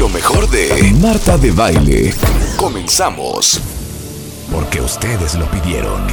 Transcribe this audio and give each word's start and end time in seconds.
Lo 0.00 0.08
mejor 0.08 0.48
de 0.48 0.94
Marta 0.98 1.36
de 1.36 1.50
Baile. 1.50 2.14
Comenzamos. 2.56 3.60
Porque 4.50 4.80
ustedes 4.80 5.34
lo 5.34 5.44
pidieron. 5.50 6.06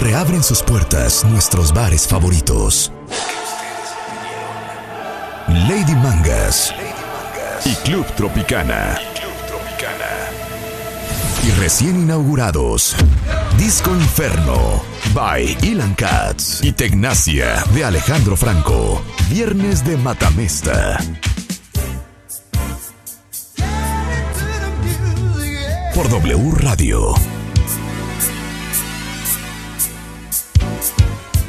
Reabren 0.00 0.42
sus 0.42 0.62
puertas 0.62 1.26
nuestros 1.26 1.74
bares 1.74 2.08
favoritos. 2.08 2.90
Lady 5.46 5.94
Mangas 5.96 6.72
y 7.66 7.74
Club 7.84 8.06
Tropicana. 8.16 8.98
Y 11.46 11.50
recién 11.60 12.00
inaugurados, 12.00 12.96
Disco 13.58 13.90
Inferno 13.90 14.82
by 15.12 15.58
Ilan 15.60 15.94
Katz 15.94 16.64
y 16.64 16.72
Tecnacia 16.72 17.62
de 17.74 17.84
Alejandro 17.84 18.38
Franco. 18.38 19.02
Viernes 19.28 19.84
de 19.84 19.98
Matamesta. 19.98 20.98
Por 25.94 26.08
W 26.08 26.52
Radio. 26.56 27.14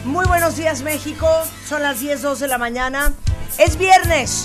Muy 0.04 0.26
buenos 0.26 0.58
días 0.58 0.82
México, 0.82 1.30
son 1.68 1.82
las 1.82 2.02
10, 2.02 2.22
12 2.22 2.44
de 2.44 2.48
la 2.50 2.58
mañana. 2.58 3.14
Es 3.58 3.78
viernes, 3.78 4.44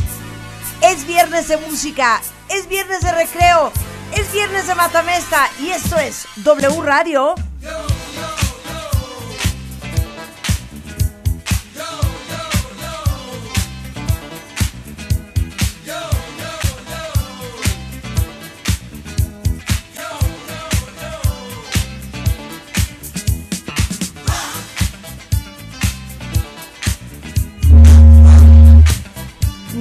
es 0.83 1.05
viernes 1.05 1.49
de 1.49 1.57
música, 1.57 2.21
es 2.49 2.69
viernes 2.69 3.01
de 3.01 3.11
recreo, 3.11 3.73
es 4.17 4.33
viernes 4.33 4.69
de 4.69 4.77
Matamesta 4.77 5.51
y 5.61 5.71
esto 5.71 5.99
es 5.99 6.27
W 6.37 6.81
Radio. 6.83 7.35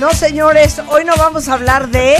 No, 0.07 0.13
señores, 0.13 0.81
hoy 0.87 1.03
no 1.03 1.13
vamos 1.17 1.49
a 1.49 1.53
hablar 1.55 1.89
de 1.89 2.15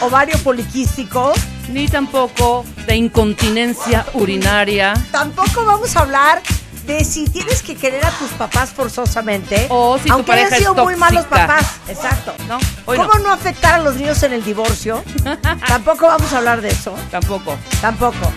ovario 0.00 0.38
poliquístico. 0.38 1.34
Ni 1.68 1.86
tampoco 1.86 2.64
de 2.86 2.96
incontinencia 2.96 4.06
urinaria. 4.14 4.94
Tampoco 5.12 5.66
vamos 5.66 5.94
a 5.96 6.00
hablar 6.00 6.40
de 6.86 7.04
si 7.04 7.28
tienes 7.28 7.62
que 7.62 7.76
querer 7.76 8.06
a 8.06 8.10
tus 8.12 8.30
papás 8.30 8.70
forzosamente. 8.70 9.66
O 9.68 9.98
si 9.98 10.08
tu 10.08 10.14
aunque 10.14 10.32
hayan 10.32 10.48
pareja 10.48 10.56
es 10.56 10.72
sido 10.72 10.82
muy 10.82 10.96
malos 10.96 11.26
papás. 11.26 11.66
Exacto. 11.88 12.32
No, 12.48 12.58
hoy 12.86 12.96
¿Cómo 12.96 13.12
no. 13.18 13.24
no. 13.24 13.32
afectar 13.32 13.74
a 13.74 13.78
los 13.80 13.96
niños 13.96 14.22
en 14.22 14.32
el 14.32 14.42
divorcio? 14.42 15.04
Tampoco 15.68 16.06
vamos 16.06 16.32
a 16.32 16.38
hablar 16.38 16.62
de 16.62 16.70
eso. 16.70 16.94
Tampoco. 17.10 17.54
Tampoco. 17.82 18.32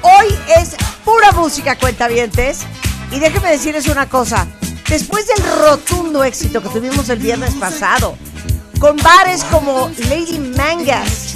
Hoy 0.00 0.34
es 0.56 0.76
pura 1.04 1.30
música, 1.32 1.76
cuentavientes. 1.76 2.60
Y 3.10 3.18
déjenme 3.18 3.50
decirles 3.50 3.86
una 3.88 4.08
cosa. 4.08 4.46
Después 4.88 5.26
del 5.26 5.44
rotundo 5.60 6.24
éxito 6.24 6.62
que 6.62 6.68
tuvimos 6.68 7.08
el 7.08 7.18
viernes 7.18 7.54
pasado, 7.54 8.16
con 8.78 8.96
bares 8.98 9.42
como 9.44 9.90
Lady 10.10 10.38
Mangas 10.38 11.34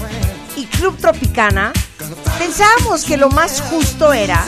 y 0.56 0.66
Club 0.66 0.96
Tropicana, 0.98 1.72
pensábamos 2.38 3.04
que 3.04 3.16
lo 3.16 3.30
más 3.30 3.60
justo 3.62 4.12
era 4.12 4.44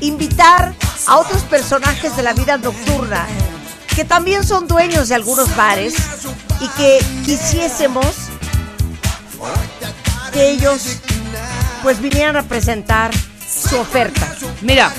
invitar 0.00 0.74
a 1.06 1.18
otros 1.18 1.42
personajes 1.42 2.16
de 2.16 2.22
la 2.22 2.32
vida 2.32 2.58
nocturna 2.58 3.26
que 3.94 4.04
también 4.04 4.44
son 4.44 4.66
dueños 4.66 5.08
de 5.08 5.14
algunos 5.14 5.54
bares 5.54 5.94
y 6.60 6.68
que 6.70 6.98
quisiésemos 7.24 8.06
que 10.32 10.50
ellos 10.50 10.98
pues 11.82 12.00
vinieran 12.00 12.36
a 12.36 12.42
presentar 12.42 13.10
su 13.46 13.76
oferta. 13.76 14.34
Mira, 14.62 14.92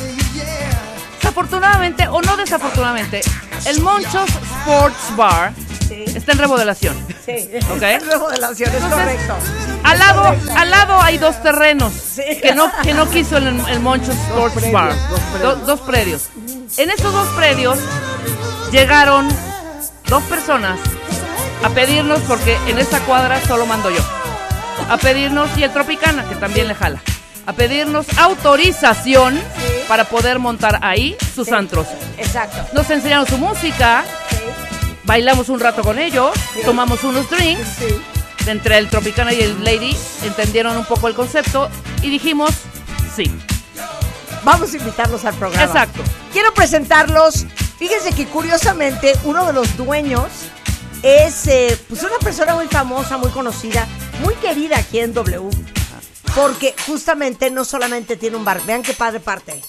desafortunadamente 1.38 2.07
o 2.09 2.21
no 2.21 2.38
desafortunadamente, 2.38 3.21
el 3.66 3.81
Monchos 3.81 4.29
Sports 4.29 5.16
Bar 5.16 5.51
Sí. 5.88 6.03
está 6.16 6.31
en 6.33 6.38
remodelación. 6.38 6.95
Sí, 7.25 7.49
Ok. 7.71 7.81
remodelación, 7.81 8.69
es 8.69 8.75
Entonces, 8.83 8.99
correcto. 8.99 9.35
Al 9.83 9.99
lado, 9.99 10.35
al 10.55 10.69
lado 10.71 11.01
hay 11.01 11.17
dos 11.17 11.41
terrenos 11.41 11.91
Sí. 11.94 12.21
que 12.41 12.53
no, 12.53 12.71
que 12.83 12.94
no 12.94 13.09
quiso 13.09 13.38
el, 13.38 13.47
el 13.47 13.79
Monchos 13.79 14.16
Sports 14.16 14.53
predios, 14.53 14.73
Bar. 14.73 14.94
dos 15.09 15.41
Do- 15.41 15.55
dos 15.66 15.79
predios. 15.81 16.29
En 16.77 16.89
esos 16.91 17.11
dos 17.11 17.27
predios 17.29 17.79
llegaron 18.71 19.27
dos 20.07 20.21
personas 20.23 20.79
a 21.63 21.69
pedirnos, 21.69 22.19
porque 22.27 22.57
en 22.67 22.77
esta 22.79 23.00
cuadra 23.01 23.41
solo 23.47 23.65
mando 23.65 23.89
yo, 23.89 24.01
a 24.89 24.97
pedirnos, 24.97 25.50
y 25.57 25.63
el 25.63 25.71
Tropicana, 25.71 26.23
que 26.29 26.35
también 26.35 26.67
le 26.67 26.75
jala, 26.75 27.01
a 27.45 27.53
pedirnos 27.53 28.05
autorización 28.17 29.39
para 29.87 30.05
poder 30.05 30.39
montar 30.39 30.79
ahí 30.81 31.15
sus 31.35 31.47
Sí. 31.47 31.53
antros. 31.53 31.87
Exacto. 32.17 32.65
Nos 32.73 32.89
enseñaron 32.89 33.27
su 33.27 33.37
música, 33.37 34.05
Sí, 34.29 34.37
bailamos 35.03 35.49
un 35.49 35.59
rato 35.59 35.81
con 35.83 35.99
ellos, 35.99 36.31
tomamos 36.65 37.03
unos 37.03 37.29
drinks, 37.29 37.67
sí. 37.79 37.85
entre 38.47 38.77
el 38.77 38.89
Tropicana 38.89 39.33
y 39.33 39.41
el 39.41 39.63
Lady 39.63 39.95
entendieron 40.23 40.77
un 40.77 40.85
poco 40.85 41.07
el 41.07 41.13
concepto 41.15 41.69
y 42.01 42.09
dijimos 42.09 42.51
sí. 43.15 43.31
Vamos 44.43 44.73
a 44.73 44.77
invitarlos 44.77 45.23
al 45.25 45.33
programa. 45.35 45.63
Exacto. 45.65 46.01
Quiero 46.33 46.53
presentarlos. 46.53 47.45
Fíjense 47.79 48.11
que 48.13 48.25
curiosamente 48.27 49.13
uno 49.23 49.45
de 49.45 49.53
los 49.53 49.77
dueños 49.77 50.27
es 51.01 51.47
eh, 51.47 51.77
pues 51.89 52.03
una 52.03 52.17
persona 52.19 52.53
muy 52.55 52.67
famosa, 52.67 53.17
muy 53.17 53.29
conocida, 53.31 53.87
muy 54.21 54.33
querida 54.35 54.77
aquí 54.77 54.99
en 54.99 55.13
W. 55.13 55.49
Porque 56.35 56.73
justamente 56.88 57.51
no 57.51 57.63
solamente 57.66 58.16
tiene 58.17 58.38
un 58.38 58.45
bar, 58.45 58.61
vean 58.66 58.81
qué 58.81 58.94
padre 58.94 59.19
parte. 59.19 59.61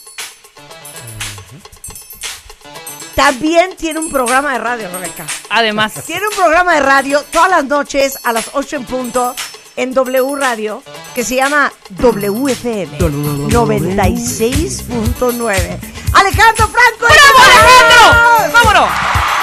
También 3.14 3.76
tiene 3.76 4.00
un 4.00 4.10
programa 4.10 4.52
de 4.54 4.58
radio, 4.58 4.88
Rebeca. 4.90 5.24
Además, 5.50 5.92
Tiene 6.04 6.26
un 6.26 6.34
programa 6.34 6.74
de 6.74 6.80
radio 6.80 7.22
todas 7.30 7.48
las 7.48 7.64
noches 7.64 8.18
a 8.24 8.32
las 8.32 8.50
8 8.54 8.74
en 8.76 8.84
punto 8.86 9.36
en 9.76 9.94
W 9.94 10.34
Radio 10.36 10.82
que 11.14 11.22
se 11.24 11.36
llama 11.36 11.72
WFM 11.90 12.98
96.9. 12.98 15.78
Alejandro 16.12 16.68
Franco. 16.68 17.06
¡Bravo, 17.06 17.38
Alejandro! 17.44 18.52
¡Vámonos! 18.52 18.88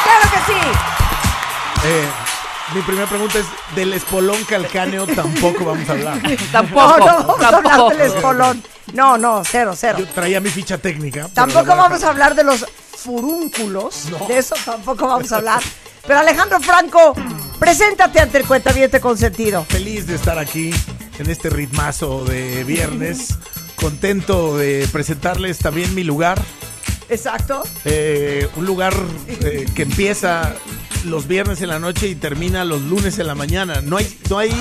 Claro 0.04 0.30
que 0.32 0.38
sí. 0.52 0.60
Eh, 1.86 2.06
mi 2.74 2.82
primera 2.82 3.08
pregunta 3.08 3.40
es, 3.40 3.46
del 3.76 3.94
espolón 3.94 4.44
calcáneo 4.46 5.06
tampoco 5.08 5.66
vamos 5.66 5.88
a 5.90 5.92
hablar. 5.94 6.22
Tampoco, 6.52 6.98
no, 6.98 7.06
no 7.06 7.06
vamos 7.06 7.42
a 7.42 7.48
hablar 7.48 7.64
tampoco. 7.64 7.90
del 7.90 8.02
espolón. 8.02 8.64
No, 8.94 9.18
no, 9.18 9.44
cero, 9.46 9.74
cero. 9.76 10.00
Yo 10.00 10.08
traía 10.08 10.40
mi 10.40 10.50
ficha 10.50 10.78
técnica. 10.78 11.30
Tampoco 11.34 11.76
vamos 11.76 12.04
a 12.04 12.10
hablar 12.10 12.36
de 12.36 12.44
los 12.44 12.66
furúnculos. 12.98 14.06
No. 14.06 14.28
De 14.28 14.38
eso 14.38 14.56
tampoco 14.66 15.08
vamos 15.08 15.32
a 15.32 15.38
hablar. 15.38 15.62
Pero 16.06 16.20
Alejandro 16.20 16.60
Franco, 16.60 17.14
preséntate 17.60 18.20
ante 18.20 18.40
el 18.40 18.46
cuentaviente 18.46 19.00
consentido. 19.00 19.66
Feliz 19.66 20.08
de 20.08 20.16
estar 20.16 20.40
aquí 20.40 20.72
en 21.20 21.30
este 21.30 21.50
ritmazo 21.50 22.26
de 22.26 22.64
viernes. 22.64 23.36
Contento 23.76 24.58
de 24.58 24.88
presentarles 24.92 25.60
también 25.60 25.94
mi 25.96 26.04
lugar. 26.04 26.42
Exacto. 27.10 27.64
Eh, 27.86 28.48
un 28.56 28.66
lugar 28.66 28.94
eh, 29.28 29.66
que 29.76 29.84
empieza 29.84 30.56
los 31.06 31.28
viernes 31.28 31.62
en 31.62 31.70
la 31.70 31.80
noche 31.80 32.08
y 32.08 32.16
termina 32.16 32.64
los 32.66 32.82
lunes 32.82 33.18
en 33.20 33.28
la 33.28 33.36
mañana. 33.36 33.82
No 33.82 33.98
hay, 33.98 34.18
no 34.30 34.38
hay 34.38 34.52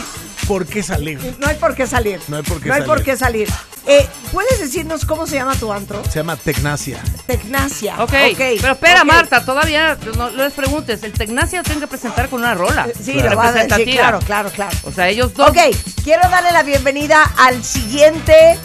por 0.46 0.66
qué 0.66 0.82
salir. 0.82 1.18
No 1.38 1.46
hay 1.46 1.56
por 1.56 1.74
qué 1.74 1.86
salir. 1.86 2.20
No 2.28 2.36
hay 2.38 2.42
por 2.42 2.60
qué 2.60 2.68
No 2.68 2.74
hay 2.74 2.80
salir. 2.80 2.94
por 2.94 3.04
qué 3.04 3.16
salir. 3.16 3.48
Eh, 3.86 4.06
¿Puedes 4.32 4.60
decirnos 4.60 5.04
cómo 5.04 5.26
se 5.26 5.36
llama 5.36 5.54
tu 5.56 5.72
antro? 5.72 6.02
Se 6.04 6.18
llama 6.18 6.36
Tecnacia. 6.36 7.00
Tecnacia. 7.26 8.02
Ok, 8.02 8.12
pero 8.36 8.72
espera. 8.72 9.04
Marta, 9.04 9.44
todavía 9.44 9.96
no, 10.16 10.30
no 10.30 10.44
les 10.44 10.52
preguntes. 10.52 11.02
El 11.02 11.12
Tecnacia 11.12 11.62
tiene 11.62 11.80
que 11.80 11.86
presentar 11.86 12.28
con 12.28 12.40
una 12.40 12.54
rola. 12.54 12.88
Sí, 13.02 13.14
lo 13.14 13.34
vas 13.36 13.56
a 13.56 13.64
decir, 13.64 13.94
claro, 13.96 14.18
claro, 14.20 14.50
claro. 14.50 14.76
O 14.84 14.92
sea, 14.92 15.08
ellos 15.08 15.32
dos. 15.34 15.50
Ok, 15.50 15.58
quiero 16.04 16.28
darle 16.28 16.52
la 16.52 16.62
bienvenida 16.62 17.22
al 17.38 17.64
siguiente 17.64 18.58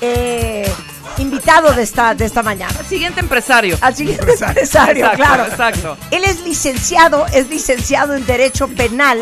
eh, 0.00 0.70
invitado 1.18 1.72
de 1.72 1.82
esta, 1.82 2.14
de 2.14 2.24
esta 2.24 2.42
mañana. 2.42 2.74
El 2.80 2.86
siguiente 2.86 3.20
empresario. 3.20 3.76
Al 3.80 3.94
siguiente 3.96 4.22
empresario, 4.22 4.62
Exacto, 5.06 5.16
claro. 5.16 5.46
exacto. 5.46 5.96
Él 6.10 6.24
es 6.24 6.40
licenciado, 6.42 7.26
es 7.26 7.48
licenciado 7.48 8.14
en 8.14 8.24
Derecho 8.26 8.68
Penal. 8.68 9.20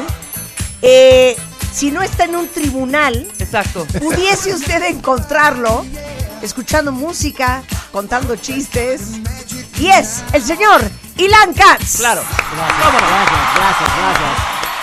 Eh, 0.82 1.36
si 1.72 1.90
no 1.90 2.02
está 2.02 2.24
en 2.24 2.36
un 2.36 2.48
tribunal, 2.48 3.26
Exacto. 3.38 3.86
pudiese 3.98 4.54
usted 4.54 4.82
encontrarlo 4.84 5.84
escuchando 6.42 6.92
música, 6.92 7.62
contando 7.92 8.36
chistes. 8.36 9.12
Y 9.78 9.88
es 9.88 10.22
el 10.32 10.42
señor 10.42 10.82
Ilan 11.16 11.52
Katz. 11.54 11.96
Claro. 11.98 12.22
Bravo. 12.54 12.98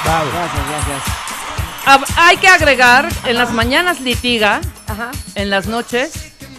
Ab- 0.06 1.23
hay 1.85 2.38
que 2.38 2.47
agregar, 2.47 3.09
en 3.25 3.38
las 3.38 3.51
mañanas 3.51 4.00
litiga, 4.01 4.62
Ajá. 4.88 5.12
en 5.35 5.50
las 5.50 5.68
noches 5.68 6.12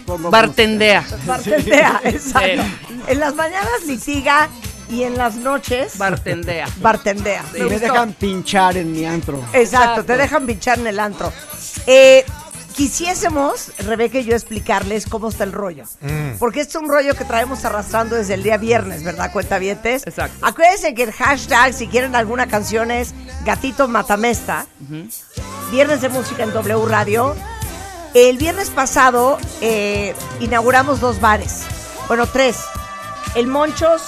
bartendea. 0.05 1.03
Bartendea, 1.25 2.01
exacto. 2.03 2.63
En 3.07 3.19
las 3.19 3.33
mañanas 3.35 3.83
litiga 3.87 4.49
y 4.89 5.01
en 5.03 5.17
las 5.17 5.35
noches 5.35 5.97
Bartendea. 5.97 6.67
bartendea. 6.77 7.43
Sí. 7.53 7.61
Me 7.61 7.79
dejan 7.79 8.13
pinchar 8.13 8.77
en 8.77 8.91
mi 8.91 9.03
antro. 9.05 9.37
Exacto, 9.53 9.57
Exacto. 9.61 10.03
te 10.05 10.17
dejan 10.17 10.45
pinchar 10.45 10.77
en 10.79 10.87
el 10.87 10.99
antro. 10.99 11.33
Eh, 11.87 12.23
quisiésemos, 12.75 13.71
Rebeca 13.79 14.19
y 14.19 14.25
yo, 14.25 14.35
explicarles 14.35 15.05
cómo 15.07 15.29
está 15.29 15.43
el 15.43 15.51
rollo. 15.53 15.85
Porque 16.39 16.61
este 16.61 16.77
es 16.77 16.83
un 16.83 16.89
rollo 16.89 17.15
que 17.15 17.25
traemos 17.25 17.63
arrastrando 17.65 18.15
desde 18.15 18.33
el 18.33 18.43
día 18.43 18.57
viernes, 18.57 19.03
¿verdad, 19.03 19.31
cuentavientes? 19.31 20.05
Exacto. 20.05 20.45
Acuérdense 20.45 20.93
que 20.93 21.03
el 21.03 21.11
hashtag, 21.11 21.73
si 21.73 21.87
quieren 21.87 22.15
alguna 22.15 22.47
canción, 22.47 22.91
es 22.91 23.13
Gatito 23.45 23.87
Matamesta. 23.87 24.67
Viernes 25.71 26.01
de 26.01 26.09
música 26.09 26.43
en 26.43 26.51
W 26.51 26.85
Radio. 26.87 27.35
El 28.13 28.37
viernes 28.37 28.69
pasado 28.69 29.37
eh, 29.61 30.13
inauguramos 30.39 30.99
dos 30.99 31.19
bares. 31.19 31.63
Bueno, 32.07 32.27
tres. 32.27 32.57
El 33.35 33.47
Monchos 33.47 34.01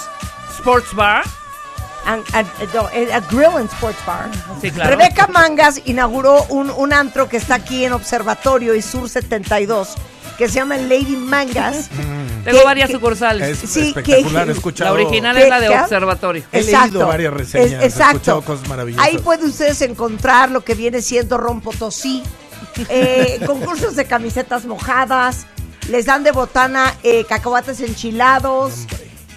Sports 0.58 0.94
Bar. 0.94 1.24
And- 2.08 2.24
and- 2.32 2.48
no, 2.74 2.88
eh, 2.90 3.12
a 3.12 3.20
Grill 3.20 3.56
and 3.56 3.70
Sports 3.72 3.98
Bar. 4.06 4.28
Sí, 4.60 4.70
claro. 4.70 4.90
Rebeca 4.96 5.26
Mangas 5.28 5.80
inauguró 5.84 6.44
un, 6.48 6.70
un 6.70 6.92
antro 6.92 7.28
que 7.28 7.36
está 7.36 7.56
aquí 7.56 7.84
en 7.84 7.92
Observatorio 7.92 8.74
y 8.74 8.82
Sur 8.82 9.08
72, 9.08 9.94
que 10.36 10.48
se 10.48 10.54
llama 10.54 10.76
Lady 10.76 11.16
Mangas. 11.16 11.88
Tengo 12.44 12.58
Que- 12.60 12.64
varias 12.64 12.86
que- 12.88 12.94
sucursales. 12.94 13.62
Es 13.62 13.70
Sí, 13.70 13.88
espectacular, 13.88 14.44
que- 14.46 14.50
he 14.52 14.54
escuchado. 14.54 14.96
La 14.96 15.02
original 15.02 15.36
¿Qué- 15.36 15.42
es 15.42 15.48
la 15.50 15.60
de? 15.60 15.68
Observatorio. 15.68 16.42
He 16.52 16.62
leído 16.62 17.06
varias 17.06 17.32
reseñas, 17.32 17.84
exacto. 17.84 18.16
escuchado 18.16 18.42
cosas 18.42 18.68
maravillosas. 18.68 19.06
Ahí 19.06 19.18
pueden 19.18 19.46
ustedes 19.46 19.80
encontrar 19.82 20.50
lo 20.50 20.62
que 20.64 20.74
viene 20.74 21.02
siendo 21.02 21.36
Ron 21.36 21.60
Potosí, 21.60 22.22
eh, 22.88 23.40
concursos 23.46 23.96
de 23.96 24.06
camisetas 24.06 24.64
mojadas, 24.64 25.46
les 25.88 26.04
dan 26.06 26.22
de 26.22 26.32
botana 26.32 26.94
eh, 27.02 27.24
cacahuates 27.28 27.80
enchilados, 27.80 28.86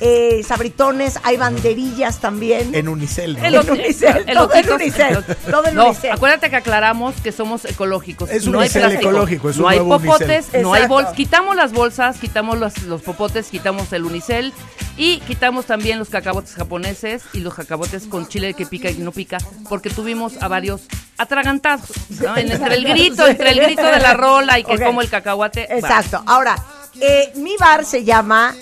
eh, 0.04 0.42
sabritones, 0.46 1.20
hay 1.24 1.38
banderillas 1.38 2.20
también. 2.20 2.74
En 2.74 2.88
Unicel, 2.90 3.38
¿no? 3.38 3.46
El 3.46 3.54
En 3.56 3.70
Unicel, 3.70 4.26
todo 4.34 4.54
en 4.56 4.72
Unicel, 4.72 5.24
todo 5.50 5.68
en 5.68 5.76
no, 5.76 5.86
Unicel. 5.90 6.12
acuérdate 6.12 6.50
que 6.50 6.56
aclaramos 6.56 7.14
que 7.22 7.32
somos 7.32 7.66
ecológicos. 7.66 8.30
Es 8.32 8.46
un 8.48 8.54
no 8.54 8.60
hay 8.60 8.66
Unicel 8.66 8.82
plástico. 8.82 9.10
ecológico, 9.10 9.50
es 9.52 9.58
un 9.58 9.62
no 9.62 9.68
hay 9.70 9.78
nuevo 9.80 10.00
popotes, 10.00 10.46
Unicel. 10.46 10.62
no 10.64 10.74
hay 10.74 10.88
bolsas. 10.88 11.14
Quitamos 11.14 11.56
las 11.56 11.72
bolsas, 11.72 12.18
quitamos 12.18 12.58
los, 12.60 12.82
los 12.84 13.02
popotes, 13.04 13.48
quitamos 13.50 13.94
el 13.94 14.04
unicel 14.06 14.54
y 14.98 15.20
quitamos 15.20 15.66
también 15.66 16.00
los 16.00 16.10
cacahuates 16.10 16.56
japoneses 16.56 17.22
y 17.34 17.40
los 17.42 17.54
cacahuates 17.54 18.08
con 18.08 18.28
chile 18.28 18.54
que 18.56 18.66
pica 18.66 18.90
y 18.90 18.96
no 18.96 19.12
pica, 19.12 19.38
porque 19.70 19.90
tuvimos 19.92 20.34
a 20.42 20.48
varios 20.48 20.82
atragantados. 21.20 21.90
¿no? 22.22 22.36
En- 22.38 22.52
entre 22.52 22.76
el 22.76 22.86
grito, 22.86 23.28
entre 23.28 23.52
el 23.52 23.60
grito 23.62 23.84
de 23.84 24.00
la 24.00 24.14
rola 24.16 24.58
y 24.60 24.64
que 24.64 24.74
Ok. 24.76 24.84
como 24.84 25.02
el 25.02 25.10
cacahuate. 25.10 25.68
va. 25.72 25.76
Exacto. 25.78 26.24
Ahora, 26.26 26.56
eh, 27.00 27.32
mi 27.36 27.56
bar 27.58 27.86
se 27.86 28.04
llama 28.04 28.56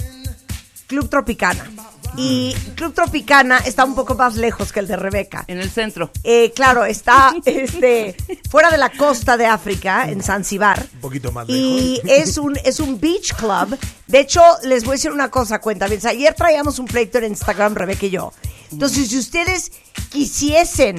Club 0.89 1.07
Tropicana. 1.07 1.69
Y 2.17 2.51
Club 2.75 2.95
Tropicana 2.95 3.59
está 3.59 3.85
un 3.85 3.93
poco 3.93 4.15
más 4.15 4.35
lejos 4.35 4.73
que 4.73 4.79
el 4.79 4.87
de 4.87 4.95
Rebeca. 4.95 5.45
En 5.47 5.59
el 5.59 5.69
centro. 5.69 6.09
Eh, 6.23 6.51
claro, 6.55 6.83
está 6.83 7.35
este, 7.45 8.15
fuera 8.49 8.71
de 8.71 8.79
la 8.79 8.89
costa 8.89 9.37
de 9.37 9.45
África, 9.45 10.09
en 10.09 10.23
Zanzibar. 10.23 10.83
Un 10.95 10.99
poquito 11.01 11.31
más 11.31 11.47
Y 11.47 12.01
lejos. 12.03 12.27
es 12.27 12.37
un, 12.39 12.57
es 12.65 12.79
un 12.79 12.99
beach 12.99 13.35
club. 13.35 13.77
De 14.07 14.19
hecho, 14.19 14.41
les 14.63 14.83
voy 14.83 14.93
a 14.93 14.95
decir 14.95 15.11
una 15.11 15.29
cosa, 15.29 15.61
cuenta. 15.61 15.85
Ayer 15.85 16.33
traíamos 16.33 16.79
un 16.79 16.87
pleito 16.87 17.19
en 17.19 17.25
Instagram, 17.25 17.75
Rebeca 17.75 18.07
y 18.07 18.09
yo. 18.09 18.33
Entonces, 18.71 19.09
si 19.09 19.17
ustedes 19.19 19.71
quisiesen 20.09 20.97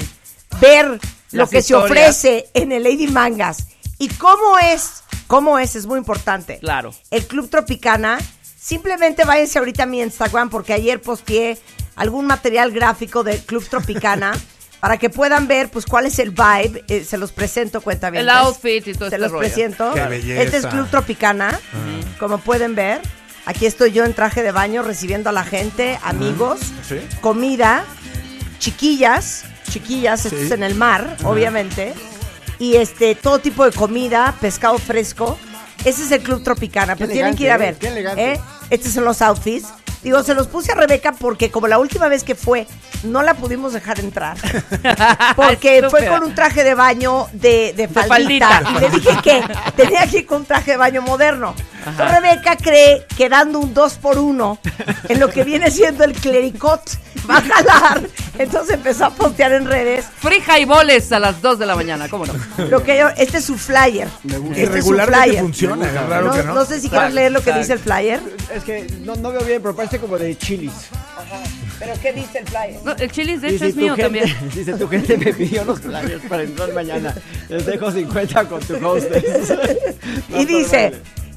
ver 0.60 0.86
lo 1.32 1.42
Las 1.42 1.50
que 1.50 1.62
se 1.62 1.74
ofrece 1.74 2.48
en 2.54 2.70
el 2.70 2.84
Lady 2.84 3.08
Mangas 3.08 3.66
y 3.98 4.06
cómo 4.08 4.56
es, 4.60 5.02
cómo 5.26 5.58
es, 5.58 5.74
es 5.74 5.86
muy 5.86 5.98
importante. 5.98 6.60
Claro. 6.60 6.94
El 7.10 7.26
Club 7.26 7.50
Tropicana, 7.50 8.18
simplemente 8.60 9.24
váyanse 9.24 9.58
ahorita 9.58 9.84
a 9.84 9.86
mi 9.86 10.00
Instagram 10.02 10.50
porque 10.50 10.72
ayer 10.72 11.00
posteé 11.00 11.58
algún 11.96 12.26
material 12.26 12.70
gráfico 12.72 13.22
del 13.24 13.38
Club 13.40 13.66
Tropicana 13.68 14.32
para 14.80 14.98
que 14.98 15.10
puedan 15.10 15.46
ver 15.48 15.70
pues 15.70 15.86
cuál 15.86 16.06
es 16.06 16.18
el 16.18 16.30
vibe. 16.30 16.84
Eh, 16.88 17.04
se 17.04 17.16
los 17.18 17.32
presento, 17.32 17.80
cuenta 17.80 18.10
bien. 18.10 18.22
El 18.22 18.28
outfit 18.30 18.86
y 18.86 18.92
todo 18.94 19.08
Se 19.10 19.16
este 19.16 19.18
los 19.18 19.32
rollo. 19.32 19.40
presento. 19.46 19.92
Qué 19.94 20.04
belleza. 20.04 20.42
Este 20.42 20.56
es 20.58 20.66
Club 20.66 20.88
Tropicana, 20.90 21.58
como 22.18 22.38
pueden 22.38 22.74
ver. 22.74 23.00
Aquí 23.46 23.64
estoy 23.66 23.92
yo 23.92 24.04
en 24.04 24.14
traje 24.14 24.42
de 24.42 24.52
baño 24.52 24.82
recibiendo 24.82 25.30
a 25.30 25.32
la 25.32 25.44
gente, 25.44 25.98
amigos, 26.02 26.60
Sí. 26.86 26.96
comida, 27.22 27.84
chiquillas, 28.58 29.44
chiquillas, 29.70 30.26
esto 30.26 30.38
Sí. 30.38 30.44
es 30.46 30.50
en 30.52 30.62
el 30.62 30.74
mar, 30.74 31.16
obviamente, 31.24 31.94
y 32.58 32.76
este 32.76 33.14
todo 33.14 33.38
tipo 33.38 33.64
de 33.64 33.72
comida, 33.72 34.34
pescado 34.40 34.78
fresco. 34.78 35.38
Ese 35.84 36.04
es 36.04 36.10
el 36.12 36.22
Club 36.22 36.42
Tropicana, 36.42 36.94
pero 36.96 37.10
tienen 37.10 37.34
que 37.34 37.44
ir 37.44 37.50
a 37.50 37.56
ver. 37.56 37.74
¿eh? 37.74 37.76
Qué 37.80 37.88
elegante. 37.88 38.32
¿eh? 38.32 38.40
Estos 38.68 38.92
son 38.92 39.04
los 39.04 39.22
outfits. 39.22 39.66
Digo, 40.02 40.22
se 40.22 40.34
los 40.34 40.46
puse 40.46 40.72
a 40.72 40.74
Rebeca 40.74 41.12
porque 41.12 41.50
como 41.50 41.68
la 41.68 41.78
última 41.78 42.08
vez 42.08 42.24
que 42.24 42.34
fue, 42.34 42.66
no 43.02 43.22
la 43.22 43.34
pudimos 43.34 43.72
dejar 43.72 44.00
entrar. 44.00 44.36
Porque 45.36 45.86
fue 45.90 46.06
con 46.06 46.22
un 46.24 46.34
traje 46.34 46.64
de 46.64 46.74
baño 46.74 47.26
de, 47.32 47.72
de 47.76 47.88
faldita. 47.88 48.48
faldita. 48.48 48.62
Y 48.76 48.80
le 48.80 48.90
dije 48.90 49.10
que 49.22 49.42
tenía 49.76 50.06
que 50.06 50.18
ir 50.18 50.26
con 50.26 50.38
un 50.42 50.44
traje 50.46 50.72
de 50.72 50.76
baño 50.76 51.02
moderno. 51.02 51.54
Entonces 51.86 52.20
Rebeca 52.20 52.56
cree 52.56 53.06
que 53.16 53.28
dando 53.30 53.58
un 53.58 53.72
2 53.72 53.94
por 53.94 54.18
1 54.18 54.58
en 55.08 55.20
lo 55.20 55.28
que 55.30 55.44
viene 55.44 55.70
siendo 55.70 56.04
el 56.04 56.12
clericot 56.12 56.82
va 57.28 57.38
a 57.38 57.40
jalar. 57.42 58.02
Entonces 58.38 58.74
empezó 58.74 59.06
a 59.06 59.10
postear 59.10 59.52
en 59.52 59.66
redes. 59.66 60.04
Free 60.20 60.42
highballs 60.46 61.10
a 61.12 61.18
las 61.18 61.40
2 61.40 61.58
de 61.58 61.66
la 61.66 61.76
mañana, 61.76 62.08
¿cómo 62.08 62.26
no? 62.26 62.34
Lo 62.68 62.82
que 62.82 62.98
yo, 62.98 63.08
este 63.16 63.38
es 63.38 63.44
su 63.46 63.56
flyer. 63.56 64.08
Me 64.24 64.36
gusta. 64.38 64.60
Este 64.60 64.78
es 64.80 64.84
su 64.84 64.94
flyer. 64.94 65.40
funciona, 65.40 65.86
es 65.86 65.94
raro 66.08 66.26
No, 66.28 66.32
que 66.34 66.42
no. 66.42 66.54
no 66.54 66.64
sé 66.66 66.80
si 66.80 66.90
quieres 66.90 67.14
leer 67.14 67.32
lo 67.32 67.42
que 67.42 67.52
dice 67.54 67.72
el 67.72 67.78
flyer. 67.78 68.20
Es 68.54 68.62
que 68.64 68.86
no, 69.00 69.14
no 69.16 69.32
veo 69.32 69.42
bien, 69.42 69.62
pero 69.62 69.74
parece 69.74 69.89
como 69.98 70.18
de 70.18 70.36
chilis. 70.36 70.72
¿Pero 71.78 71.92
qué 72.02 72.12
dice 72.12 72.38
el 72.38 72.46
flyer? 72.46 72.80
No, 72.84 72.92
el 72.92 73.10
chilis 73.10 73.40
de 73.40 73.48
hecho 73.48 73.64
Dice, 73.64 73.66
es 73.68 73.76
mío 73.76 73.96
gente- 73.96 74.20
también. 74.20 74.50
Dice, 74.54 74.72
tu 74.74 74.88
gente 74.88 75.16
me 75.16 75.32
pidió 75.32 75.64
los 75.64 75.80
flyers 75.80 76.22
para 76.28 76.42
entrar 76.42 76.72
mañana. 76.72 77.14
Les 77.48 77.64
dejo 77.66 77.90
50 77.90 78.44
con 78.48 78.60
tu 78.60 78.74
hostess. 78.86 79.52
Y 80.28 80.44
dice, 80.44 80.92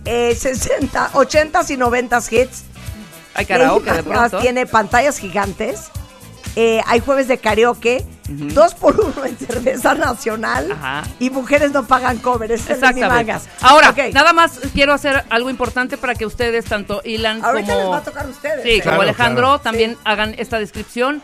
eh, 0.06 0.36
60, 0.36 1.12
80 1.14 1.62
y 1.70 1.78
90 1.78 2.18
hits. 2.32 2.64
Hay 3.36 3.46
karaoke 3.46 3.92
de 3.92 4.04
pronto. 4.04 4.40
Tiene 4.40 4.66
pantallas 4.68 5.18
gigantes. 5.18 5.86
Eh, 6.56 6.82
hay 6.86 7.00
jueves 7.00 7.28
de 7.28 7.38
karaoke. 7.40 8.06
Dos 8.30 8.74
por 8.74 9.00
uno 9.00 9.25
en 9.25 9.38
cerveza 9.38 9.96
nacional. 9.96 10.72
Ajá. 10.72 11.04
Y 11.20 11.30
mujeres 11.30 11.72
no 11.72 11.86
pagan 11.86 12.20
cover. 12.20 12.52
Es 12.52 12.70
Exactamente. 12.70 13.36
Ahora, 13.62 13.94
nada 14.14 14.34
más 14.34 14.60
quiero 14.74 14.94
hacer 14.94 15.24
algo 15.30 15.50
importante 15.50 15.98
para 15.98 16.16
que 16.16 16.25
ustedes, 16.25 16.66
tanto 16.66 17.02
Ilan 17.04 17.44
Ahorita 17.44 17.68
les 17.68 17.78
como, 17.78 17.90
va 17.92 17.98
a 17.98 18.04
tocar 18.04 18.25
a 18.25 18.30
ustedes. 18.30 18.64
sí, 18.64 18.70
¿eh? 18.70 18.81
como 18.81 19.02
Alejandro, 19.02 19.44
claro. 19.48 19.60
también 19.60 19.98
hagan 20.06 20.36
esta 20.38 20.58
descripción. 20.60 21.22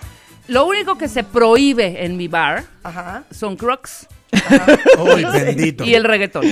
Lo 0.48 0.66
único 0.66 0.98
que 0.98 1.08
se 1.08 1.24
prohíbe 1.24 2.06
en 2.06 2.18
mi 2.18 2.28
bar 2.28 2.66
Ajá. 2.84 3.24
son 3.32 3.56
crocs 3.56 4.08
Uy, 5.00 5.24
bendito. 5.34 5.84
y 5.84 5.96
el 5.96 6.04
reggaetón. 6.04 6.46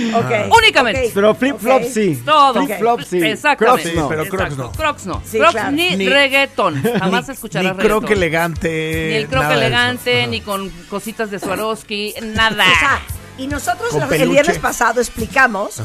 Únicamente. 0.50 1.10
Pero 1.14 1.34
flip 1.34 1.56
flop 1.58 1.82
sí. 1.84 2.20
Todo. 2.24 2.64
Flip 2.64 2.78
flop 2.78 3.00
sí. 3.02 3.18
Exactamente. 3.22 3.82
Crocs 3.92 3.96
no. 3.96 4.08
pero 4.08 4.22
Crocs 4.28 4.42
Exacto. 4.44 4.62
no. 4.64 4.72
Crocs 4.72 5.06
no. 5.06 5.22
Sí, 5.24 5.38
Crocs 5.38 5.52
claro. 5.52 5.70
ni, 5.72 5.96
Ni- 5.96 6.08
reggaetón. 6.08 6.82
Jamás 6.98 7.28
escucharás 7.28 7.76
Ni 7.76 7.82
croc 7.82 8.02
reggaetón. 8.02 8.12
elegante. 8.12 9.06
Ni 9.10 9.14
el 9.16 9.28
croc 9.28 9.50
elegante, 9.50 10.26
ni 10.26 10.40
con 10.40 10.70
cositas 10.88 11.30
de 11.30 11.38
Swarovski, 11.38 12.14
nada. 12.34 12.64
O 12.64 12.78
sea, 12.78 13.00
y 13.38 13.46
nosotros 13.46 13.90
Con 13.90 14.12
el 14.12 14.28
viernes 14.28 14.58
pasado 14.58 15.00
explicamos 15.00 15.80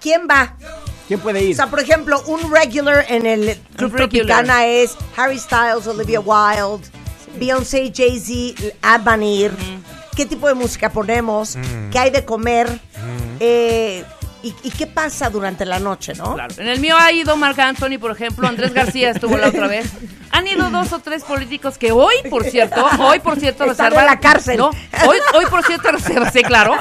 quién 0.00 0.26
va. 0.30 0.54
¿Quién 1.08 1.18
puede 1.20 1.40
O 1.40 1.42
ir? 1.42 1.56
sea, 1.56 1.66
por 1.66 1.80
ejemplo, 1.80 2.22
un 2.26 2.52
regular 2.52 3.04
en 3.08 3.26
el 3.26 3.58
Club. 3.76 3.94
Tropicana 3.96 4.66
es 4.66 4.96
Harry 5.16 5.38
Styles, 5.38 5.86
Olivia 5.88 6.20
Wilde, 6.20 6.88
Beyoncé, 7.38 7.92
Jay-Z, 7.94 8.62
Abanir. 8.82 9.50
¿Qué 10.16 10.26
tipo 10.26 10.46
de 10.48 10.54
música 10.54 10.90
ponemos? 10.90 11.56
¿Qué 11.90 11.98
hay 11.98 12.10
de 12.10 12.24
comer? 12.24 12.80
Eh, 13.40 14.04
y, 14.42 14.54
y 14.62 14.70
qué 14.70 14.86
pasa 14.86 15.30
durante 15.30 15.64
la 15.64 15.78
noche, 15.78 16.14
no? 16.14 16.34
Claro. 16.34 16.54
En 16.58 16.68
el 16.68 16.80
mío 16.80 16.96
ha 16.98 17.12
ido 17.12 17.36
Marc 17.36 17.58
Anthony, 17.58 17.98
por 18.00 18.10
ejemplo, 18.10 18.46
Andrés 18.48 18.72
García 18.72 19.10
estuvo 19.10 19.36
la 19.36 19.48
otra 19.48 19.66
vez. 19.68 19.86
Han 20.34 20.48
ido 20.48 20.70
dos 20.70 20.90
o 20.94 20.98
tres 21.00 21.24
políticos 21.24 21.76
que 21.76 21.92
hoy, 21.92 22.14
por 22.30 22.44
cierto, 22.44 22.86
hoy 23.00 23.20
por 23.20 23.38
cierto 23.38 23.66
reservan- 23.66 24.00
en 24.00 24.06
la 24.06 24.18
cárcel. 24.18 24.56
No, 24.56 24.70
hoy, 25.06 25.18
hoy 25.34 25.44
por 25.46 25.62
cierto 25.64 25.92
reservan, 25.92 26.32
sí, 26.32 26.42
claro. 26.42 26.74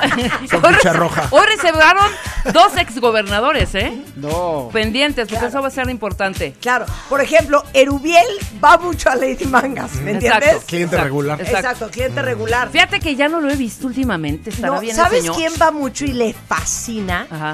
Con 0.50 0.74
Hoy 0.74 0.80
roja. 0.94 1.28
Hoy 1.32 1.46
reservaron 1.48 2.06
dos 2.54 2.78
exgobernadores, 2.78 3.76
¿eh? 3.76 3.92
No. 4.16 4.70
Pendientes, 4.72 5.26
porque 5.26 5.36
Claro. 5.40 5.48
eso 5.50 5.62
va 5.62 5.68
a 5.68 5.72
ser 5.72 5.90
importante. 5.90 6.54
Claro. 6.62 6.86
Por 7.10 7.20
ejemplo, 7.20 7.64
Erubiel 7.74 8.26
va 8.64 8.78
mucho 8.78 9.10
a 9.10 9.16
Lady 9.16 9.44
Mangas, 9.46 9.96
¿me 9.96 10.12
Exacto. 10.12 10.36
entiendes? 10.38 10.64
Cliente 10.66 10.96
Exacto, 10.96 11.04
regular. 11.04 11.42
exacto. 11.42 11.58
Exacto, 11.60 11.90
cliente 11.92 12.22
regular. 12.22 12.70
Fíjate 12.70 13.00
que 13.02 13.16
ya 13.18 13.28
no 13.28 13.42
lo 13.42 13.50
he 13.52 13.56
visto 13.58 13.86
últimamente, 13.86 14.50
estará 14.52 14.76
No, 14.76 14.80
bien 14.80 14.96
el 14.96 15.04
¿Sabes 15.04 15.20
señor? 15.22 15.36
quién 15.36 15.54
va 15.62 15.72
mucho 15.72 16.06
y 16.06 16.14
le 16.14 16.34
fascina? 16.34 17.28
Ajá. 17.30 17.51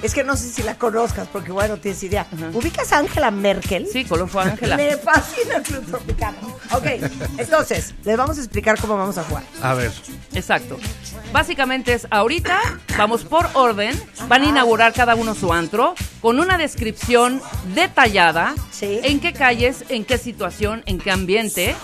Es 0.00 0.14
que 0.14 0.22
no 0.22 0.36
sé 0.36 0.48
si 0.50 0.62
la 0.62 0.78
conozcas, 0.78 1.26
porque 1.26 1.50
bueno, 1.50 1.74
no 1.74 1.80
tienes 1.80 2.00
idea. 2.04 2.24
¿Ubicas 2.52 2.92
a 2.92 2.98
Angela 2.98 3.32
Merkel? 3.32 3.84
Sí, 3.92 4.04
color 4.04 4.28
fue 4.28 4.44
Ángela. 4.44 4.76
Me 4.76 4.96
fascina 4.96 5.56
el 5.56 5.62
Club 5.64 5.84
Tropicana. 5.86 6.36
Ok, 6.70 6.86
entonces, 7.36 7.94
les 8.04 8.16
vamos 8.16 8.38
a 8.38 8.40
explicar 8.40 8.78
cómo 8.80 8.96
vamos 8.96 9.18
a 9.18 9.24
jugar. 9.24 9.42
A 9.60 9.74
ver. 9.74 9.90
Exacto. 10.34 10.78
Básicamente 11.32 11.94
es 11.94 12.06
ahorita, 12.10 12.60
vamos 12.96 13.24
por 13.24 13.48
orden, 13.54 14.00
van 14.28 14.42
a 14.42 14.46
inaugurar 14.46 14.92
cada 14.92 15.16
uno 15.16 15.34
su 15.34 15.52
antro 15.52 15.94
con 16.20 16.38
una 16.38 16.58
descripción 16.58 17.42
detallada 17.74 18.54
Sí. 18.70 19.00
en 19.02 19.18
qué 19.18 19.32
calles, 19.32 19.84
en 19.88 20.04
qué 20.04 20.16
situación, 20.16 20.84
en 20.86 20.98
qué 20.98 21.10
ambiente, 21.10 21.74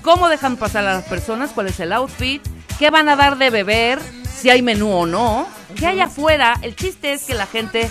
cómo 0.00 0.30
dejan 0.30 0.56
pasar 0.56 0.86
a 0.86 0.94
las 0.94 1.04
personas, 1.04 1.50
cuál 1.50 1.66
es 1.66 1.78
el 1.78 1.92
outfit, 1.92 2.42
qué 2.78 2.88
van 2.88 3.10
a 3.10 3.16
dar 3.16 3.36
de 3.36 3.50
beber, 3.50 3.98
si 4.34 4.48
hay 4.48 4.62
menú 4.62 4.90
o 4.90 5.06
no, 5.06 5.46
qué 5.74 5.86
hay 5.86 6.00
afuera. 6.00 6.54
El 6.62 6.74
chiste 6.76 7.12
es 7.12 7.24
que 7.24 7.34
la 7.34 7.46
gente 7.46 7.90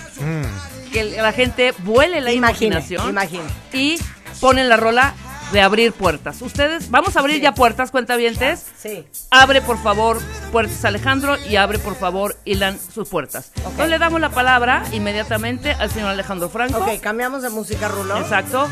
que 0.91 1.03
la 1.03 1.31
gente 1.31 1.73
vuele 1.79 2.21
la 2.21 2.31
Imagine, 2.31 2.75
imaginación 2.77 3.09
imagine. 3.09 3.43
y 3.73 3.97
ponen 4.39 4.69
la 4.69 4.77
rola 4.77 5.13
de 5.51 5.61
abrir 5.61 5.91
puertas. 5.93 6.41
Ustedes, 6.41 6.89
vamos 6.89 7.15
a 7.15 7.19
abrir 7.19 7.39
ya 7.41 7.53
puertas, 7.53 7.91
cuentavientes. 7.91 8.65
Sí. 8.79 9.05
Abre 9.29 9.61
por 9.61 9.81
favor 9.81 10.19
puertas 10.51 10.83
Alejandro 10.85 11.35
y 11.47 11.55
abre 11.57 11.79
por 11.79 11.95
favor 11.95 12.35
Ilan 12.45 12.79
sus 12.79 13.07
puertas. 13.09 13.51
Entonces 13.55 13.89
le 13.89 13.99
damos 13.99 14.19
la 14.21 14.29
palabra 14.29 14.83
inmediatamente 14.91 15.71
al 15.71 15.89
señor 15.91 16.09
Alejandro 16.09 16.49
Franco. 16.49 16.77
Ok, 16.79 16.99
cambiamos 17.01 17.41
de 17.43 17.49
música, 17.49 17.87
Rulo. 17.87 18.17
Exacto. 18.17 18.67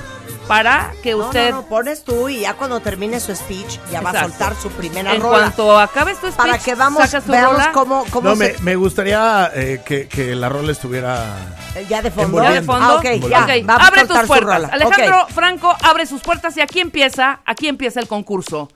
Para 0.48 0.92
que 1.02 1.16
usted, 1.16 1.52
no, 1.52 1.62
no, 1.62 1.68
pones 1.68 2.04
tú 2.04 2.28
y 2.28 2.42
ya 2.42 2.56
cuando 2.56 2.80
termine 2.82 3.20
su 3.22 3.34
speech 3.34 3.80
ya 3.92 4.02
va 4.02 4.10
a 4.10 4.22
soltar 4.24 4.54
su 4.56 4.70
primera 4.72 5.14
en 5.14 5.22
rola. 5.22 5.38
cuanto 5.40 5.80
acabe 5.80 6.12
tu 6.14 6.28
speech, 6.28 6.36
para 6.36 6.58
que 6.58 6.76
vamos, 6.76 7.04
sacas 7.04 7.24
tu 7.24 7.32
veamos 7.32 7.54
rola. 7.54 7.72
cómo, 7.72 8.06
cómo 8.10 8.30
No, 8.32 8.36
se... 8.36 8.54
me, 8.54 8.60
me 8.60 8.76
gustaría 8.76 9.50
eh, 9.54 9.82
que, 9.86 10.08
que 10.10 10.36
la 10.36 10.50
rola 10.50 10.72
estuviera... 10.74 11.36
eh, 11.76 11.86
Ya 11.90 12.02
de 12.02 12.12
fondo. 12.12 12.44
¿Ya 12.44 12.52
de 12.52 12.62
fondo? 12.64 12.86
Ah, 12.86 12.96
ok, 12.96 13.04
ya. 13.30 13.44
Ok, 13.44 13.70
va 13.70 13.76
a 13.76 13.88
abre 13.88 14.06
tus 14.06 14.20
su 14.20 14.28
puertas. 14.28 14.54
rola. 14.62 14.68
Alejandro. 14.74 15.28
Franco 15.34 15.76
abre 15.84 16.06
sus 16.06 16.22
puertas 16.22 16.58
y 16.58 16.62
aquí 16.62 16.80
empieza, 16.82 17.40
aquí 17.46 17.68
empieza 17.70 18.00
el 18.02 18.08
concurso. 18.08 18.68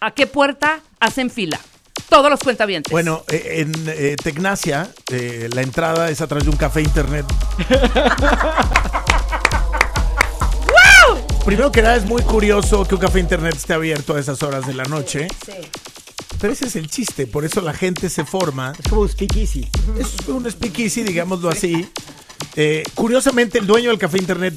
¿A 0.00 0.12
qué 0.12 0.26
puerta 0.28 0.80
hacen 1.00 1.30
fila? 1.30 1.58
Todos 2.08 2.30
los 2.30 2.38
cuentavientes. 2.40 2.92
Bueno, 2.92 3.22
eh, 3.28 3.64
en 3.66 3.72
eh, 3.88 4.14
Tecnacia, 4.22 4.88
eh, 5.10 5.48
la 5.52 5.62
entrada 5.62 6.10
es 6.10 6.20
a 6.20 6.26
través 6.28 6.44
de 6.44 6.50
un 6.50 6.56
café 6.56 6.82
internet. 6.82 7.24
Primero 11.44 11.70
que 11.70 11.82
nada, 11.82 11.96
es 11.96 12.06
muy 12.06 12.22
curioso 12.22 12.84
que 12.86 12.94
un 12.94 13.00
café 13.02 13.20
internet 13.20 13.54
esté 13.54 13.74
abierto 13.74 14.14
a 14.14 14.20
esas 14.20 14.42
horas 14.42 14.66
de 14.66 14.72
la 14.72 14.84
noche. 14.84 15.28
Sí. 15.44 15.52
Pero 16.40 16.52
ese 16.54 16.66
es 16.66 16.76
el 16.76 16.88
chiste, 16.88 17.26
por 17.26 17.44
eso 17.44 17.60
la 17.60 17.74
gente 17.74 18.08
se 18.08 18.24
forma. 18.24 18.72
Es 18.78 18.88
como 18.88 19.02
un 19.02 19.08
speakeasy. 19.08 19.68
Es 19.98 20.26
un 20.26 20.50
speakeasy, 20.50 21.02
digámoslo 21.02 21.50
así. 21.50 21.86
Eh, 22.56 22.82
curiosamente, 22.94 23.58
el 23.58 23.66
dueño 23.66 23.90
del 23.90 23.98
café 23.98 24.18
internet 24.18 24.54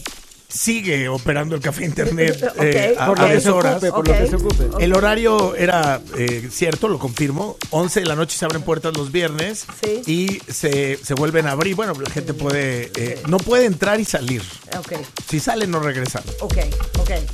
sigue 0.50 1.10
operando 1.10 1.56
el 1.56 1.62
café 1.62 1.86
internet 1.86 2.42
eh, 2.60 2.96
a, 2.98 3.08
Por 3.08 3.20
a 3.20 3.26
ocupe, 3.26 4.12
lo 4.12 4.18
que 4.18 4.28
se 4.28 4.36
ocupe. 4.36 4.84
El 4.84 4.94
horario 4.96 5.56
era 5.56 6.02
eh, 6.18 6.48
cierto, 6.52 6.88
lo 6.88 7.00
confirmo. 7.00 7.58
11 7.72 8.00
de 8.02 8.06
la 8.06 8.16
noche 8.16 8.38
se 8.38 8.46
abren 8.46 8.62
puertas 8.62 8.96
los 8.96 9.12
viernes 9.12 9.66
Sí. 9.84 10.02
y 10.06 10.52
se, 10.52 10.98
se 11.04 11.14
vuelven 11.14 11.48
a 11.48 11.52
abrir. 11.52 11.76
Bueno, 11.76 11.94
la 12.02 12.10
gente 12.10 12.34
puede, 12.34 12.92
eh, 12.96 13.22
no 13.28 13.38
puede 13.38 13.66
entrar 13.66 14.00
y 14.00 14.06
salir. 14.06 14.42
Ok, 14.78 14.94
Si 15.30 15.40
salen, 15.40 15.72
no 15.72 15.80
regresan. 15.80 16.24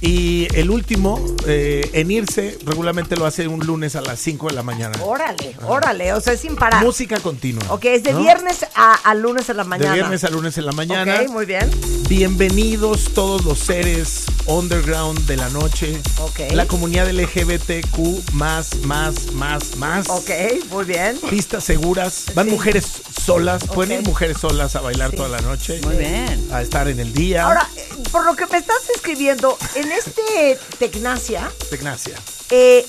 Y 0.02 0.48
el 0.56 0.70
último 0.70 1.24
eh, 1.48 1.90
en 1.94 2.12
irse 2.12 2.58
regularmente 2.66 3.16
lo 3.16 3.26
hace 3.26 3.48
un 3.48 3.60
lunes 3.66 3.96
a 3.96 4.02
las 4.02 4.20
5 4.20 4.48
de 4.50 4.54
la 4.54 4.64
mañana. 4.64 4.98
Órale, 5.04 5.56
órale, 5.66 6.14
o 6.14 6.22
sea, 6.22 6.34
es 6.34 6.42
sin 6.42 6.56
parar. 6.56 6.84
Música 6.84 7.20
continua. 7.20 7.64
Ok, 7.70 7.86
es 7.86 8.04
de 8.04 8.14
¿no? 8.14 8.20
viernes 8.22 8.66
a, 8.76 8.94
a 8.94 9.16
lunes 9.16 9.50
en 9.50 9.58
la 9.58 9.64
De 9.64 9.70
mañana. 9.70 9.94
viernes 9.94 10.24
a 10.24 10.30
lunes 10.30 10.58
en 10.58 10.66
la 10.66 10.72
mañana. 10.74 11.22
Ok, 11.24 11.30
muy 11.30 11.46
bien. 11.46 11.70
Bienvenidos 12.10 13.03
todos 13.14 13.44
los 13.46 13.60
seres 13.60 14.26
underground 14.46 15.26
de 15.26 15.38
la 15.38 15.50
noche. 15.50 16.00
Ok. 16.20 16.40
La 16.52 16.66
comunidad 16.68 17.08
LGBTQ 17.10 18.34
más, 18.34 18.76
más, 18.84 19.32
más, 19.34 19.76
más. 19.78 20.10
Ok, 20.10 20.30
muy 20.70 20.86
bien. 20.86 21.18
Pistas 21.30 21.64
seguras. 21.64 22.26
Van 22.36 22.46
Sí. 22.48 22.52
mujeres 22.52 22.86
solas. 23.26 23.64
Pueden 23.66 23.98
Ok. 24.00 24.02
ir 24.04 24.08
mujeres 24.08 24.38
solas 24.40 24.76
a 24.76 24.82
bailar 24.82 25.12
Sí. 25.12 25.18
toda 25.18 25.30
la 25.30 25.42
noche. 25.42 25.80
Muy 25.84 25.96
bien. 25.98 26.48
A 26.52 26.62
estar 26.62 26.88
en 26.88 27.00
el 27.00 27.14
día. 27.14 27.46
Ahora, 27.46 27.68
por 28.12 28.26
lo 28.26 28.36
que 28.36 28.46
me 28.48 28.58
estás 28.58 28.78
escribiendo, 28.96 29.58
en 29.76 29.92
este 29.92 30.58
Tecnacia, 30.80 31.52
Tecnacia. 31.70 32.16
eh, 32.52 32.86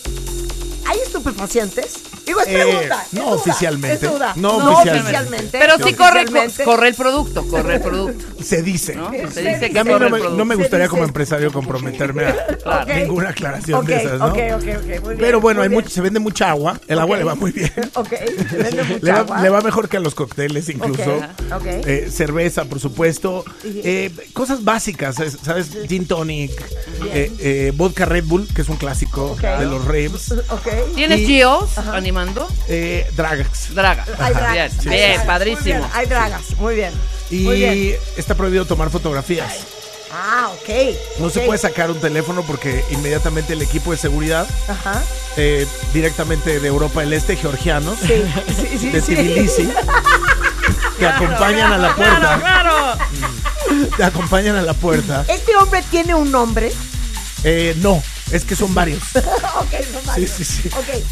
¿hay 0.86 0.98
estupefacientes? 1.00 1.94
Digo, 2.26 2.40
es 2.40 2.48
Eh, 2.48 2.52
pregunta. 2.54 3.04
es 3.06 3.12
no 3.12 3.22
duda, 3.24 3.34
oficialmente. 3.34 4.06
es 4.06 4.12
duda. 4.12 4.32
No 4.36 4.56
oficialmente. 4.56 5.00
oficialmente. 5.00 5.58
Pero 5.58 5.74
sí 5.86 5.94
corre, 5.94 6.24
corre 6.64 6.88
el 6.88 6.94
producto, 6.94 7.46
corre 7.46 7.74
el 7.76 7.80
producto. 7.82 8.24
Se 8.44 8.62
dice. 8.62 8.94
¿no? 8.94 9.10
Se 9.10 9.42
dice 9.42 9.70
que 9.70 9.72
Y 9.74 9.78
a 9.78 9.84
mí 9.84 9.90
corre 9.92 10.10
no 10.10 10.16
el 10.16 10.22
me, 10.22 10.36
no 10.36 10.44
me 10.44 10.54
gustaría 10.54 10.88
como 10.88 11.04
empresario 11.04 11.52
comprometerme 11.52 12.24
a 12.66 12.84
ninguna 12.84 13.30
aclaración 13.30 13.80
Ok, 13.80 13.86
de 13.86 13.96
esas, 13.96 14.18
¿no? 14.18 14.26
ok, 14.26 14.32
ok, 14.32 14.62
ok, 14.62 14.64
muy 14.64 15.14
bien. 15.14 15.18
Pero 15.18 15.40
bueno, 15.40 15.58
muy 15.60 15.64
hay 15.64 15.68
bien. 15.68 15.80
mucho, 15.82 15.88
se 15.90 16.00
vende 16.00 16.20
mucha 16.20 16.50
agua. 16.50 16.78
El 16.88 16.98
agua 16.98 17.16
le 17.18 17.24
va 17.24 17.34
muy 17.34 17.52
bien. 17.52 17.72
Ok, 17.94 18.08
se 18.50 18.56
vende 18.56 18.82
mucha 18.88 19.04
Le 19.04 19.12
va, 19.12 19.18
agua. 19.20 19.40
le 19.42 19.48
va 19.50 19.60
mejor 19.60 19.88
que 19.88 19.96
a 19.96 20.00
los 20.00 20.14
cócteles 20.14 20.68
incluso. 20.68 21.20
Eh, 21.64 22.08
cerveza, 22.12 22.64
por 22.64 22.80
supuesto. 22.80 23.44
Eh, 23.64 24.10
cosas 24.32 24.64
básicas, 24.64 25.16
¿sabes? 25.42 25.70
Gin 25.88 26.06
tonic, 26.06 26.50
eh, 27.12 27.30
eh, 27.38 27.72
vodka 27.74 28.04
Red 28.04 28.24
Bull, 28.24 28.48
que 28.54 28.62
es 28.62 28.68
un 28.68 28.76
clásico 28.76 29.36
de 29.40 29.66
los 29.66 29.84
raves. 29.84 30.32
Ok. 30.50 30.68
¿Tienes 30.94 31.20
Y- 31.20 31.26
Gios 31.26 31.70
animando? 32.20 32.48
Eh, 32.68 33.06
drags. 33.16 33.74
Draga. 33.74 34.04
Hay 34.18 34.34
dragas. 34.34 34.78
Bien, 34.78 34.92
hay 34.92 34.98
bien, 34.98 35.08
dragas. 35.10 35.26
padrísimo. 35.26 35.64
Bien, 35.64 35.84
Hay 35.92 36.06
dragas, 36.06 36.42
muy 36.58 36.74
bien. 36.76 36.92
Y 37.30 37.38
Muy 37.40 37.56
bien. 37.56 37.96
está 38.16 38.34
prohibido 38.34 38.64
tomar 38.66 38.90
fotografías. 38.90 39.52
Ah, 40.12 40.50
ok. 40.52 40.94
No 41.18 41.28
se 41.30 41.40
puede 41.40 41.58
sacar 41.58 41.90
un 41.90 41.98
teléfono 41.98 42.42
porque 42.46 42.84
inmediatamente 42.90 43.54
el 43.54 43.62
equipo 43.62 43.90
de 43.90 43.96
seguridad, 43.98 44.46
Ajá. 44.68 45.02
eh, 45.36 45.66
directamente 45.92 46.60
de 46.60 46.68
Europa 46.68 47.00
del 47.00 47.12
Este, 47.14 47.34
georgianos, 47.36 47.98
Sí, 47.98 48.22
sí, 48.56 48.78
sí. 48.78 48.90
de 48.90 49.00
sí. 49.02 49.14
Tbilisi, 49.16 49.68
te 50.98 51.06
acompañan 51.06 51.72
a 51.72 51.78
la 51.78 51.94
Claro, 51.94 52.10
puerta. 52.12 52.40
claro. 52.40 52.98
Te 53.96 54.04
acompañan 54.04 54.56
a 54.56 54.62
la 54.62 54.74
puerta. 54.74 55.24
¿Este 55.26 55.56
hombre 55.56 55.82
tiene 55.90 56.14
un 56.14 56.30
nombre? 56.30 56.70
Eh, 57.42 57.74
no, 57.78 58.00
es 58.30 58.44
que 58.44 58.54
son 58.54 58.72
varios. 58.72 59.02
ok, 59.16 59.70
son 59.92 60.06
varios. 60.06 60.30
Sí, 60.30 60.44
sí, 60.44 60.62
sí. 60.62 60.68
Ok. 60.68 61.02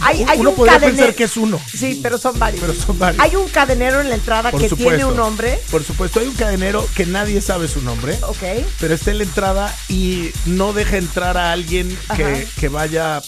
Hay, 0.00 0.24
hay 0.28 0.38
Uno 0.40 0.50
un 0.50 0.56
podría 0.56 0.78
pensar 0.78 1.14
que 1.14 1.24
es 1.24 1.36
uno. 1.36 1.60
Sí, 1.72 1.98
pero 2.02 2.18
son 2.18 2.38
varios. 2.38 2.60
Pero 2.60 2.74
son 2.74 2.98
varios. 2.98 3.22
Hay 3.22 3.36
un 3.36 3.48
cadenero 3.48 4.00
en 4.00 4.08
la 4.08 4.16
entrada 4.16 4.50
Por 4.50 4.60
que 4.60 4.68
supuesto. 4.68 4.90
tiene 4.90 5.04
un 5.04 5.16
nombre. 5.16 5.60
Por 5.70 5.82
supuesto, 5.84 6.20
hay 6.20 6.26
un 6.26 6.34
cadenero 6.34 6.86
que 6.94 7.06
nadie 7.06 7.40
sabe 7.40 7.68
su 7.68 7.80
nombre, 7.82 8.18
Ok. 8.22 8.42
pero 8.80 8.94
está 8.94 9.10
en 9.10 9.18
la 9.18 9.24
entrada 9.24 9.76
y 9.88 10.30
no 10.46 10.72
deja 10.72 10.96
entrar 10.96 11.36
a 11.36 11.52
alguien 11.52 11.96
que, 12.16 12.46
que 12.58 12.68
vaya, 12.68 13.22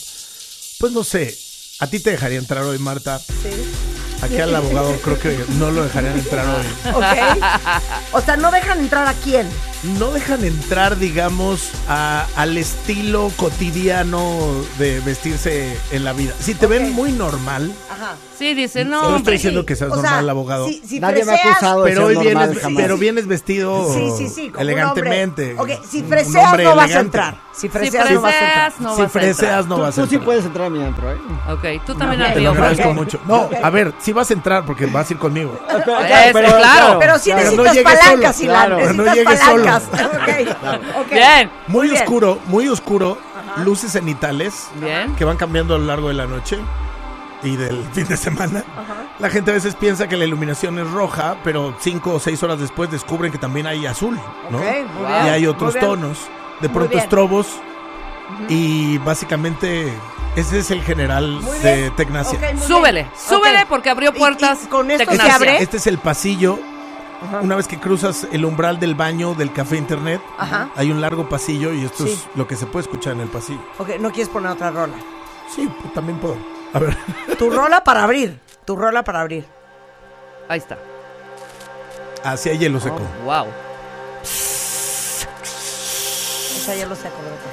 pues 0.78 0.92
no 0.92 1.04
sé, 1.04 1.36
a 1.78 1.86
ti 1.86 2.00
te 2.00 2.10
dejaría 2.10 2.38
entrar 2.38 2.64
hoy, 2.64 2.78
Marta. 2.78 3.18
Sí. 3.18 3.95
Aquí 4.22 4.38
al 4.38 4.54
abogado 4.56 4.94
creo 5.02 5.18
que 5.18 5.44
no 5.58 5.70
lo 5.70 5.84
dejarían 5.84 6.18
entrar 6.18 6.46
hoy. 6.46 6.66
Ok. 6.94 7.42
O 8.12 8.20
sea, 8.20 8.36
no 8.36 8.50
dejan 8.50 8.80
entrar 8.80 9.06
a 9.06 9.12
quién. 9.14 9.48
No 9.98 10.10
dejan 10.10 10.44
entrar, 10.44 10.98
digamos, 10.98 11.70
a- 11.88 12.26
al 12.34 12.56
estilo 12.56 13.30
cotidiano 13.36 14.38
de 14.78 15.00
vestirse 15.00 15.76
en 15.92 16.04
la 16.04 16.12
vida. 16.12 16.32
Si 16.40 16.54
te 16.54 16.66
Ok. 16.66 16.72
ven 16.72 16.92
muy 16.92 17.12
normal, 17.12 17.72
Ajá. 17.90 18.14
Sí, 18.38 18.54
dice, 18.54 18.84
no, 18.84 19.10
no 19.10 19.16
estoy 19.16 19.34
diciendo 19.34 19.64
que 19.64 19.76
seas 19.76 19.90
O 19.90 19.94
sea, 20.00 20.10
normal, 20.10 20.30
abogado. 20.30 20.66
Si, 20.68 20.82
si 20.86 21.00
Nadie 21.00 21.24
me 21.24 21.32
ha 21.32 21.34
freseas- 21.36 21.50
acusado 21.52 21.82
de 21.84 21.90
pero 21.90 22.00
ser 22.08 22.08
hoy 22.18 22.24
normal 22.24 22.46
vienes, 22.48 22.62
jamás. 22.62 22.82
pero 22.82 22.98
vienes 22.98 23.26
vestido 23.26 23.92
Sí, 23.94 24.10
sí, 24.18 24.28
sí. 24.28 24.52
un 24.54 24.60
elegantemente. 24.60 25.56
hombre. 25.58 25.76
Ok, 25.76 25.84
si 25.88 26.00
Un 26.02 26.08
freseas 26.08 26.44
hombre 26.44 26.64
no 26.64 26.76
vas 26.76 26.94
a 26.94 27.00
entrar. 27.00 27.34
Si 27.52 27.60
Si 27.62 27.68
freseas 27.70 28.10
no 28.10 28.20
vas 28.20 28.34
a 28.34 28.38
entrar. 28.38 28.72
freseas, 28.72 28.80
no 28.80 28.94
si 28.96 29.00
vas 29.02 29.06
a 29.06 29.12
freseas 29.12 29.38
entrar. 29.40 29.64
no 29.66 29.76
Tú, 29.76 29.80
vas 29.82 29.98
a 29.98 30.02
tú 30.02 30.08
sí 30.08 30.14
entrar. 30.16 30.24
puedes 30.26 30.44
entrar 30.44 30.66
a 30.66 30.70
mi 30.70 30.82
antro, 30.84 31.10
¿eh? 31.12 31.16
Ok, 31.50 31.64
tú 31.86 31.94
también 31.94 32.22
Ok. 32.22 32.32
Te 32.34 32.40
lo 32.40 32.50
agradezco 32.50 32.94
mucho. 32.94 33.20
No, 33.26 33.48
a 33.62 33.70
ver, 33.70 33.94
sí 34.00 34.12
vas 34.12 34.30
a 34.30 34.34
entrar 34.34 34.66
porque 34.66 34.86
vas 34.86 35.08
a 35.08 35.12
ir 35.14 35.18
conmigo. 35.18 35.58
Pero- 35.66 35.98
Ese, 36.00 36.32
claro. 36.32 36.98
Pero 36.98 37.18
sí 37.18 37.32
Pero 37.34 37.52
no 37.52 37.62
necesitas 37.62 37.98
palancas. 37.98 38.36
Claro. 38.38 38.76
Pero 38.80 38.92
no 38.92 39.14
llegues 39.14 39.40
solo. 39.40 39.64
Bien. 41.10 41.50
Muy, 41.68 41.90
oscuro, 41.90 42.38
muy 42.46 42.68
oscuro. 42.68 43.18
Luces 43.64 43.92
cenitales 43.92 44.68
Bien. 44.74 45.14
que 45.16 45.24
van 45.24 45.38
cambiando 45.38 45.74
a 45.74 45.78
lo 45.78 45.86
largo 45.86 46.08
de 46.08 46.14
la 46.14 46.26
noche 46.26 46.58
y 47.42 47.56
del 47.56 47.84
fin 47.92 48.06
de 48.06 48.16
semana. 48.16 48.64
La 49.18 49.30
gente 49.30 49.50
a 49.50 49.54
veces 49.54 49.74
piensa 49.74 50.08
que 50.08 50.16
la 50.16 50.24
iluminación 50.24 50.78
es 50.78 50.90
roja, 50.90 51.36
pero 51.44 51.74
cinco 51.80 52.14
o 52.14 52.20
seis 52.20 52.42
horas 52.42 52.58
después 52.60 52.90
descubren 52.90 53.32
que 53.32 53.38
también 53.38 53.66
hay 53.66 53.86
azul, 53.86 54.18
¿no? 54.50 54.58
Ok, 54.58 54.64
muy 54.64 55.02
Wow. 55.02 55.26
y 55.26 55.28
hay 55.28 55.46
otros 55.46 55.74
tonos. 55.78 56.18
De 56.60 56.68
pronto 56.68 56.96
estrobos. 56.96 57.46
Y 58.48 58.98
básicamente 58.98 59.92
ese 60.34 60.58
es 60.58 60.70
el 60.70 60.82
general 60.82 61.40
de. 61.62 61.90
Tecnacia. 61.96 62.38
Ok, 62.38 62.44
muy 62.44 62.52
bien. 62.54 62.62
Súbele, 62.68 63.06
súbele 63.16 63.62
Ok. 63.62 63.68
porque 63.68 63.90
abrió 63.90 64.10
Y- 64.12 64.16
y 64.16 64.18
puertas. 64.18 64.58
con 64.68 64.90
esto 64.90 65.12
se 65.14 65.30
abre. 65.30 65.62
Este 65.62 65.76
es 65.76 65.86
el 65.86 65.98
pasillo. 65.98 66.58
Una 67.40 67.56
vez 67.56 67.66
que 67.66 67.78
cruzas 67.78 68.26
el 68.30 68.44
umbral 68.44 68.78
del 68.78 68.94
baño 68.94 69.34
del 69.34 69.50
café 69.52 69.76
internet, 69.78 70.20
Ajá. 70.38 70.68
hay 70.76 70.90
un 70.90 71.00
largo 71.00 71.28
pasillo 71.28 71.72
y 71.72 71.84
esto 71.84 72.04
Sí. 72.06 72.12
es 72.12 72.26
lo 72.34 72.46
que 72.46 72.56
se 72.56 72.66
puede 72.66 72.82
escuchar 72.82 73.14
en 73.14 73.20
el 73.20 73.28
pasillo. 73.28 73.60
Ok, 73.78 73.90
no 73.98 74.10
quieres 74.10 74.28
poner 74.28 74.50
otra 74.52 74.70
rola. 74.70 74.94
Sí, 75.54 75.66
pues, 75.80 75.94
también 75.94 76.18
puedo. 76.18 76.36
A 76.76 76.78
ver. 76.78 76.94
Tu 77.38 77.48
rola 77.48 77.82
para 77.82 78.04
abrir. 78.04 78.38
Tu 78.66 78.76
rola 78.76 79.02
para 79.02 79.22
abrir. 79.22 79.46
Ahí 80.46 80.58
está. 80.58 80.76
Hacia 82.22 82.52
hielo 82.52 82.78
seco. 82.80 83.00
Wow. 83.24 83.46
Esa 86.54 86.74
ya 86.74 86.84
lo 86.84 86.94
sé, 86.94 87.08
acuérdate. 87.08 87.46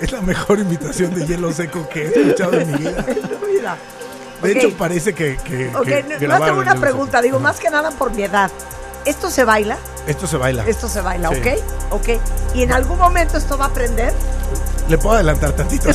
Es 0.00 0.12
la 0.12 0.22
mejor 0.22 0.60
imitación 0.60 1.14
de 1.14 1.26
hielo 1.26 1.52
seco 1.52 1.86
que 1.90 2.04
he 2.04 2.06
escuchado 2.06 2.54
en 2.54 2.72
mi 2.72 2.78
vida. 2.78 3.04
Ok. 4.50 4.56
hecho, 4.56 4.70
parece 4.76 5.14
que, 5.14 5.36
que, 5.44 5.68
Ok, 5.74 5.84
que 6.18 6.26
no- 6.28 6.40
tengo 6.44 6.60
una 6.60 6.74
pregunta, 6.76 7.20
digo 7.22 7.38
más 7.40 7.58
que 7.58 7.70
nada 7.70 7.90
por 7.92 8.12
mi 8.12 8.22
edad. 8.24 8.50
¿Esto 9.04 9.30
se 9.30 9.44
baila? 9.44 9.78
Esto 10.06 10.26
se 10.26 10.36
baila. 10.36 10.64
Esto 10.66 10.88
se 10.88 11.00
baila, 11.00 11.28
Sí. 11.30 11.36
¿ok? 11.36 11.46
Ok. 11.90 12.08
¿Y 12.54 12.62
en 12.62 12.72
algún 12.72 12.98
momento 12.98 13.36
esto 13.36 13.58
va 13.58 13.64
a 13.66 13.68
aprender? 13.68 14.12
Le 14.88 14.98
puedo 14.98 15.14
adelantar 15.16 15.52
tantito. 15.52 15.88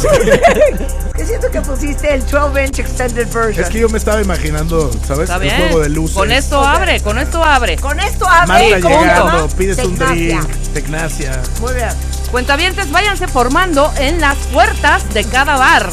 Que 1.13 1.25
siento 1.25 1.51
que 1.51 1.61
pusiste 1.61 2.13
el 2.13 2.25
12-inch 2.25 2.79
extended 2.79 3.27
version. 3.31 3.63
es 3.65 3.69
que 3.69 3.79
yo 3.79 3.89
me 3.89 3.97
estaba 3.97 4.21
imaginando, 4.21 4.91
¿sabes? 5.05 5.29
El 5.29 5.51
juego 5.51 5.79
de 5.81 5.89
luces. 5.89 6.15
Con 6.17 6.31
esto 6.31 6.65
abre, 6.65 7.01
con 7.01 7.17
esto 7.19 7.43
abre. 7.43 7.77
Con 7.77 7.99
esto 7.99 8.27
abre 8.27 8.47
Marta 8.71 8.81
¿cómo 8.81 8.95
se 8.99 9.05
llegando, 9.05 9.47
pides 9.49 9.77
un 9.79 9.97
drink, 9.97 10.45
Tecnacia. 10.73 11.41
Muy 11.61 11.73
bien. 11.73 11.89
Cuentavientes, 12.31 12.91
váyanse 12.91 13.27
formando 13.27 13.91
en 13.99 14.19
las 14.21 14.37
puertas 14.53 15.13
de 15.13 15.23
cada 15.25 15.57
bar. 15.57 15.89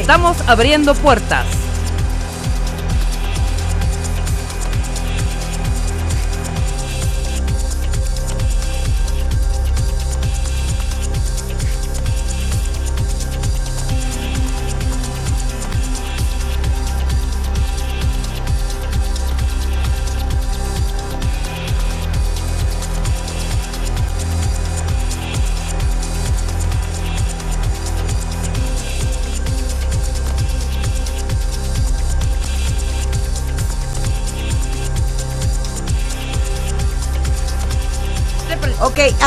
Estamos 0.00 0.38
abriendo 0.46 0.94
puertas. 0.94 1.67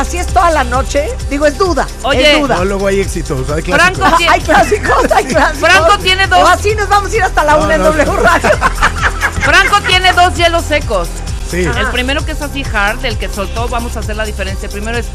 Así 0.02 0.18
es 0.18 0.26
toda 0.26 0.50
la 0.50 0.64
noche. 0.64 1.08
Digo, 1.30 1.46
es 1.46 1.56
duda. 1.56 1.86
Oye. 2.02 2.34
es 2.34 2.40
duda. 2.40 2.56
No, 2.56 2.64
luego 2.64 2.86
hay 2.86 3.00
éxitos, 3.00 3.48
hay 3.50 3.62
clásicos. 3.62 3.98
Franco, 3.98 4.16
ti- 4.18 4.26
Hay 4.28 4.40
clásicos, 4.40 5.12
hay 5.12 5.24
clásicos. 5.24 5.70
Franco 5.70 5.98
tiene 5.98 6.26
dos. 6.26 6.38
O 6.40 6.46
así 6.46 6.74
nos 6.74 6.88
vamos 6.88 7.12
a 7.12 7.16
ir 7.16 7.22
hasta 7.22 7.44
la 7.44 7.56
No, 7.56 7.64
una 7.64 7.74
en. 7.76 7.82
W 7.82 8.12
Radio. 8.16 8.50
Franco 9.40 9.80
tiene 9.86 10.12
dos 10.12 10.34
hielos 10.34 10.64
secos. 10.64 11.08
Sí. 11.50 11.64
El 11.64 11.86
primero 11.88 12.24
que 12.24 12.32
es 12.32 12.42
así 12.42 12.64
hard, 12.72 13.04
el 13.04 13.16
que 13.18 13.28
soltó, 13.28 13.68
vamos 13.68 13.96
a 13.96 14.00
hacer 14.00 14.16
la 14.16 14.24
diferencia. 14.24 14.66
El 14.66 14.72
primero 14.72 14.98
es 14.98 15.06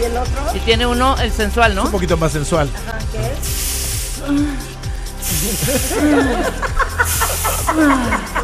¿Y 0.00 0.04
el 0.04 0.16
otro? 0.16 0.32
y 0.54 0.58
tiene 0.60 0.86
uno 0.86 1.16
el 1.18 1.32
sensual, 1.32 1.74
¿no? 1.74 1.84
Un 1.84 1.90
poquito 1.90 2.16
más 2.16 2.32
sensual. 2.32 2.70
¿Qué 3.12 3.18
es? 3.18 4.24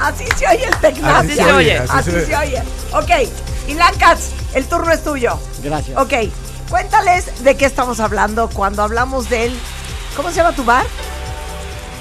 Así 0.00 0.24
se 0.36 0.46
oye 0.46 0.64
el 0.64 0.76
tecnacia. 0.76 1.18
Así 1.18 1.34
se 1.34 1.52
oye. 1.52 1.78
Así 1.78 2.10
se 2.10 2.36
oye. 2.36 2.62
Ok, 2.92 3.10
Ilan 3.68 3.94
Katz, 3.98 4.30
el 4.54 4.66
turno 4.66 4.92
es 4.92 5.02
tuyo. 5.02 5.38
Gracias. 5.62 5.96
Ok, 5.98 6.12
cuéntales 6.68 7.42
de 7.42 7.56
qué 7.56 7.64
estamos 7.66 8.00
hablando 8.00 8.48
cuando 8.48 8.82
hablamos 8.82 9.28
del... 9.28 9.56
¿Cómo 10.16 10.30
se 10.30 10.36
llama 10.36 10.52
tu 10.52 10.64
bar? 10.64 10.86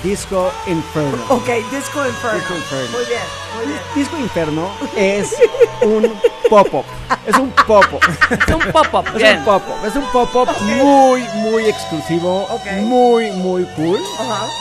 Disco 0.05 0.51
Inferno. 0.67 1.17
Ok, 1.29 1.47
Disco 1.71 2.05
Inferno. 2.05 2.37
Disco 2.39 2.55
Inferno. 2.55 2.89
Muy 2.95 3.05
bien, 3.05 3.21
muy 3.55 3.65
bien. 3.65 3.79
Disco 3.95 4.17
Inferno 4.19 4.69
es 4.95 5.35
un 5.81 6.13
pop-up. 6.47 6.85
Es 7.25 7.35
un 7.35 7.49
pop-up. 7.49 7.99
Es 8.29 8.53
un 8.53 8.71
pop-up. 8.71 9.07
Es 9.17 9.35
un 9.39 9.43
pop-up. 9.45 9.85
Es 9.85 9.95
un 9.95 10.05
pop-up 10.11 10.47
muy, 10.61 11.23
muy 11.33 11.65
exclusivo. 11.65 12.43
Ok. 12.51 12.71
Muy, 12.81 13.31
muy 13.31 13.65
cool. 13.75 13.99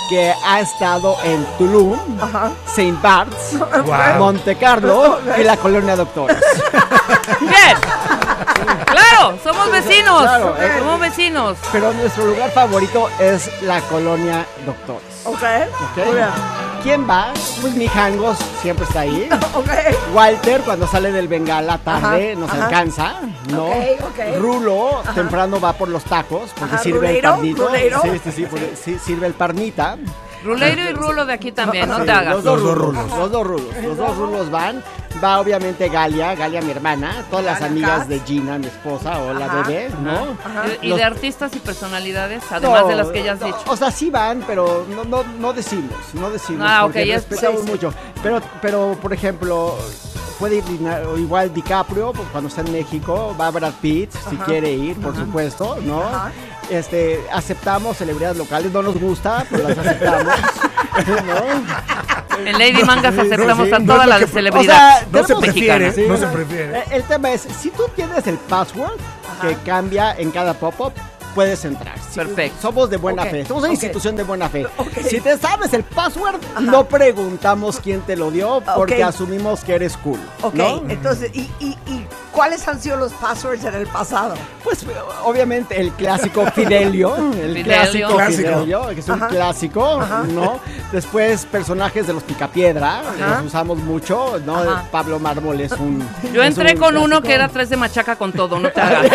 Que 0.08 0.32
ha 0.46 0.60
estado 0.60 1.18
en 1.24 1.44
Tulum, 1.58 1.98
ajá. 2.22 2.50
St. 2.66 2.96
Bart's, 3.02 3.58
Wow. 3.84 4.19
Monte 4.19 4.56
Carlo 4.56 5.21
y 5.38 5.42
la 5.45 5.58
colonia 5.58 5.95
Doctores. 5.95 6.38
Bien. 7.40 7.76
Claro, 8.86 9.38
somos 9.42 9.70
vecinos. 9.70 10.23
Claro, 10.23 10.56
eh. 10.60 10.73
Somos 10.78 11.00
vecinos. 11.00 11.56
Pero 11.73 11.92
nuestro 11.92 12.26
lugar 12.26 12.50
favorito 12.50 13.08
es 13.18 13.50
la 13.62 13.80
colonia 13.82 14.47
Doctores. 14.66 15.02
Ok, 15.25 15.34
¿ok? 15.42 16.06
muy 16.06 16.14
bien. 16.16 16.28
¿Quién 16.82 17.08
va? 17.08 17.32
Pues 17.62 17.75
mi 17.75 17.88
Jangos 17.88 18.36
siempre 18.60 18.84
está 18.84 19.00
ahí. 19.00 19.26
Walter 20.14 20.60
cuando 20.62 20.86
sale 20.86 21.12
del 21.12 21.28
Bengala 21.28 21.78
tarde 21.78 22.32
Ajá, 22.32 22.40
nos 22.40 22.50
ajá. 22.50 22.64
alcanza, 22.66 23.14
¿no? 23.49 23.68
Ok, 23.68 23.75
ok. 24.02 24.38
Rulo 24.38 25.02
temprano 25.14 25.58
va 25.60 25.73
por 25.73 25.88
los 25.88 26.04
tacos 26.04 26.50
porque 26.58 26.75
Ajá, 26.75 26.82
sirve 26.82 26.99
¿ruleiro? 26.99 27.28
el 27.28 27.34
parnito. 27.36 27.66
¿ruleiro? 27.66 28.02
Sí, 28.02 28.20
sí, 28.25 28.32
sí, 28.32 28.47
porque 28.50 28.75
sí, 28.76 28.99
sirve 29.02 29.26
el 29.26 29.32
parnita. 29.32 29.97
Ruleiro 30.44 30.82
y 30.82 30.92
rulo 30.92 31.25
de 31.25 31.32
aquí 31.32 31.52
también, 31.52 31.88
no 31.88 32.00
Sí, 32.00 32.04
te 32.04 32.12
hagas. 32.12 32.34
Los 32.34 32.44
dos 32.44 32.60
Los 32.60 32.64
dos 32.68 32.76
rulos, 32.78 32.97
rulos. 33.02 33.18
Los 33.18 33.30
dos 33.32 33.47
rulos. 33.47 33.76
Los 33.82 33.97
dos 33.97 34.16
rulos 34.18 34.50
van. 34.50 34.84
Va 35.25 35.41
obviamente 35.41 35.89
Galia, 35.89 36.34
Galia 36.34 36.60
mi 36.60 36.71
hermana, 36.71 37.25
todas 37.30 37.47
las 37.47 37.60
Galia 37.60 37.87
Katz. 37.87 38.08
de 38.08 38.21
Gina, 38.21 38.58
mi 38.58 38.67
esposa, 38.67 39.19
o 39.21 39.32
la 39.32 39.47
Ajá, 39.47 39.63
bebé, 39.63 39.89
¿no? 40.02 40.37
Y, 40.82 40.87
y 40.87 40.89
Los- 40.91 40.99
de 40.99 41.04
artistas 41.04 41.56
y 41.56 41.60
personalidades, 41.60 42.43
además 42.50 42.82
No, 42.82 42.89
de 42.89 42.95
las 42.97 43.06
que 43.08 43.23
ya 43.25 43.32
has 43.32 43.41
no, 43.41 43.47
dicho. 43.47 43.58
O 43.69 43.76
sea, 43.76 43.91
sí 43.91 44.10
van, 44.10 44.43
pero 44.47 44.84
no, 44.95 45.04
no, 45.04 45.23
no 45.39 45.52
decimos, 45.54 45.95
no 46.13 46.28
decimos. 46.28 46.67
Ah, 46.69 46.80
porque 46.82 47.00
ok, 47.04 47.08
es- 47.08 47.15
respetamos 47.15 47.60
sí, 47.63 47.67
sí. 47.67 47.73
mucho. 47.73 47.95
Pero, 48.23 48.41
pero, 48.60 48.99
por 49.00 49.15
ejemplo, 49.15 49.78
puede 50.39 50.56
ir 50.56 50.65
igual 51.17 51.54
DiCaprio 51.54 52.13
pues, 52.13 52.28
cuando 52.30 52.49
está 52.49 52.60
en 52.60 52.73
México, 52.73 53.34
va 53.41 53.50
Brad 53.50 53.73
Pitt, 53.80 54.10
si 54.28 54.37
quiere 54.37 54.73
ir, 54.73 55.00
por 55.00 55.17
supuesto, 55.17 55.78
¿no? 55.82 56.02
Ajá. 56.66 56.74
Este, 56.78 57.20
aceptamos 57.32 57.96
celebridades 57.96 58.36
locales, 58.38 58.72
no 58.72 58.82
nos 58.82 58.98
gusta, 59.00 59.44
pero 59.50 59.68
las 59.68 59.78
aceptamos. 59.78 60.34
¿no? 61.26 62.38
En 62.46 62.58
Lady 62.58 62.82
Mangas 62.84 63.16
aceptamos 63.18 63.68
sí, 63.68 63.72
a 63.74 63.84
todas 63.86 64.06
las 64.08 64.18
que- 64.18 64.24
O 64.24 64.28
sea, 64.28 64.34
celebridades 64.34 65.06
No 65.12 65.18
se 65.20 65.24
tenemos- 65.34 65.44
prefiere, 65.44 65.86
mexicanas. 65.86 66.08
no 66.08 66.16
se 66.16 66.26
Sí. 66.26 66.32
prefiere. 66.34 66.78
Eh, 66.78 66.84
El 66.90 67.02
tema 67.04 67.32
es, 67.32 67.42
si 67.60 67.70
tú 67.70 67.84
tienes 67.94 68.26
el 68.26 68.36
password 68.38 68.92
que 69.40 69.54
cambia 69.64 70.14
en 70.16 70.30
cada 70.30 70.54
pop-up, 70.54 70.92
puedes 71.34 71.64
entrar. 71.64 71.96
Si- 71.98 72.14
Perfecto. 72.16 72.56
Somos 72.62 72.90
de 72.90 72.96
buena 72.96 73.22
Ok, 73.24 73.30
fe. 73.30 73.44
Somos 73.46 73.62
una 73.62 73.68
ok. 73.70 73.74
institución 73.74 74.16
de 74.16 74.22
buena 74.22 74.48
fe. 74.48 74.66
Ok. 74.76 74.88
Si 75.08 75.20
te 75.20 75.36
sabes 75.38 75.72
el 75.74 75.82
password, 75.84 76.36
no 76.60 76.86
preguntamos 76.86 77.80
quién 77.80 78.00
te 78.02 78.16
lo 78.16 78.30
dio 78.30 78.62
porque 78.76 79.02
asumimos 79.02 79.64
que 79.64 79.74
eres 79.74 79.96
cool. 79.96 80.20
Ok, 80.42 80.54
¿no? 80.54 80.82
entonces, 80.88 81.30
¿y, 81.34 81.50
y, 81.60 81.76
y 81.86 82.06
cuáles 82.34 82.66
han 82.68 82.80
sido 82.80 82.97
los 82.97 83.12
passwords 83.12 83.64
en 83.64 83.75
el 83.75 83.86
pasado? 83.86 84.34
Pues 84.62 84.84
obviamente 85.23 85.80
el 85.80 85.92
clásico 85.92 86.44
Fidelio, 86.54 87.14
el 87.16 87.32
Fidelio. 87.32 87.64
clásico 87.64 88.14
Clásico. 88.16 88.49
Fidelio, 88.49 88.86
que 88.88 89.00
es 89.00 89.08
un 89.08 89.14
Ajá. 89.23 89.28
clásico, 89.28 90.00
Ajá. 90.00 90.23
¿no? 90.28 90.60
Después 90.92 91.47
personajes 91.47 92.06
de 92.06 92.12
los 92.12 92.23
Picapiedra, 92.23 93.02
que 93.16 93.23
Ajá. 93.23 93.36
los 93.36 93.47
usamos 93.47 93.78
mucho, 93.78 94.40
¿no? 94.44 94.56
Ajá. 94.58 94.84
Pablo 94.90 95.18
Mármol 95.18 95.60
es 95.60 95.73
un 95.73 96.06
Yo 96.32 96.42
es 96.42 96.49
entré 96.49 96.73
un 96.75 96.78
con 96.80 96.97
uno 96.97 97.23
que 97.23 97.32
era 97.34 97.49
tres 97.49 97.70
de 97.70 97.76
machaca 97.76 98.16
con 98.16 98.32
todo, 98.32 98.58
no 98.58 98.70
te 98.70 98.80
hagas. 98.80 99.06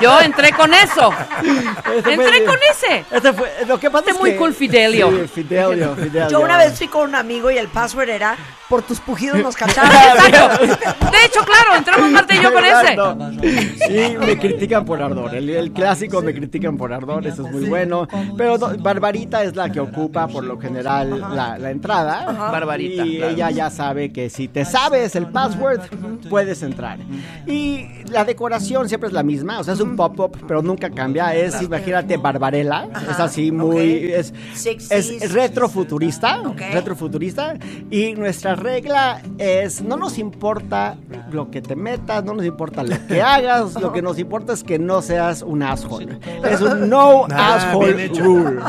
Yo 0.00 0.20
entré 0.20 0.52
con 0.52 0.72
eso. 0.72 1.10
Ese 1.42 2.02
fue- 2.02 2.14
Entré 2.14 2.44
con 2.44 2.58
ese. 2.70 3.04
Ese 3.10 3.32
fue, 3.32 3.52
lo 3.66 3.78
que 3.78 3.90
pasa 3.90 4.00
Este 4.06 4.12
es 4.12 4.20
muy 4.20 4.30
que- 4.32 4.36
cool 4.36 4.54
Fidelio. 4.54 5.10
Sí, 5.10 5.28
Fidelio, 5.42 5.94
Fidelio. 5.96 6.28
Yo 6.28 6.40
una 6.40 6.56
vez 6.58 6.78
fui 6.78 6.88
con 6.88 7.08
un 7.10 7.14
amigo 7.14 7.50
y 7.50 7.58
el 7.58 7.68
password 7.68 8.08
era 8.08 8.36
por 8.68 8.82
tus 8.82 8.98
pujidos 9.00 9.38
nos 9.38 9.56
cacharon. 9.56 9.92
Exacto. 9.92 11.10
De 11.10 11.24
hecho, 11.26 11.44
claro, 11.44 11.74
entramos 11.76 12.10
Y 12.30 12.42
yo 12.42 12.52
con 12.52 12.64
ese. 12.64 14.12
Y 14.14 14.16
me 14.18 14.38
critican 14.38 14.84
por 14.84 15.02
ardor. 15.02 15.34
El, 15.34 15.48
el 15.50 15.72
clásico 15.72 16.22
me 16.22 16.34
critican 16.34 16.76
por 16.76 16.92
ardor, 16.92 17.26
eso 17.26 17.46
es 17.46 17.52
muy 17.52 17.66
bueno. 17.68 18.06
Pero 18.36 18.58
no, 18.58 18.76
Barbarita 18.78 19.42
es 19.44 19.54
la 19.56 19.70
que 19.70 19.80
ocupa 19.80 20.26
por 20.28 20.44
lo 20.44 20.58
general 20.58 21.20
la, 21.20 21.58
la 21.58 21.70
entrada. 21.70 22.24
Barbarita, 22.50 23.04
Y 23.06 23.16
claro. 23.18 23.32
ella 23.32 23.50
ya 23.50 23.70
sabe 23.70 24.12
que 24.12 24.30
si 24.30 24.48
te 24.48 24.64
sabes 24.64 25.14
el 25.16 25.26
password, 25.28 25.80
puedes 26.28 26.62
entrar. 26.62 26.98
Y 27.46 27.86
la 28.10 28.24
decoración 28.24 28.88
siempre 28.88 29.08
es 29.08 29.12
la 29.12 29.22
misma, 29.22 29.60
o 29.60 29.64
sea, 29.64 29.74
es 29.74 29.80
un 29.80 29.96
pop-up, 29.96 30.36
pero 30.46 30.62
nunca 30.62 30.90
cambia. 30.90 31.34
Es, 31.34 31.60
imagínate, 31.62 32.16
Barbarella. 32.16 32.88
Es 33.10 33.20
así 33.20 33.52
muy. 33.52 34.12
Es, 34.12 34.32
60s. 34.54 34.86
es 34.90 35.32
retrofuturista. 35.32 36.42
Retrofuturista. 36.72 37.54
Y 37.90 38.14
nuestra 38.14 38.54
regla 38.54 39.20
es: 39.38 39.82
no 39.82 39.96
nos 39.96 40.18
importa 40.18 40.96
lo 41.32 41.50
que 41.50 41.60
te 41.62 41.76
no 42.24 42.34
nos 42.34 42.44
importa 42.44 42.82
lo 42.82 42.96
que 43.06 43.22
hagas, 43.22 43.74
lo 43.74 43.92
que 43.92 44.02
nos 44.02 44.18
importa 44.18 44.52
es 44.52 44.62
que 44.62 44.78
no 44.78 45.02
seas 45.02 45.42
un 45.42 45.62
asshole. 45.62 46.18
Es 46.48 46.60
un 46.60 46.88
no 46.88 47.26
Ah, 47.30 47.54
asshole 47.56 48.08
rule. 48.08 48.60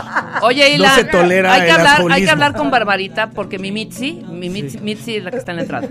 Oye, 0.41 0.75
y 0.75 0.77
No 0.77 0.83
la- 0.83 0.95
se 0.95 1.03
tolera 1.05 1.53
hay 1.53 1.61
que 1.61 1.67
el 1.67 1.75
hablar, 1.75 2.01
hay 2.11 2.23
que 2.23 2.29
hablar 2.31 2.53
con 2.55 2.71
Barbarita 2.71 3.29
porque 3.31 3.59
mi 3.59 3.71
Mitzi, 3.71 4.23
mi 4.29 4.49
Mitzi, 4.49 4.77
Mitzi 4.79 5.15
es 5.17 5.23
la 5.23 5.31
que 5.31 5.37
está 5.37 5.51
en 5.51 5.57
la 5.57 5.61
entrada. 5.63 5.87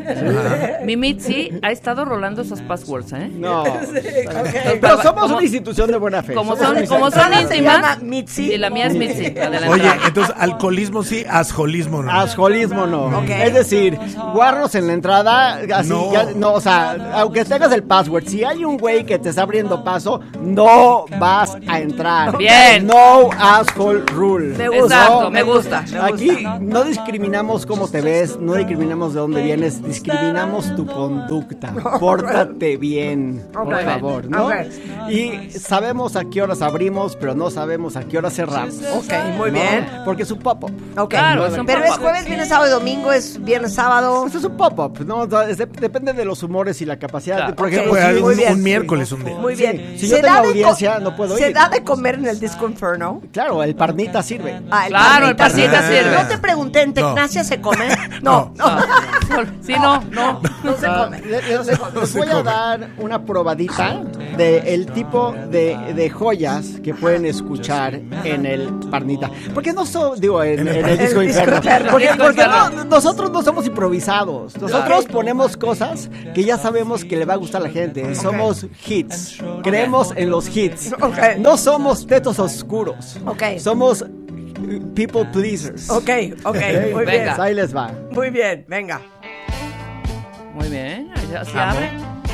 Mi 0.84 0.96
Mitzi 0.96 1.50
ha 1.62 1.70
estado 1.70 2.04
rolando 2.04 2.42
esas 2.42 2.60
passwords, 2.62 3.12
¿eh? 3.12 3.30
No. 3.34 3.64
Pero 4.80 5.02
somos 5.02 5.22
como- 5.24 5.34
una 5.36 5.42
institución 5.42 5.90
de 5.90 5.96
buena 5.98 6.22
fe. 6.22 6.34
Como 6.34 6.56
Somos 6.56 6.76
son, 6.78 6.86
como 6.86 7.10
son 7.10 7.32
íntimas. 7.40 8.02
Mitzi. 8.02 8.50
Sí, 8.50 8.58
la 8.58 8.70
mía 8.70 8.86
es 8.86 8.94
Mitzi. 8.94 9.34
Oye, 9.68 9.90
entonces 10.06 10.34
alcoholismo 10.38 11.02
sí, 11.02 11.24
asjolismo 11.28 12.02
no. 12.02 12.10
Asjolismo 12.10 12.86
no. 12.86 13.22
Es 13.22 13.54
decir, 13.54 13.98
guarros 14.32 14.74
en 14.74 14.86
la 14.86 14.92
entrada, 14.94 15.60
así, 15.74 15.88
No. 15.90 16.12
ya- 16.12 16.26
no, 16.34 16.52
o 16.54 16.60
sea, 16.60 16.96
aunque 17.40 17.44
tengas 17.52 17.72
el 17.72 17.82
password, 17.82 18.26
si 18.28 18.44
hay 18.44 18.64
un 18.64 18.76
güey 18.76 19.04
que 19.04 19.18
te 19.18 19.30
está 19.30 19.42
abriendo 19.42 19.82
paso, 19.82 20.20
no 20.40 21.04
vas 21.18 21.56
a 21.66 21.80
entrar. 21.80 22.36
Bien. 22.38 22.86
No 22.86 23.30
asshole 23.38 24.02
rule. 24.12 24.56
Me 24.56 24.68
gusta. 24.68 24.94
Exacto, 25.04 25.30
me 25.30 25.42
gusta. 25.42 25.84
me 25.92 25.98
Aquí 25.98 26.30
gusta. 26.30 26.58
no 26.60 26.84
discriminamos 26.84 27.66
cómo 27.66 27.88
te 27.88 28.00
ves, 28.00 28.38
no 28.38 28.54
discriminamos 28.54 29.14
de 29.14 29.20
dónde 29.20 29.42
vienes, 29.42 29.82
discriminamos 29.82 30.74
tu 30.76 30.86
conducta. 30.86 31.72
Pórtate 31.98 32.76
bien, 32.76 33.44
por 33.52 33.82
favor, 33.82 34.28
¿no? 34.30 34.48
Y 35.10 35.50
sabemos 35.50 36.14
a 36.16 36.24
qué 36.26 36.42
horas 36.42 36.62
abrimos, 36.62 37.16
pero 37.16 37.34
no 37.34 37.50
sabemos 37.50 37.96
a 37.96 38.04
qué 38.04 38.18
horas 38.18 38.34
cerramos. 38.34 38.76
Ok, 38.96 39.12
muy 39.36 39.50
¿no? 39.50 39.54
bien. 39.58 39.88
Porque 40.04 40.22
es 40.22 40.30
un 40.30 40.38
pop-up. 40.38 40.70
Ok. 40.96 41.10
Claro, 41.10 41.46
es 41.46 41.58
un 41.58 41.66
Pero 41.66 41.80
es 41.82 41.90
pop-up. 41.90 42.02
jueves, 42.02 42.26
viernes, 42.26 42.48
sábado 42.48 42.68
y 42.68 42.72
domingo, 42.72 43.12
es 43.12 43.42
viernes, 43.42 43.74
sábado. 43.74 44.22
Pues 44.22 44.34
es 44.36 44.44
un 44.44 44.56
pop-up, 44.56 45.00
¿no? 45.04 45.18
O 45.20 45.28
sea, 45.28 45.48
es 45.48 45.58
de- 45.58 45.66
depende 45.66 46.12
de 46.12 46.24
los 46.24 46.42
humores 46.42 46.80
y 46.80 46.84
la 46.86 46.96
capacidad. 46.98 47.23
Claro. 47.24 47.46
de- 47.48 47.52
por 47.54 47.68
ejemplo, 47.68 47.90
Puede 47.90 48.16
si- 48.16 48.22
un, 48.22 48.36
bien. 48.36 48.52
un 48.54 48.62
miércoles 48.62 49.12
un 49.12 49.24
día. 49.24 49.34
Muy 49.36 49.54
bien. 49.54 49.94
Si 49.98 50.08
yo 50.08 50.16
¿Se 50.16 50.22
tengo 50.22 50.42
de 50.42 50.48
audiencia, 50.48 50.98
no 51.00 51.16
puedo 51.16 51.36
¿Se 51.36 51.48
ir. 51.50 51.54
da 51.54 51.68
de 51.68 51.82
comer 51.82 52.16
en 52.16 52.26
el 52.26 52.38
Disco 52.40 52.66
Inferno? 52.68 53.20
Claro, 53.32 53.62
el 53.62 53.74
parnita 53.74 54.22
sirve. 54.22 54.60
Ah, 54.70 54.84
Claro, 54.88 55.28
el 55.28 55.36
parnita 55.36 55.82
sirve. 55.88 56.14
No 56.22 56.28
te 56.28 56.38
pregunté, 56.38 56.82
¿en 56.82 56.94
Tecnacia 56.94 57.44
se 57.44 57.60
come? 57.60 57.88
No, 58.22 58.52
no. 58.56 58.64
Ah, 58.66 58.86
Sí, 59.62 59.72
no, 59.80 60.02
no. 60.10 60.40
No 60.62 60.76
se 60.76 60.86
Ah, 60.86 61.04
come. 61.04 61.20
Le- 61.22 61.42
Les, 61.42 61.66
les 61.66 62.14
voy 62.14 62.28
a 62.28 62.42
dar 62.42 62.90
una 62.98 63.24
probadita 63.24 64.02
de 64.36 64.58
el 64.74 64.86
tipo 64.86 65.34
de, 65.50 65.76
de 65.94 66.10
joyas 66.10 66.66
que 66.82 66.94
pueden 66.94 67.24
escuchar 67.24 67.94
en 68.24 68.46
el 68.46 68.68
Parnita. 68.90 69.30
Porque 69.52 69.72
no 69.72 69.84
son, 69.86 70.20
digo, 70.20 70.42
en, 70.42 70.60
en 70.68 70.68
el 70.68 70.98
disco 70.98 71.20
El 71.20 71.26
disco 71.28 71.40
inferno. 71.42 71.56
inferno. 71.56 71.90
Porque, 71.90 72.06
Disco 72.08 72.24
porque 72.24 72.44
no- 72.46 72.84
nosotros 72.84 73.30
no 73.30 73.42
somos 73.42 73.66
improvisados. 73.66 74.56
Nosotros 74.60 75.06
ponemos 75.06 75.56
cosas 75.56 76.08
que 76.34 76.44
ya 76.44 76.58
sabemos 76.58 77.04
que 77.04 77.13
le 77.16 77.24
va 77.24 77.34
a 77.34 77.36
gustar 77.36 77.60
a 77.62 77.64
la 77.64 77.70
gente. 77.70 78.14
Somos 78.14 78.66
hits. 78.86 79.38
Creemos 79.62 80.12
en 80.16 80.30
los 80.30 80.54
hits. 80.54 80.92
Ok. 81.00 81.18
No 81.38 81.56
somos 81.56 82.06
tetos 82.06 82.38
oscuros. 82.38 83.16
Ok. 83.26 83.42
Somos 83.58 84.02
eh, 84.02 84.80
people 84.94 85.24
pleasers. 85.32 85.90
Ok, 85.90 86.08
ok, 86.44 86.54
muy 86.92 87.04
Venga. 87.04 87.10
bien. 87.34 87.40
Ahí 87.40 87.54
les 87.54 87.74
va. 87.74 87.90
Muy 88.10 88.30
bien, 88.30 88.64
venga. 88.68 89.00
Muy 90.54 90.68
bien, 90.68 91.10
ahí 91.16 91.34
así 91.34 91.52
abre. 91.58 91.90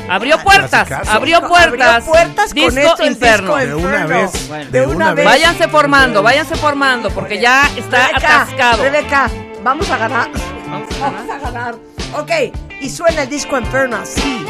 Abrió 0.09 0.37
puertas, 0.43 0.91
abrió 1.09 1.41
puertas. 1.47 2.07
Abrió 2.07 2.11
puertas 2.11 2.53
con 2.53 2.55
Disco 2.75 2.79
esto 2.79 3.03
el 3.03 3.11
inferno. 3.11 3.55
disco 3.57 3.69
De 3.69 3.75
una 3.75 4.05
vez. 4.07 4.47
Bueno. 4.47 4.71
De 4.71 4.85
una 4.87 5.13
vez. 5.13 5.25
Váyanse 5.25 5.67
formando, 5.67 6.21
váyanse 6.23 6.55
formando, 6.55 7.09
porque 7.11 7.39
ya 7.39 7.69
está 7.77 8.07
Rebeca, 8.07 8.41
atascado. 8.41 8.83
Rebeca, 8.83 9.29
vamos 9.63 9.89
a 9.89 9.97
ganar. 9.97 10.29
Vamos 10.69 10.89
a 10.95 10.99
ganar. 10.99 11.13
Vamos 11.27 11.29
a 11.29 11.39
ganar. 11.51 11.75
Ok, 12.19 12.31
y 12.81 12.89
suena 12.89 13.23
el 13.23 13.29
disco 13.29 13.57
Inferno 13.57 13.97
así. 13.97 14.45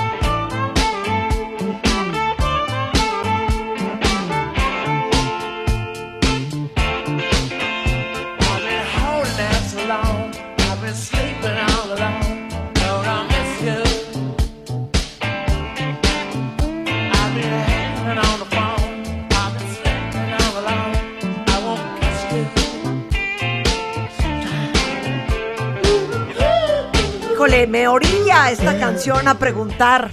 Híjole, 27.31 27.65
me 27.65 27.87
orilla 27.87 28.51
esta 28.51 28.77
canción 28.77 29.27
a 29.27 29.39
preguntar. 29.39 30.11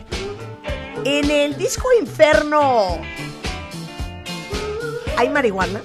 En 1.05 1.31
el 1.31 1.59
disco 1.59 1.89
Inferno. 2.01 2.99
¿Hay 5.17 5.29
marihuana? 5.29 5.81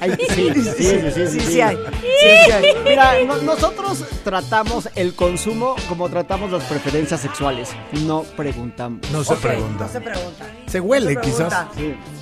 Ay, 0.00 0.16
sí, 0.28 0.50
sí, 0.54 0.62
sí, 0.62 0.72
sí, 0.72 0.74
sí, 0.74 1.10
Sí, 1.26 1.40
sí. 1.40 1.40
sí 1.40 1.60
hay. 1.60 1.76
Sí, 1.76 2.28
sí 2.46 2.50
hay. 2.52 2.64
Mira, 2.84 3.12
no- 3.26 3.36
nosotros 3.42 4.04
tratamos 4.24 4.88
el 4.94 5.14
consumo 5.14 5.76
como 5.88 6.08
tratamos 6.08 6.50
las 6.50 6.64
preferencias 6.64 7.20
sexuales. 7.20 7.70
No 8.04 8.22
preguntamos. 8.36 9.00
No 9.10 9.24
se 9.24 9.34
pregunta. 9.36 9.84
No 9.84 9.90
se 9.92 10.00
pregunta. 10.00 10.44
Se 10.66 10.80
huele, 10.80 11.14
No 11.14 11.22
se 11.22 11.30
quizás. 11.30 11.66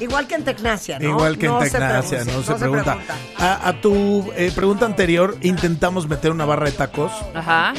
Igual 0.01 0.27
que 0.27 0.35
en 0.35 0.45
Tecnacia, 0.45 0.99
¿no? 0.99 1.09
Igual 1.11 1.39
que 1.39 1.47
en 1.47 1.59
Tecnacia, 1.59 2.25
no 2.25 2.43
se 2.43 2.55
pregunta. 2.55 2.99
A, 3.39 3.69
a 3.69 3.81
tu 3.81 4.31
eh, 4.37 4.53
pregunta 4.55 4.87
anterior, 4.87 5.37
intentamos 5.43 6.07
meter 6.09 6.31
una 6.31 6.45
barra 6.45 6.67
de 6.67 6.73
tacos, 6.73 7.13
Ajá. 7.35 7.73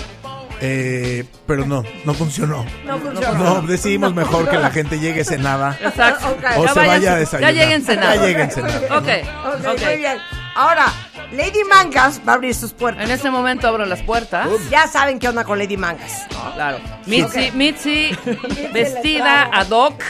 Eh, 0.67 1.25
pero 1.45 1.65
no, 1.65 1.83
no 2.05 2.13
funcionó. 2.15 2.65
No 2.85 2.97
funciona. 2.97 3.31
No, 3.37 3.61
decidimos 3.61 4.13
mejor 4.15 4.49
que 4.49 4.57
la 4.57 4.71
gente 4.71 4.99
llegue 4.99 5.23
cenada 5.23 5.77
Exacto. 5.79 6.35
O 6.57 6.65
Ya 6.65 6.73
se 6.73 6.79
vaya 6.87 7.13
a 7.13 7.15
desayunar. 7.17 7.53
Ya 7.53 7.61
lleguen 7.63 7.83
cenados. 7.83 8.15
Ya 8.15 8.21
lleguen. 8.25 8.49
Ok, 8.91 9.85
muy 9.85 9.97
bien. 9.97 10.17
Ahora, 10.55 10.85
Lady 11.33 11.63
Mangas 11.69 12.21
va 12.27 12.31
a 12.31 12.35
abrir 12.35 12.55
sus 12.55 12.73
puertas. 12.73 13.03
En 13.03 13.11
este 13.11 13.29
momento 13.29 13.67
abro 13.67 13.85
las 13.85 14.01
puertas. 14.01 14.47
Ya 14.71 14.87
saben 14.87 15.19
qué 15.19 15.29
onda 15.29 15.43
con 15.43 15.59
Lady 15.59 15.77
Mangas. 15.77 16.25
Claro. 16.55 16.79
Mitzi. 17.05 17.51
Mitzi 17.51 18.17
vestida 18.73 19.49
ad 19.51 19.69
hoc, 19.69 20.01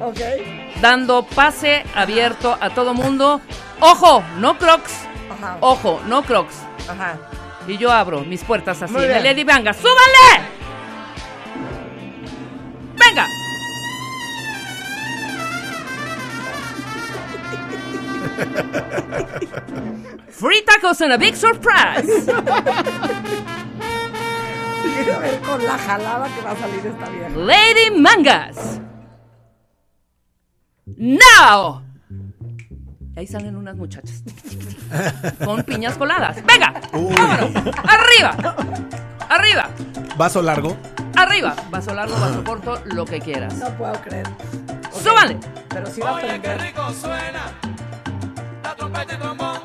Ok. 0.00 0.18
dando 0.80 1.24
pase 1.24 1.84
abierto 1.94 2.56
a 2.60 2.70
todo 2.70 2.94
mundo. 2.94 3.40
Ojo, 3.80 4.24
no 4.38 4.58
crocs. 4.58 4.92
Ajá. 5.38 5.56
Ojo, 5.60 6.00
no 6.06 6.22
crocs. 6.22 6.54
Ajá. 6.88 7.16
Y 7.66 7.76
yo 7.78 7.90
abro 7.90 8.20
mis 8.24 8.42
puertas 8.44 8.82
así. 8.82 8.94
Bien. 8.94 9.22
Lady 9.22 9.44
Vanga, 9.44 9.72
¡súbanle! 9.72 10.48
¡Venga! 12.96 13.26
Free 20.30 20.62
tacos 20.62 21.00
and 21.02 21.12
a 21.12 21.18
big 21.18 21.36
surprise. 21.36 22.06
Quiero 24.82 25.20
ver 25.20 25.40
con 25.40 25.64
la 25.64 25.78
jalada 25.78 26.28
que 26.34 26.40
va 26.42 26.50
a 26.52 26.56
salir 26.56 26.86
esta 26.86 27.08
vieja. 27.10 27.28
Lady 27.30 27.90
Mangas. 27.98 28.80
Now. 30.86 31.82
Ahí 33.16 33.26
salen 33.26 33.56
unas 33.56 33.76
muchachas. 33.76 34.22
Con 35.44 35.62
piñas 35.64 35.96
coladas. 35.96 36.36
Venga. 36.44 36.72
Vámonos. 36.92 37.74
Arriba. 37.84 38.56
Arriba. 39.28 39.68
Vaso 40.16 40.42
largo. 40.42 40.76
Arriba. 41.16 41.54
Vaso 41.70 41.94
largo, 41.94 42.18
vaso 42.18 42.44
corto, 42.44 42.82
lo 42.86 43.04
que 43.04 43.20
quieras. 43.20 43.54
No 43.54 43.68
puedo 43.76 43.92
creer. 44.02 44.26
Súbanle. 45.02 45.38
Pero 45.68 45.86
sí 45.86 46.00
va 46.00 46.10
a 46.10 46.14
Oye, 46.14 46.40
qué 46.40 46.54
rico 46.56 46.92
suena. 46.92 47.42
La 48.62 48.74
trompeta 48.74 49.14
y 49.14 49.16
trombón, 49.18 49.59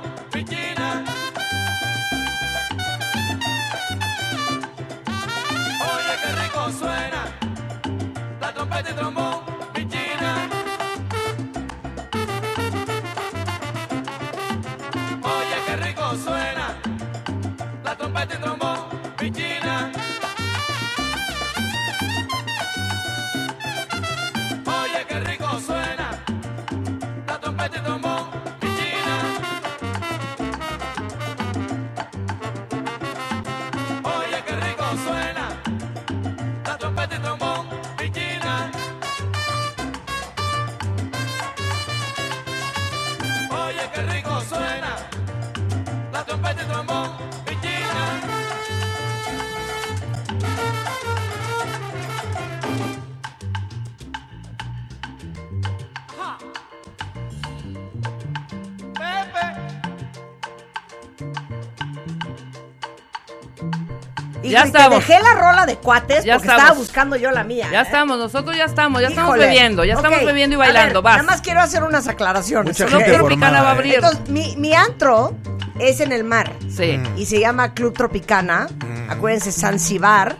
Y 64.46 64.52
Ya 64.52 64.62
te 64.62 64.68
estamos. 64.68 65.00
dejé 65.00 65.20
la 65.22 65.34
rola 65.34 65.66
de 65.66 65.78
cuates 65.78 66.24
Ya 66.24 66.36
porque 66.36 66.48
estamos. 66.48 66.64
estaba 66.64 66.80
buscando 66.80 67.16
yo 67.16 67.32
la 67.32 67.44
mía. 67.44 67.68
Ya 67.72 67.80
¿eh? 67.80 67.84
estamos, 67.84 68.18
nosotros 68.18 68.56
ya 68.56 68.66
estamos, 68.66 69.02
ya 69.02 69.08
estamos 69.10 69.38
bebiendo, 69.38 69.84
ya 69.84 69.96
estamos 69.96 70.24
bebiendo 70.26 70.56
y 70.56 70.60
a 70.60 70.66
ver, 70.66 70.74
bailando. 70.74 71.02
Vas. 71.02 71.18
Nada 71.18 71.28
más 71.32 71.42
quiero 71.42 71.62
hacer 71.62 71.84
unas 71.84 72.08
aclaraciones. 72.08 72.80
Mucha 72.80 72.86
Tropicana 72.90 73.20
formada, 73.20 73.62
va 73.62 73.70
a 73.70 73.74
¿eh? 73.74 73.76
abrir. 73.76 73.96
Entonces, 73.96 74.30
mi, 74.30 74.56
mi 74.58 74.74
antro 74.74 75.36
es 75.80 76.00
en 76.00 76.12
el 76.12 76.24
mar 76.24 76.52
Sí. 76.70 77.00
y 77.18 77.26
se 77.26 77.40
llama 77.40 77.74
Club 77.74 77.94
Tropicana. 77.94 78.68
Acuérdense, 79.10 79.52
Zanzibar, 79.52 80.36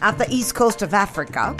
at 0.00 0.14
the 0.16 0.26
East 0.30 0.52
Coast 0.52 0.82
of 0.82 0.92
Africa. 0.94 1.54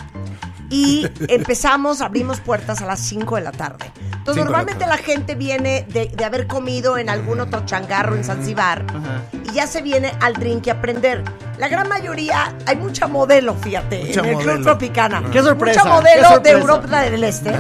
Y 0.71 1.09
empezamos, 1.29 2.01
abrimos 2.01 2.41
puertas 2.41 2.83
a 2.83 2.87
las 2.87 3.01
5 3.01 3.37
de 3.37 3.43
la 3.43 3.53
tarde. 3.53 3.91
Entonces, 3.97 4.13
Cinco 4.13 4.35
de 4.35 4.37
la 4.37 4.45
normalmente 4.45 4.87
la, 4.87 4.97
gente 4.99 5.35
viene 5.35 5.87
de, 5.89 6.09
de 6.09 6.25
haber 6.25 6.47
comido 6.47 6.99
en 6.99 7.09
algún 7.09 7.41
otro 7.41 7.65
changarro 7.65 8.15
en 8.15 8.25
Zanzibar 8.25 8.85
Ajá. 8.89 9.23
y 9.51 9.55
ya 9.55 9.67
se 9.67 9.81
viene 9.81 10.13
al 10.21 10.35
drink 10.35 10.67
y 10.67 10.71
aprender. 10.71 11.25
La 11.59 11.67
gran 11.69 11.89
mayoría, 11.89 12.55
hay 12.67 12.77
mucha 12.77 13.09
modelo, 13.09 13.55
fíjate, 13.55 14.05
Mucha 14.07 14.21
en 14.21 14.27
el 14.27 14.37
Club. 14.39 14.63
Tropicana. 14.63 15.23
Qué 15.33 15.43
sorpresa, 15.43 15.83
Mucha 15.85 15.95
modelo 15.97 16.39
de. 16.39 16.51
Europa 16.53 17.01
del 17.01 17.25
Este. 17.25 17.51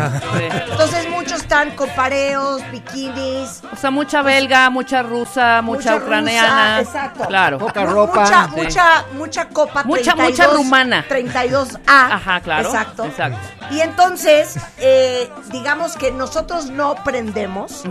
Entonces 0.70 1.08
muchos 1.10 1.40
están 1.42 1.72
con 1.74 1.88
pareos, 1.90 2.62
bikinis, 2.70 3.60
O 3.72 3.76
sea, 3.76 3.90
mucha 3.90 4.22
belga, 4.22 4.70
mucha 4.70 5.02
rusa, 5.02 5.62
mucha, 5.62 5.94
rusa, 5.94 6.04
ucraniana. 6.04 6.80
exacto. 6.80 7.24
Claro. 7.26 7.58
Poca 7.58 7.84
ropa. 7.86 8.20
Mucha, 8.20 8.44
Sí. 8.44 8.50
mucha, 8.56 9.04
mucha 9.14 9.48
copa. 9.48 9.82
Mucha- 9.84 10.14
32, 10.14 10.30
mucha 10.30 10.46
rumana. 10.56 11.04
32A. 11.08 11.80
Ajá, 12.14 12.40
claro. 12.40 12.68
Exacto. 12.68 13.04
Exacto. 13.04 13.38
Y 13.72 13.80
entonces, 13.80 14.56
eh, 14.78 15.28
digamos 15.50 15.96
que 15.96 16.12
nosotros 16.12 16.66
no 16.70 16.94
prendemos 17.04 17.82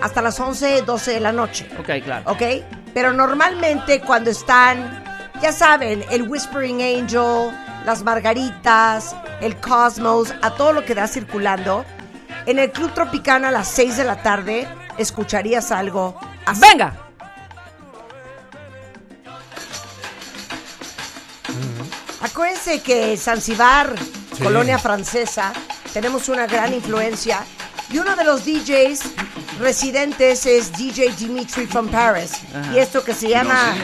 hasta 0.00 0.22
las 0.22 0.38
11, 0.38 0.82
12 0.82 1.12
de 1.14 1.20
la 1.20 1.32
noche. 1.32 1.68
Ok, 1.78 1.90
claro. 2.04 2.22
¿Ok? 2.30 2.42
Pero 2.94 3.12
normalmente 3.12 4.00
cuando 4.00 4.30
están, 4.30 5.04
ya 5.40 5.52
saben, 5.52 6.04
el 6.10 6.22
Whispering 6.28 6.80
Angel, 6.82 7.50
las 7.84 8.02
margaritas, 8.02 9.14
el 9.40 9.56
Cosmos, 9.60 10.34
a 10.42 10.50
todo 10.54 10.72
lo 10.72 10.84
que 10.84 10.94
da 10.94 11.06
circulando, 11.06 11.84
en 12.46 12.58
el 12.58 12.70
Club 12.70 12.92
Tropicana 12.92 13.48
a 13.48 13.52
las 13.52 13.68
6 13.68 13.96
de 13.96 14.04
la 14.04 14.22
tarde 14.22 14.68
escucharías 14.98 15.72
algo 15.72 16.18
así. 16.44 16.60
Venga. 16.60 16.94
Acuérdense 22.22 22.82
que 22.82 23.16
Zanzibar, 23.16 23.94
colonia 24.42 24.78
francesa, 24.78 25.52
tenemos 25.92 26.28
una 26.28 26.46
gran 26.46 26.74
influencia. 26.74 27.44
Y 27.90 27.98
uno 27.98 28.16
de 28.16 28.24
los 28.24 28.44
DJs 28.44 29.00
residentes 29.58 30.46
es 30.46 30.72
DJ 30.72 31.14
Dimitri 31.16 31.66
from 31.66 31.88
Paris. 31.88 32.32
Y 32.74 32.78
esto 32.78 33.02
que 33.02 33.14
se 33.14 33.28
llama 33.28 33.74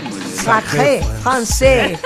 Sacré 0.44 1.02
Français. 1.22 1.98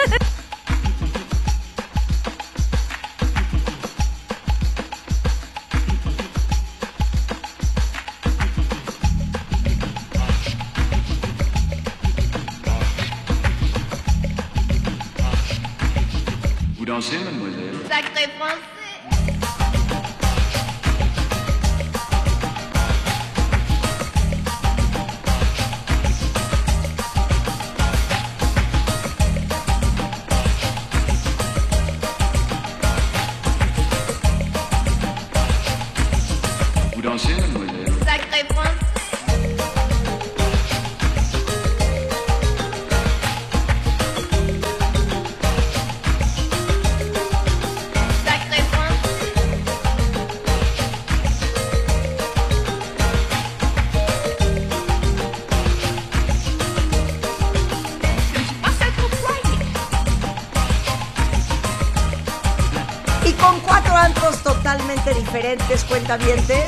Con 63.47 63.61
cuatro 63.61 63.95
antros 63.95 64.43
totalmente 64.43 65.15
diferentes, 65.15 65.85
cuentavientes. 65.85 66.65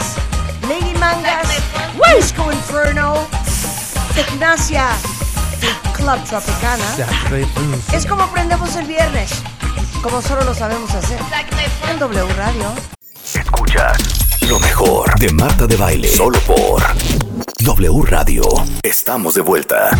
Lady 0.68 0.94
Mangas, 0.98 1.48
Disco 2.16 2.52
Inferno, 2.52 3.26
Tecnacia 4.14 4.86
y 5.60 5.88
Club 5.96 6.22
Tropicana. 6.24 6.84
Es 7.92 8.06
como 8.06 8.22
aprendemos 8.22 8.76
el 8.76 8.86
viernes, 8.86 9.30
como 10.02 10.22
solo 10.22 10.44
lo 10.44 10.54
sabemos 10.54 10.94
hacer. 10.94 11.18
En 11.90 11.98
W 11.98 12.32
Radio. 12.34 12.72
Escuchas 13.34 13.98
lo 14.48 14.60
mejor 14.60 15.18
de 15.18 15.32
Marta 15.32 15.66
de 15.66 15.76
Baile. 15.76 16.08
Solo 16.08 16.38
por 16.40 16.82
W 17.60 18.02
Radio. 18.04 18.42
Estamos 18.82 19.34
de 19.34 19.40
vuelta. 19.40 19.90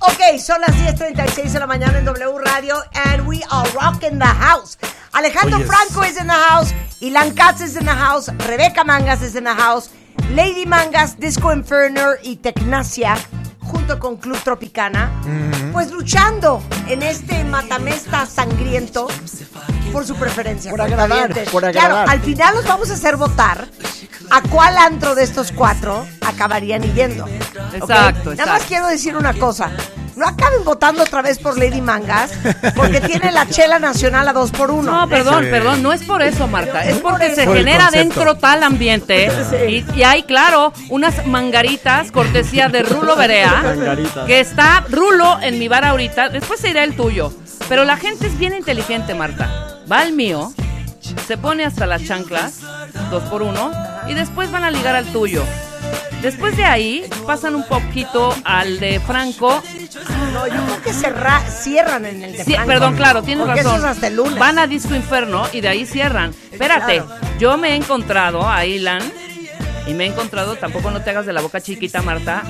Ok, 0.00 0.38
son 0.38 0.60
las 0.60 0.76
10.36 0.76 1.52
de 1.52 1.58
la 1.58 1.66
mañana 1.66 1.98
en 1.98 2.04
W 2.04 2.38
Radio 2.38 2.76
and 3.06 3.26
we 3.26 3.42
are 3.50 3.68
rocking 3.72 4.18
the 4.18 4.26
house. 4.26 4.76
Alejandro. 5.16 5.60
Franco 5.60 6.02
is 6.04 6.20
in 6.20 6.26
the 6.26 6.34
house, 6.34 6.74
Ilan 7.00 7.34
Katz 7.34 7.62
is 7.62 7.76
in 7.76 7.86
the 7.86 7.94
house, 7.94 8.28
Rebeca 8.46 8.84
Mangas 8.84 9.22
is 9.22 9.34
in 9.34 9.44
the 9.44 9.54
house, 9.54 9.88
Lady 10.32 10.66
Mangas, 10.66 11.18
Disco 11.18 11.52
Inferno 11.52 12.12
y 12.22 12.36
Tecnacia 12.36 13.16
junto 13.62 13.98
con 13.98 14.16
Club 14.18 14.38
Tropicana, 14.44 15.10
pues 15.72 15.90
luchando 15.90 16.62
en 16.86 17.02
este 17.02 17.44
matamesta 17.44 18.26
sangriento 18.26 19.08
por 19.90 20.06
su 20.06 20.14
preferencia. 20.16 20.70
Por 20.70 20.82
agradar, 20.82 21.32
Claro, 21.72 21.96
al 22.10 22.20
final 22.20 22.54
los 22.54 22.66
vamos 22.66 22.90
a 22.90 22.94
hacer 22.94 23.16
votar 23.16 23.66
a 24.30 24.42
cuál 24.42 24.76
antro 24.76 25.14
de 25.14 25.24
estos 25.24 25.50
cuatro 25.50 26.06
acabarían 26.26 26.82
yendo. 26.94 27.26
Exacto, 27.72 28.34
Nada 28.34 28.52
más 28.52 28.64
quiero 28.64 28.86
decir 28.86 29.16
una 29.16 29.32
cosa. 29.32 29.70
No 30.16 30.26
acaben 30.26 30.64
votando 30.64 31.02
otra 31.02 31.20
vez 31.20 31.38
por 31.38 31.58
Lady 31.58 31.82
Mangas, 31.82 32.30
porque 32.74 33.02
tiene 33.02 33.30
la 33.32 33.46
chela 33.48 33.78
nacional 33.78 34.26
a 34.26 34.32
dos 34.32 34.50
por 34.50 34.70
uno. 34.70 34.90
No, 35.00 35.08
perdón, 35.08 35.44
Sí. 35.44 35.50
perdón, 35.50 35.82
no 35.82 35.92
es 35.92 36.02
por 36.04 36.22
eso, 36.22 36.48
Marta. 36.48 36.82
Es 36.84 36.96
Es 36.96 37.02
por 37.02 37.12
porque 37.12 37.34
se 37.34 37.44
Por 37.44 37.58
genera 37.58 37.90
dentro 37.90 38.34
tal 38.36 38.62
ambiente. 38.62 39.30
Sí. 39.50 39.84
Y, 39.94 39.98
y 39.98 40.02
hay, 40.04 40.22
claro, 40.22 40.72
unas 40.88 41.26
mangaritas, 41.26 42.10
cortesía 42.10 42.68
de 42.68 42.82
Rulo 42.82 43.14
Berea. 43.14 43.62
Que 44.26 44.40
está 44.40 44.84
Rulo 44.88 45.38
en 45.42 45.58
mi 45.58 45.68
bar 45.68 45.84
ahorita. 45.84 46.30
Después 46.30 46.60
se 46.60 46.70
irá 46.70 46.82
el 46.82 46.96
tuyo. 46.96 47.32
Pero 47.68 47.84
la 47.84 47.96
gente 47.98 48.26
es 48.26 48.38
bien 48.38 48.54
inteligente, 48.54 49.14
Marta. 49.14 49.80
Va 49.90 50.00
al 50.00 50.12
mío, 50.12 50.52
se 51.26 51.36
pone 51.36 51.64
hasta 51.64 51.86
las 51.86 52.02
chanclas, 52.04 52.60
dos 53.10 53.22
por 53.24 53.42
uno, 53.42 53.70
y 54.08 54.14
después 54.14 54.50
van 54.50 54.64
a 54.64 54.70
ligar 54.70 54.96
al 54.96 55.04
tuyo. 55.06 55.42
Después 56.26 56.56
de 56.56 56.64
ahí 56.64 57.08
pasan 57.24 57.54
un 57.54 57.62
poquito 57.68 58.34
al 58.42 58.80
de 58.80 58.98
Franco. 58.98 59.62
No, 60.32 60.44
yo 60.48 60.54
creo 60.64 60.82
que 60.82 60.92
cerra- 60.92 61.40
cierran 61.48 62.04
en 62.04 62.20
el 62.24 62.32
de 62.32 62.42
Sí, 62.44 62.50
Franco. 62.54 62.66
perdón, 62.66 62.96
claro, 62.96 63.22
tienes 63.22 63.46
Porque 63.46 63.62
razón. 63.62 63.76
eso 63.76 63.84
es 63.86 63.92
hasta 63.92 64.08
el 64.08 64.16
lunes. 64.16 64.36
Van 64.36 64.58
a 64.58 64.66
Disco 64.66 64.96
Inferno 64.96 65.46
y 65.52 65.60
de 65.60 65.68
ahí 65.68 65.86
cierran. 65.86 66.34
Espérate, 66.50 66.96
Claro. 67.04 67.08
yo 67.38 67.56
me 67.58 67.68
he 67.70 67.74
encontrado 67.76 68.48
a 68.50 68.64
Ilan 68.66 69.02
y 69.86 69.94
me 69.94 70.02
he 70.04 70.08
encontrado, 70.08 70.56
tampoco 70.56 70.90
no 70.90 71.00
te 71.00 71.10
hagas 71.10 71.26
de 71.26 71.32
la 71.32 71.42
boca 71.42 71.60
chiquita, 71.60 72.02
Marta, 72.02 72.42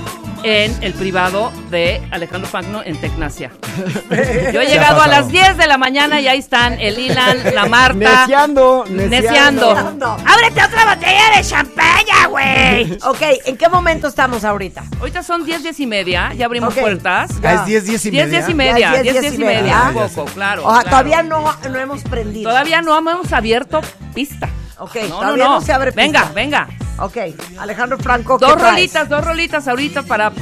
en 0.46 0.80
el 0.80 0.94
privado 0.94 1.50
de 1.70 2.00
Alejandro 2.12 2.48
Fagno 2.48 2.80
en 2.85 2.96
Tecnacia. 3.00 3.50
Yo 4.52 4.61
he 4.61 4.66
llegado 4.66 5.02
a 5.02 5.09
las 5.09 5.28
10 5.28 5.56
de 5.56 5.66
la 5.66 5.76
mañana 5.76 6.20
y 6.20 6.28
ahí 6.28 6.38
están 6.38 6.74
el 6.78 6.96
Ilan, 7.00 7.52
la 7.52 7.66
Marta. 7.66 8.20
Neciando, 8.20 8.85
Neciando. 8.88 9.74
Neciando. 9.74 10.16
¡Ábrete 10.24 10.62
otra 10.62 10.94
botella 10.94 11.37
de 11.37 11.42
champaña, 11.42 12.26
güey! 12.28 12.96
Ok, 13.06 13.22
¿en 13.46 13.56
qué 13.56 13.68
momento 13.68 14.06
estamos 14.06 14.44
ahorita? 14.44 14.85
Ahorita 15.00 15.22
son 15.24 15.44
10, 15.44 15.64
10 15.64 15.80
y 15.80 15.87
media, 15.87 16.32
ya 16.35 16.46
abrimos 16.46 16.72
Ok. 16.74 16.80
puertas. 16.80 17.30
Ah, 17.42 17.54
es 17.54 17.64
10, 17.66 17.85
10 17.87 18.06
y 18.06 18.11
10, 18.11 18.26
media. 18.26 18.38
10 18.38 18.48
y 18.50 18.54
media, 18.54 18.78
Ya 18.78 18.96
es 18.96 19.02
10, 19.02 19.20
10 19.20 19.35
y 19.35 19.38
media, 19.38 19.82
un 19.88 19.94
ya 19.94 20.06
poco, 20.06 20.24
claro. 20.26 20.62
O 20.64 20.72
sea, 20.72 20.82
claro. 20.82 20.90
todavía 20.90 21.22
no, 21.24 21.56
no 21.70 21.78
hemos 21.78 22.02
prendido. 22.04 22.50
Todavía 22.50 22.82
no 22.82 22.96
hemos 22.96 23.32
abierto 23.32 23.80
pista. 24.14 24.48
Ok, 24.78 24.94
No, 25.08 25.16
todavía 25.20 25.44
no, 25.44 25.50
no, 25.50 25.60
no. 25.60 25.66
se 25.66 25.72
abre 25.72 25.90
Venga, 25.92 26.20
pista. 26.20 26.34
venga. 26.34 26.68
Ok, 26.98 27.16
Alejandro 27.58 27.98
Franco, 27.98 28.38
¿qué 28.38 28.44
Dos 28.46 28.56
traes? 28.56 28.74
rolitas, 28.74 29.08
dos 29.08 29.24
rolitas 29.24 29.68
ahorita 29.68 30.02
para 30.04 30.32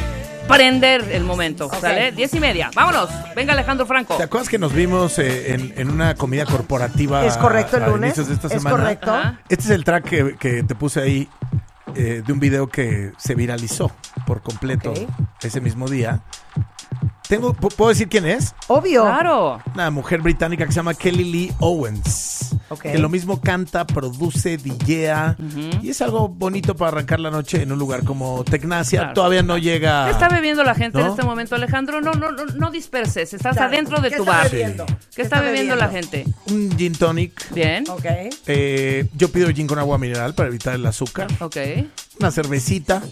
prender 0.49 1.11
el 1.12 1.25
momento. 1.25 1.70
¿sale? 1.81 2.12
Diez 2.12 2.33
y 2.35 2.40
media. 2.40 2.70
Vámonos. 2.75 3.09
Venga, 3.35 3.53
Alejandro 3.55 3.87
Franco. 3.87 4.16
¿Te 4.16 4.23
acuerdas 4.25 4.49
que 4.49 4.59
nos 4.59 4.73
vimos 4.73 5.18
eh, 5.18 5.55
en, 5.55 5.73
en 5.77 5.90
una 5.90 6.14
comida 6.14 6.44
corporativa 6.47 7.25
Es 7.25 7.37
correcto, 7.37 7.77
el 7.79 7.85
a 7.85 7.88
lunes. 7.88 8.09
inicios 8.11 8.29
de 8.29 8.35
esta 8.35 8.47
Es 8.49 8.53
semana? 8.55 8.77
correcto. 8.77 9.12
Ajá. 9.14 9.40
Este 9.49 9.64
es 9.64 9.70
el 9.70 9.85
track 9.85 10.05
que, 10.05 10.37
que 10.38 10.62
te 10.62 10.75
puse 10.75 11.01
ahí 11.01 11.29
eh, 11.94 12.23
de 12.27 12.33
un 12.33 12.40
video 12.40 12.68
que 12.68 13.12
se 13.18 13.35
viralizó 13.35 13.90
por 14.27 14.42
completo 14.42 14.92
ese 15.42 15.61
mismo 15.61 15.88
día. 15.88 16.20
Tengo, 17.29 17.55
¿pu- 17.55 17.73
¿Puedo 17.75 17.89
decir 17.89 18.09
quién 18.09 18.27
es? 18.27 18.55
Obvio. 18.69 19.03
Claro. 19.03 19.61
Una 19.75 19.91
mujer 19.91 20.21
británica 20.21 20.67
que 20.67 20.73
se 20.73 20.77
llama 20.77 20.93
Kelly 20.95 21.25
Lee 21.25 21.53
Owens. 21.59 22.55
Ok. 22.69 22.83
Que 22.83 22.99
lo 22.99 23.09
mismo 23.09 23.41
canta, 23.41 23.87
produce, 23.87 24.57
DJea. 24.59 25.37
Y 25.83 25.91
es 25.91 26.03
algo 26.03 26.29
bonito 26.29 26.75
para 26.77 26.89
arrancar 26.93 27.21
la 27.21 27.31
noche 27.31 27.63
en 27.63 27.73
un 27.73 27.79
lugar 27.79 28.05
como 28.05 28.45
Tecnasia. 28.45 29.01
Claro. 29.01 29.15
Todavía 29.15 29.43
no 29.43 29.57
llega. 29.59 30.05
¿Qué 30.07 30.11
está 30.13 30.29
bebiendo 30.29 30.65
la 30.65 30.75
gente 30.75 31.01
en 31.01 31.07
este 31.07 31.23
momento, 31.23 31.55
Alejandro? 31.55 32.01
No, 32.03 32.13
no, 32.13 32.31
no, 32.31 32.45
no 32.45 32.71
disperses. 32.71 33.33
Estás 33.33 33.57
Claro. 33.57 33.73
adentro 33.73 34.01
de 34.01 34.11
¿Qué 34.11 34.17
tu 34.17 34.23
está 34.23 34.37
bar. 34.37 34.51
bebiendo? 34.51 34.87
¿Qué 35.15 35.23
está 35.23 35.41
bebiendo 35.41 35.77
la 35.77 35.89
gente? 35.89 36.25
Un 36.51 36.77
gin 36.77 36.93
tonic. 36.93 37.53
Bien. 37.55 37.85
Ok. 37.89 38.05
Eh, 38.47 39.07
yo 39.15 39.29
pido 39.31 39.49
gin 39.51 39.67
con 39.67 39.79
agua 39.79 39.97
mineral 39.99 40.35
para 40.35 40.49
evitar 40.51 40.75
el 40.75 40.85
azúcar. 40.87 41.29
Ok. 41.41 41.57
Una 42.21 42.31
cervecita. 42.31 43.03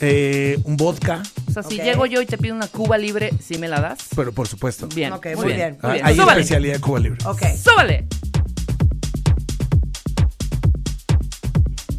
eh, 0.00 0.58
un 0.64 0.76
vodka. 0.76 1.22
Sea, 1.62 1.70
si 1.70 1.82
llego 1.82 2.06
yo 2.06 2.20
y 2.22 2.26
te 2.26 2.38
pido 2.38 2.54
una 2.54 2.66
cuba 2.68 2.98
libre, 2.98 3.30
¿sí 3.42 3.58
me 3.58 3.68
la 3.68 3.80
das? 3.80 3.98
Pero 4.16 4.32
por 4.32 4.46
supuesto. 4.48 4.88
Bien. 4.88 5.12
Ok, 5.12 5.26
muy 5.36 5.52
bien. 5.52 5.78
Ah, 5.82 5.86
Muy 5.88 5.94
bien. 5.94 6.06
Hay 6.06 6.16
Súbale. 6.16 6.40
especialidad 6.40 6.74
de 6.74 6.80
Cuba 6.80 6.98
Libre. 7.00 7.18
Ok. 7.24 7.42
¡Súbale! 7.62 8.06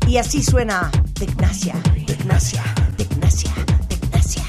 Y 0.08 0.18
así 0.18 0.44
suena 0.44 0.92
Tecnacia. 1.14 1.76
Tecnacia. 2.06 2.64
Tecnacia. 2.98 3.52
Tecnacia. 3.88 4.44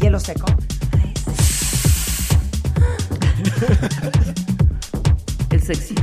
Hielo 0.00 0.18
seco. 0.18 0.46
El 5.50 5.62
sexy. 5.62 5.94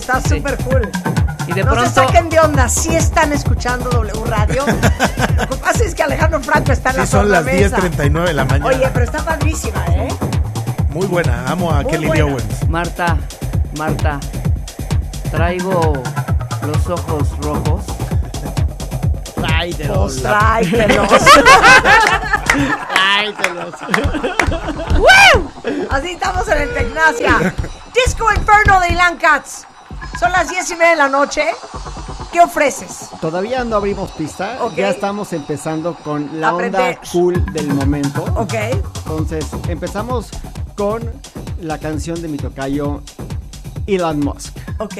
Está. 0.00 0.18
Está 0.18 0.28
Sí. 0.28 0.36
súper 0.38 0.56
cool. 0.64 0.90
Y 1.46 1.52
de 1.52 1.64
no 1.64 1.72
pronto. 1.72 1.88
se 1.88 1.94
saquen 1.94 2.28
de 2.28 2.38
onda, 2.40 2.68
sí 2.68 2.94
están 2.94 3.32
escuchando 3.32 3.88
W 3.90 4.24
Radio. 4.26 4.64
Lo 5.38 5.48
que 5.48 5.56
pasa 5.56 5.84
es 5.84 5.94
que 5.94 6.02
Alejandro 6.02 6.40
Franco 6.40 6.72
está 6.72 6.90
en 6.90 6.96
la 6.98 7.06
Sí, 7.06 7.12
son 7.12 7.30
las 7.30 7.44
tornamesa. 7.44 7.76
10.39 7.78 8.24
de 8.26 8.32
la 8.34 8.44
mañana. 8.44 8.66
Oye, 8.66 8.90
pero 8.92 9.04
está 9.04 9.24
padrísima, 9.24 9.84
¿eh? 9.88 10.08
Muy 10.90 11.06
buena. 11.06 11.44
Amo 11.48 11.70
a 11.70 11.82
Muy 11.82 11.92
Kelly 11.92 12.06
buena. 12.06 12.24
Owens. 12.26 12.68
Marta, 12.68 13.16
Marta, 13.76 14.20
traigo 15.32 15.92
los 16.66 16.88
ojos 16.88 17.28
rojos. 17.42 17.82
Pues 19.34 20.22
tráetelos. 20.22 20.22
¡Woo! 24.98 25.50
Así 25.90 26.10
estamos 26.12 26.46
en 26.48 26.58
el 26.58 26.74
Tecnacia. 26.74 27.54
Disco 27.94 28.26
Inferno 28.34 28.80
de 28.80 28.88
Ilan 28.92 29.16
Katz. 29.16 29.64
Son 30.20 30.30
las 30.32 30.50
diez 30.50 30.70
y 30.70 30.74
media 30.74 30.90
de 30.90 30.96
la 30.96 31.08
noche. 31.08 31.44
¿Qué 32.30 32.42
ofreces? 32.42 33.08
Todavía 33.22 33.64
no 33.64 33.76
abrimos 33.76 34.10
pista, 34.10 34.58
ya 34.76 34.90
estamos 34.90 35.32
empezando 35.32 35.94
con 35.94 36.38
la 36.38 36.50
Aprender. 36.50 36.98
onda 36.98 37.00
cool 37.10 37.44
del 37.54 37.68
momento. 37.68 38.24
¿Ok? 38.36 38.52
Entonces, 39.06 39.46
empezamos 39.66 40.28
con 40.76 41.10
la 41.62 41.78
canción 41.78 42.20
de 42.20 42.28
mi 42.28 42.36
tocayo 42.36 43.00
Elon 43.86 44.20
Musk. 44.20 44.58
Ok. 44.78 44.98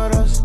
About 0.00 0.14
us. 0.14 0.42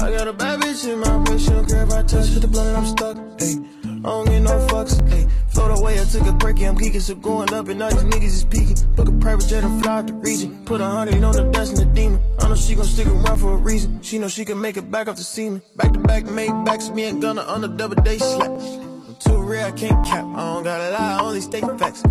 I 0.00 0.10
got 0.10 0.28
a 0.28 0.32
bad 0.32 0.60
bitch 0.60 0.90
in 0.90 1.00
my 1.00 1.24
place, 1.24 1.44
she 1.44 1.50
don't 1.50 1.68
care 1.68 1.84
I 1.84 2.02
touch. 2.02 2.28
Hit 2.28 2.42
the 2.42 2.48
blunt 2.48 2.76
I'm 2.76 2.86
stuck, 2.86 3.16
ayy. 3.16 3.64
I 3.84 4.08
don't 4.08 4.26
get 4.26 4.40
no 4.40 4.66
fucks, 4.68 5.00
ayy. 5.10 5.28
Float 5.48 5.78
away, 5.78 6.00
I 6.00 6.04
took 6.04 6.26
a 6.26 6.32
break, 6.32 6.60
I'm 6.60 6.76
geeking, 6.76 7.00
so 7.00 7.14
going 7.14 7.52
up 7.52 7.68
and 7.68 7.82
all 7.82 7.90
these 7.90 8.04
niggas 8.04 8.24
is 8.24 8.44
peeking. 8.44 8.76
Book 8.94 9.08
a 9.08 9.12
private 9.12 9.46
jet 9.46 9.64
and 9.64 9.82
fly 9.82 9.98
out 9.98 10.06
the 10.06 10.14
region. 10.14 10.64
Put 10.64 10.80
a 10.80 10.84
hundred 10.84 11.22
on 11.22 11.32
the 11.32 11.44
dust 11.50 11.78
and 11.78 11.90
the 11.90 11.94
demon. 11.94 12.20
I 12.40 12.48
know 12.48 12.54
she 12.54 12.74
gon' 12.74 12.84
stick 12.84 13.06
around 13.06 13.38
for 13.38 13.54
a 13.54 13.56
reason. 13.56 14.00
She 14.02 14.18
know 14.18 14.28
she 14.28 14.44
can 14.44 14.60
make 14.60 14.76
it 14.76 14.90
back 14.90 15.08
off 15.08 15.16
the 15.16 15.24
semen. 15.24 15.62
Back 15.76 15.92
to 15.92 15.98
back, 16.00 16.24
made 16.24 16.52
backs, 16.64 16.90
me 16.90 17.04
and 17.04 17.20
Gunna 17.20 17.42
on 17.42 17.60
the 17.60 17.68
double 17.68 17.96
day 18.02 18.18
slap. 18.18 18.50
I'm 18.50 19.16
too 19.18 19.38
real, 19.42 19.64
I 19.64 19.72
can't 19.72 20.04
cap. 20.06 20.24
I 20.24 20.54
don't 20.54 20.64
gotta 20.64 20.90
lie, 20.90 21.18
I 21.18 21.20
only 21.20 21.40
state 21.40 21.64
facts. 21.78 22.02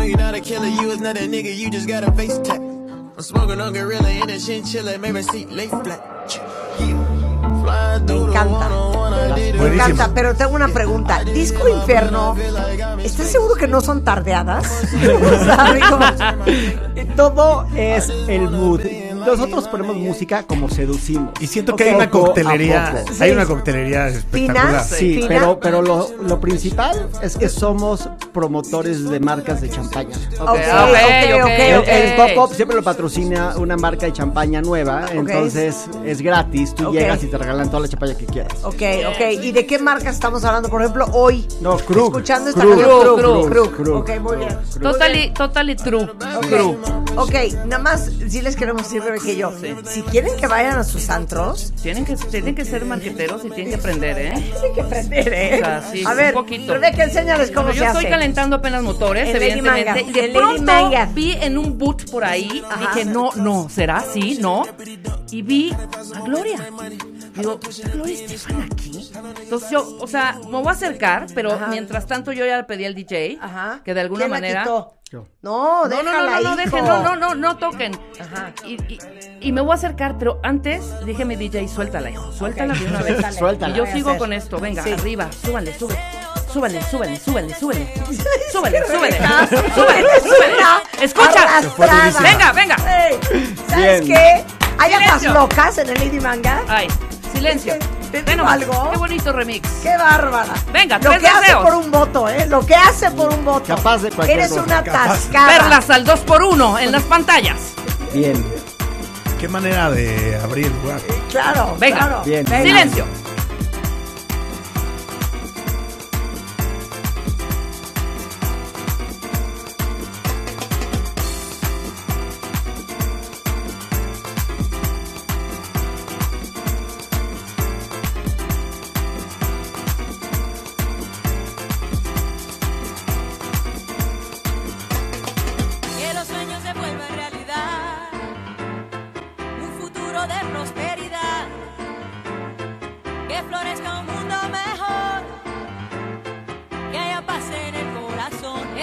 We 0.00 0.06
know 0.06 0.12
you 0.12 0.16
not 0.16 0.34
a 0.34 0.40
killer, 0.40 0.66
you 0.66 0.90
is 0.92 1.00
not 1.00 1.18
a 1.18 1.28
nigga, 1.28 1.54
you 1.54 1.68
just 1.68 1.86
got 1.86 2.04
a 2.04 2.10
face 2.12 2.38
tag. 2.38 2.58
I'm 2.58 3.20
smoking 3.20 3.60
on 3.60 3.74
gorilla 3.74 4.08
in 4.08 4.30
a 4.30 4.38
chinchilla, 4.38 4.98
maybe 4.98 5.22
seat 5.22 5.50
lay 5.50 5.66
flat. 5.68 6.40
Yeah. 6.80 7.62
Fly 7.62 7.98
through 8.06 8.32
the 8.32 8.32
encanta. 8.32 9.58
Me 9.58 9.74
encanta, 9.74 10.14
pero 10.14 10.34
tengo 10.34 10.54
una 10.54 10.68
pregunta. 10.68 11.22
Disco 11.24 11.68
Inferno, 11.68 12.34
¿estás 13.04 13.26
seguro 13.26 13.56
que 13.56 13.68
no 13.68 13.82
son 13.82 14.02
tardeadas? 14.02 14.84
O 14.94 15.44
sea, 15.44 15.74
digo, 15.74 17.14
Todo 17.14 17.66
es 17.76 18.08
el 18.08 18.48
mood. 18.50 18.80
Nosotros 19.26 19.68
ponemos 19.68 19.96
música 19.96 20.42
como 20.42 20.68
seducimos. 20.68 21.32
Y 21.40 21.46
siento 21.46 21.76
que 21.76 21.84
hay 21.84 21.94
una 21.94 22.10
coctelería. 22.10 23.04
Hay 23.20 23.30
una 23.30 23.46
coctelería 23.46 24.08
espectacular. 24.08 24.84
Sí, 24.84 25.24
pero, 25.28 25.58
pero 25.60 25.82
lo, 25.82 26.08
lo 26.22 26.40
principal 26.40 27.08
es 27.22 27.36
que 27.36 27.48
somos 27.48 28.08
promotores 28.32 29.08
de 29.08 29.20
marcas 29.20 29.60
de 29.60 29.70
champaña. 29.70 30.16
Ok, 30.40 30.48
ok, 30.48 30.50
ok, 30.50 31.40
ok, 31.42 31.88
El, 31.88 31.90
el 31.90 32.16
pop-up 32.16 32.54
siempre 32.54 32.76
lo 32.76 32.82
patrocina 32.82 33.54
una 33.56 33.76
marca 33.76 34.06
de 34.06 34.12
champaña 34.12 34.62
nueva, 34.62 35.06
entonces 35.12 35.88
es 36.04 36.20
gratis. 36.22 36.74
Tú 36.74 36.92
llegas 36.92 37.22
y 37.22 37.26
te 37.26 37.38
regalan 37.38 37.68
toda 37.68 37.80
la 37.80 37.88
champaña 37.88 38.14
que 38.16 38.26
quieras. 38.26 38.52
Ok, 38.64 38.82
ok. 39.08 39.42
¿Y 39.42 39.52
de 39.52 39.66
qué 39.66 39.78
marca 39.78 40.10
estamos 40.10 40.44
hablando? 40.44 40.68
Por 40.68 40.82
ejemplo, 40.82 41.06
hoy. 41.12 41.46
No, 41.60 41.76
Krug. 41.76 42.16
Escuchando 42.16 42.50
esta 42.50 42.64
canción. 42.64 43.16
Krug, 43.18 43.50
Krug, 43.50 43.76
Krug. 43.76 43.96
Ok, 43.98 44.10
muy 44.20 44.36
bien. 44.38 44.58
Totally, 44.80 45.32
totally 45.32 45.76
true. 45.76 46.08
Ok, 47.16 47.34
nada 47.66 47.82
más 47.82 48.10
sí 48.28 48.40
les 48.40 48.56
queremos 48.56 48.82
decir, 48.82 49.02
Que 49.18 49.36
yo. 49.36 49.52
Si 49.84 50.02
quieren 50.02 50.36
que 50.36 50.46
vayan 50.46 50.78
a 50.78 50.84
sus 50.84 51.08
antros, 51.10 51.72
Tienen 51.82 52.04
que, 52.04 52.16
tienen 52.16 52.54
que 52.54 52.64
ser 52.64 52.84
marqueteros 52.84 53.44
y 53.44 53.48
tienen 53.50 53.70
que 53.70 53.74
aprender, 53.76 54.18
¿eh? 54.18 54.32
tienen 54.34 54.74
que 54.74 54.80
aprender, 54.82 55.32
¿eh? 55.32 55.50
O 55.54 55.58
sea, 55.64 55.82
sí, 55.90 56.04
a 56.04 56.10
un 56.10 56.16
ver, 56.16 56.34
poquito. 56.34 56.74
Rebeca, 56.74 57.04
enséñales 57.04 57.50
cómo 57.50 57.62
Bueno, 57.68 57.72
se 57.74 57.78
yo 57.80 57.84
hace. 57.86 57.98
estoy 57.98 58.10
calentando 58.10 58.56
apenas 58.56 58.82
motores, 58.82 59.28
En 59.28 59.36
evidentemente. 59.36 60.02
Y 60.08 60.12
de 60.12 60.24
en 60.26 60.32
pronto 60.32 60.62
Manga. 60.62 61.06
vi 61.12 61.32
en 61.32 61.58
un 61.58 61.78
boot 61.78 62.10
por 62.10 62.24
ahí, 62.24 62.62
Ajá. 62.68 62.80
dije, 62.80 63.04
no, 63.04 63.30
no, 63.36 63.68
¿será 63.68 63.98
así? 63.98 64.38
¿No? 64.40 64.64
Y 65.30 65.42
vi 65.42 65.72
a 65.72 66.20
Gloria. 66.20 66.58
Digo, 67.34 67.60
¿está 67.68 67.88
Gloria 67.90 68.14
Estefan 68.14 68.62
aquí? 68.70 69.10
Entonces 69.42 69.70
yo, 69.70 69.96
o 70.00 70.06
sea, 70.06 70.36
me 70.44 70.50
voy 70.58 70.66
a 70.68 70.70
acercar, 70.72 71.26
pero 71.34 71.52
Ajá. 71.52 71.68
mientras 71.68 72.06
tanto 72.06 72.32
yo 72.32 72.44
ya 72.44 72.56
le 72.56 72.64
pedí 72.64 72.84
al 72.84 72.94
DJ 72.94 73.38
Ajá. 73.40 73.80
que 73.84 73.94
de 73.94 74.00
alguna 74.00 74.20
¿Quién 74.24 74.30
la 74.30 74.36
manera... 74.36 74.62
quitó? 74.62 74.99
Yo. 75.10 75.26
No, 75.42 75.86
No, 75.88 75.88
no, 75.88 75.88
déjala, 75.88 76.40
no, 76.40 76.50
no, 76.50 76.56
dejen, 76.56 76.84
no, 76.84 77.02
no, 77.02 77.16
no, 77.16 77.34
no 77.34 77.56
toquen. 77.56 77.98
Ajá. 78.20 78.52
Y, 78.64 78.74
y- 78.92 78.98
y 79.40 79.50
me 79.52 79.60
voy 79.60 79.72
a 79.72 79.74
acercar, 79.74 80.16
pero 80.18 80.38
antes 80.44 80.84
dije 81.04 81.24
a 81.24 81.26
mi 81.26 81.34
DJ, 81.34 81.66
suéltala, 81.66 82.10
hijo, 82.10 82.30
suéltala 82.30 82.74
de 82.74 82.84
una 82.86 83.02
vez. 83.02 83.34
Suéltala. 83.38 83.74
Y 83.74 83.78
yo 83.78 83.86
sigo 83.86 84.16
con 84.18 84.32
esto, 84.32 84.60
venga, 84.60 84.84
Sí. 84.84 84.92
arriba, 84.92 85.28
súbale, 85.32 85.76
súbale. 85.76 85.98
Súbale, 86.52 86.80
súbale, 86.84 87.16
súbale, 87.18 87.54
súbale. 87.58 87.92
Súbale, 88.52 88.86
súbale. 88.86 89.16
Súbale, 89.74 90.20
súbale. 90.20 90.56
Escucha. 91.02 91.60
Venga, 92.22 92.52
venga. 92.52 92.76
¿Sabes 93.68 94.04
Bien. 94.04 94.06
qué? 94.06 94.44
¿Hay 94.78 94.92
aguas 94.92 95.22
locas 95.24 95.78
en 95.78 95.88
el 95.90 95.94
Lady 95.98 96.20
Manga? 96.20 96.62
Ay, 96.68 96.86
silencio. 97.34 97.74
Es 97.74 97.78
que, 97.80 97.99
¿te 98.10 98.22
digo 98.22 98.46
algo? 98.46 98.90
Qué 98.90 98.96
bonito 98.98 99.32
remix. 99.32 99.68
¡Qué 99.82 99.96
bárbara! 99.96 100.52
Venga, 100.72 100.98
Lo 100.98 101.10
tres 101.10 101.20
que 101.22 101.28
hace 101.28 101.56
por 101.56 101.74
un 101.74 101.90
voto, 101.90 102.28
¿eh? 102.28 102.46
Lo 102.46 102.64
que 102.64 102.74
hace 102.74 103.10
por 103.10 103.32
un 103.32 103.44
voto. 103.44 103.64
Capaz 103.74 103.98
de 103.98 104.10
cualquier 104.10 104.38
Eres 104.38 104.50
cosa. 104.50 104.62
una 104.64 104.82
Capaz. 104.84 105.06
tascada. 105.06 105.46
Verlas 105.46 105.90
al 105.90 106.04
2x1 106.06 106.80
en 106.82 106.92
las 106.92 107.02
pantallas. 107.02 107.56
Bien. 108.12 108.44
Qué 109.38 109.48
manera 109.48 109.90
de 109.90 110.38
abrir, 110.42 110.70
guau. 110.84 110.98
Claro, 111.30 111.76
Venga. 111.78 111.96
claro. 111.98 112.22
Bien. 112.24 112.44
Venga. 112.44 112.62
Silencio. 112.64 113.06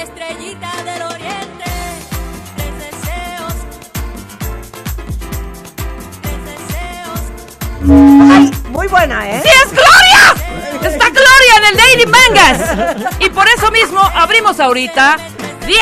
Estrellita 0.07 0.71
del 0.83 1.01
oriente. 1.01 1.65
Tres 2.55 2.73
deseos. 2.79 3.53
Tres 6.21 6.45
deseos. 6.45 7.19
Ay, 8.31 8.51
muy 8.69 8.87
buena, 8.87 9.29
¿eh? 9.29 9.41
¡Sí 9.43 9.49
es 9.49 9.71
Gloria! 9.71 10.89
¡Está 10.89 11.09
Gloria 11.09 11.57
en 11.57 11.65
el 11.65 11.77
Daily 11.77 12.05
Mangas! 12.05 13.15
Y 13.19 13.29
por 13.29 13.47
eso 13.49 13.69
mismo 13.71 13.99
abrimos 13.99 14.59
ahorita 14.59 15.17
10 15.65 15.79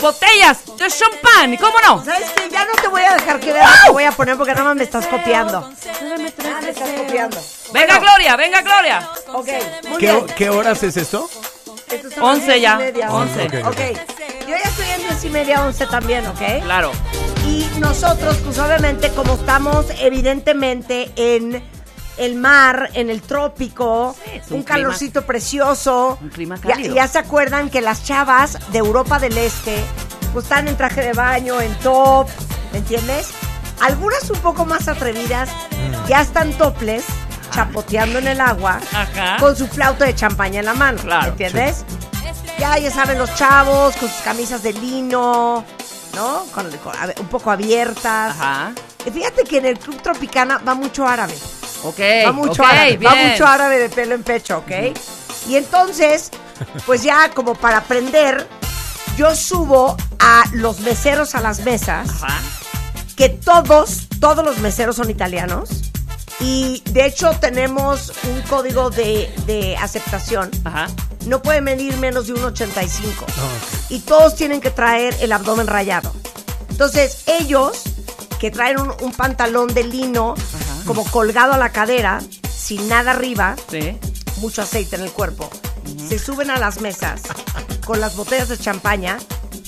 botellas 0.00 0.58
de 0.78 0.86
champán. 0.88 1.56
¿Cómo 1.56 1.74
no? 1.86 2.04
¿Sabes 2.04 2.30
qué? 2.36 2.48
Ya 2.50 2.64
no 2.64 2.72
te 2.80 2.86
voy 2.88 3.02
a 3.02 3.14
dejar 3.14 3.40
que 3.40 3.52
veas 3.52 3.70
lo 3.80 3.84
que 3.86 3.90
voy 3.92 4.04
a 4.04 4.12
poner 4.12 4.36
porque 4.36 4.52
nada 4.52 4.64
más 4.66 4.76
me 4.76 4.84
estás 4.84 5.06
copiando. 5.06 5.60
Nada 6.02 6.16
me 6.16 6.28
estás 6.70 6.88
copiando. 6.96 7.38
Venga 7.72 7.98
Gloria, 7.98 8.36
venga 8.36 8.62
Gloria. 8.62 9.10
Ok, 9.32 9.48
muy 9.88 9.98
¿Qué, 9.98 10.12
bien. 10.12 10.26
¿Qué 10.36 10.50
horas 10.50 10.82
es 10.84 10.96
esto? 10.96 11.28
Estos 12.14 12.22
son 12.22 12.24
Once 12.24 12.46
las 12.46 12.54
diez 12.54 12.58
y 12.58 12.62
ya, 12.62 12.76
media, 12.76 13.12
once. 13.12 13.44
Ok. 13.64 13.98
Yo 14.42 14.48
ya 14.48 14.56
estoy 14.68 14.86
en 14.90 15.00
diez 15.00 15.24
y 15.24 15.30
media, 15.30 15.64
once 15.64 15.86
también, 15.86 16.26
¿ok? 16.26 16.62
Claro. 16.62 16.92
Y 17.46 17.66
nosotros, 17.78 18.36
pues 18.44 18.58
obviamente, 18.58 19.10
como 19.10 19.34
estamos 19.34 19.86
evidentemente 20.00 21.10
en 21.16 21.62
el 22.16 22.36
mar, 22.36 22.90
en 22.94 23.10
el 23.10 23.20
trópico, 23.22 24.14
un 24.50 24.56
un 24.58 24.62
calorcito 24.62 25.26
precioso. 25.26 26.18
un 26.20 26.28
clima 26.28 26.58
cálido. 26.58 26.94
ya 26.94 27.08
se 27.08 27.18
acuerdan 27.18 27.70
que 27.70 27.80
las 27.80 28.04
chavas 28.04 28.58
de 28.70 28.78
Europa 28.78 29.18
del 29.18 29.36
Este, 29.36 29.76
pues 30.32 30.44
están 30.44 30.68
en 30.68 30.76
traje 30.76 31.02
de 31.02 31.12
baño, 31.12 31.60
en 31.60 31.74
top, 31.80 32.28
¿me 32.72 32.78
entiendes? 32.78 33.30
Algunas 33.80 34.30
un 34.30 34.38
poco 34.38 34.64
más 34.64 34.86
atrevidas 34.86 35.50
ya 36.08 36.20
están 36.20 36.52
toples, 36.52 37.04
chapoteando 37.52 38.20
en 38.20 38.28
el 38.28 38.40
agua, 38.40 38.78
Ajá. 38.92 39.36
con 39.40 39.56
su 39.56 39.66
flauta 39.66 40.04
de 40.04 40.14
champaña 40.14 40.60
en 40.60 40.66
la 40.66 40.74
mano, 40.74 41.00
Claro, 41.02 41.22
¿me 41.22 41.28
entiendes? 41.30 41.84
Ya, 42.58 42.78
ya 42.78 42.90
saben, 42.90 43.18
los 43.18 43.34
chavos 43.34 43.96
con 43.96 44.08
sus 44.08 44.18
camisas 44.22 44.62
de 44.62 44.72
lino, 44.72 45.64
¿no? 46.14 46.44
Con, 46.54 46.70
con- 46.78 46.96
a 46.96 47.06
ver, 47.06 47.16
un 47.20 47.26
poco 47.26 47.50
abiertas. 47.50 48.32
Ajá. 48.32 48.72
Y 49.04 49.10
fíjate 49.10 49.44
que 49.44 49.58
en 49.58 49.66
el 49.66 49.78
Club 49.78 50.00
Tropicana 50.00 50.58
va 50.58 50.74
mucho 50.74 51.06
árabe. 51.06 51.34
Ok. 51.82 51.98
Va 52.26 52.32
mucho 52.32 52.64
árabe. 52.64 52.96
Va 52.98 53.14
mucho 53.14 53.46
árabe 53.46 53.78
de 53.78 53.88
pelo 53.90 54.14
en 54.14 54.22
pecho, 54.22 54.58
¿ok? 54.58 54.96
Y 55.48 55.56
entonces, 55.56 56.30
pues 56.86 57.02
ya 57.02 57.30
como 57.30 57.54
para 57.54 57.78
aprender, 57.78 58.48
yo 59.18 59.34
subo 59.34 59.96
a 60.18 60.44
los 60.52 60.80
meseros 60.80 61.34
a 61.34 61.40
las 61.40 61.60
mesas, 61.60 62.22
Ajá. 62.22 62.40
que 63.16 63.28
todos, 63.28 64.08
todos 64.20 64.42
los 64.44 64.58
meseros 64.58 64.96
son 64.96 65.10
italianos. 65.10 65.68
Y 66.40 66.82
de 66.90 67.06
hecho 67.06 67.30
tenemos 67.40 68.12
un 68.24 68.42
código 68.42 68.90
de, 68.90 69.32
de 69.46 69.76
aceptación. 69.76 70.50
Ajá. 70.64 70.88
No 71.26 71.40
puede 71.40 71.60
medir 71.60 71.96
menos 71.98 72.26
de 72.26 72.34
1,85. 72.34 72.98
Y 73.88 74.00
todos 74.00 74.34
tienen 74.34 74.60
que 74.60 74.70
traer 74.70 75.16
el 75.20 75.32
abdomen 75.32 75.66
rayado. 75.66 76.12
Entonces, 76.70 77.22
ellos 77.26 77.82
que 78.38 78.50
traen 78.50 78.78
un, 78.80 78.92
un 79.00 79.12
pantalón 79.12 79.72
de 79.72 79.84
lino 79.84 80.34
como 80.86 81.04
colgado 81.10 81.54
a 81.54 81.58
la 81.58 81.70
cadera, 81.72 82.20
sin 82.54 82.88
nada 82.88 83.12
arriba, 83.12 83.56
Sí. 83.70 83.96
mucho 84.38 84.60
aceite 84.60 84.96
en 84.96 85.02
el 85.02 85.12
cuerpo, 85.12 85.48
se 86.08 86.18
suben 86.18 86.50
a 86.50 86.58
las 86.58 86.80
mesas 86.80 87.22
con 87.86 88.00
las 88.00 88.16
botellas 88.16 88.48
de 88.48 88.58
champaña, 88.58 89.16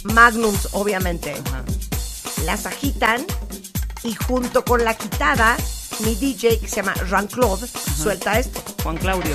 magnums 0.02 0.68
obviamente, 0.72 1.34
las 2.44 2.66
agitan 2.66 3.24
y 4.02 4.14
junto 4.14 4.64
con 4.64 4.84
la 4.84 4.94
quitada, 4.94 5.56
mi 6.00 6.14
DJ 6.14 6.60
que 6.60 6.68
se 6.68 6.76
llama 6.76 6.94
Jean-Claude 7.08 7.66
suelta 7.66 8.38
esto. 8.38 8.60
Juan 8.82 8.96
Claudio. 8.96 9.34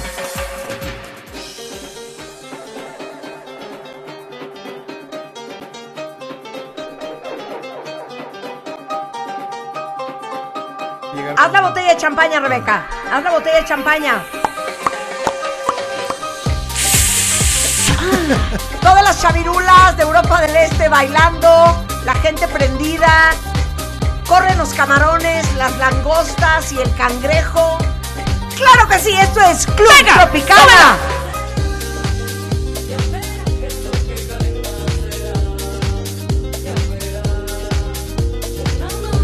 Haz 11.38 11.51
la 11.51 11.62
botella 11.62 11.93
de 11.93 11.97
champaña, 11.97 12.39
Rebeca. 12.39 12.88
Haz 13.12 13.24
la 13.24 13.32
botella 13.32 13.62
de 13.62 13.66
champaña. 13.66 14.24
Todas 18.82 19.03
las 19.03 19.22
chavirulas 19.22 19.97
de 19.97 20.03
Europa 20.03 20.41
del 20.41 20.55
Este 20.55 20.88
bailando, 20.88 21.84
la 22.05 22.14
gente 22.16 22.47
prendida. 22.47 23.32
Corren 24.32 24.57
los 24.57 24.73
camarones, 24.73 25.45
las 25.57 25.77
langostas 25.77 26.71
y 26.71 26.79
el 26.79 26.95
cangrejo. 26.95 27.77
¡Claro 28.55 28.88
que 28.88 28.97
sí! 28.97 29.11
Esto 29.11 29.41
es 29.41 29.65
Club 29.65 29.89
Venga, 29.99 30.21
Tropicana. 30.21 30.97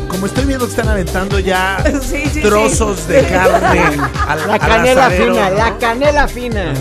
Como 0.09 0.25
estoy 0.25 0.43
viendo 0.43 0.65
que 0.65 0.71
están 0.71 0.89
aventando 0.89 1.39
ya 1.39 1.81
Sí, 2.01 2.23
sí, 2.25 2.29
sí. 2.33 2.41
trozos 2.41 3.07
de 3.07 3.23
carne 3.27 4.01
al, 4.27 4.45
La 4.45 4.59
canela 4.59 5.09
fina, 5.09 5.49
¿no? 5.49 5.55
la 5.55 5.77
canela 5.77 6.27
fina. 6.27 6.73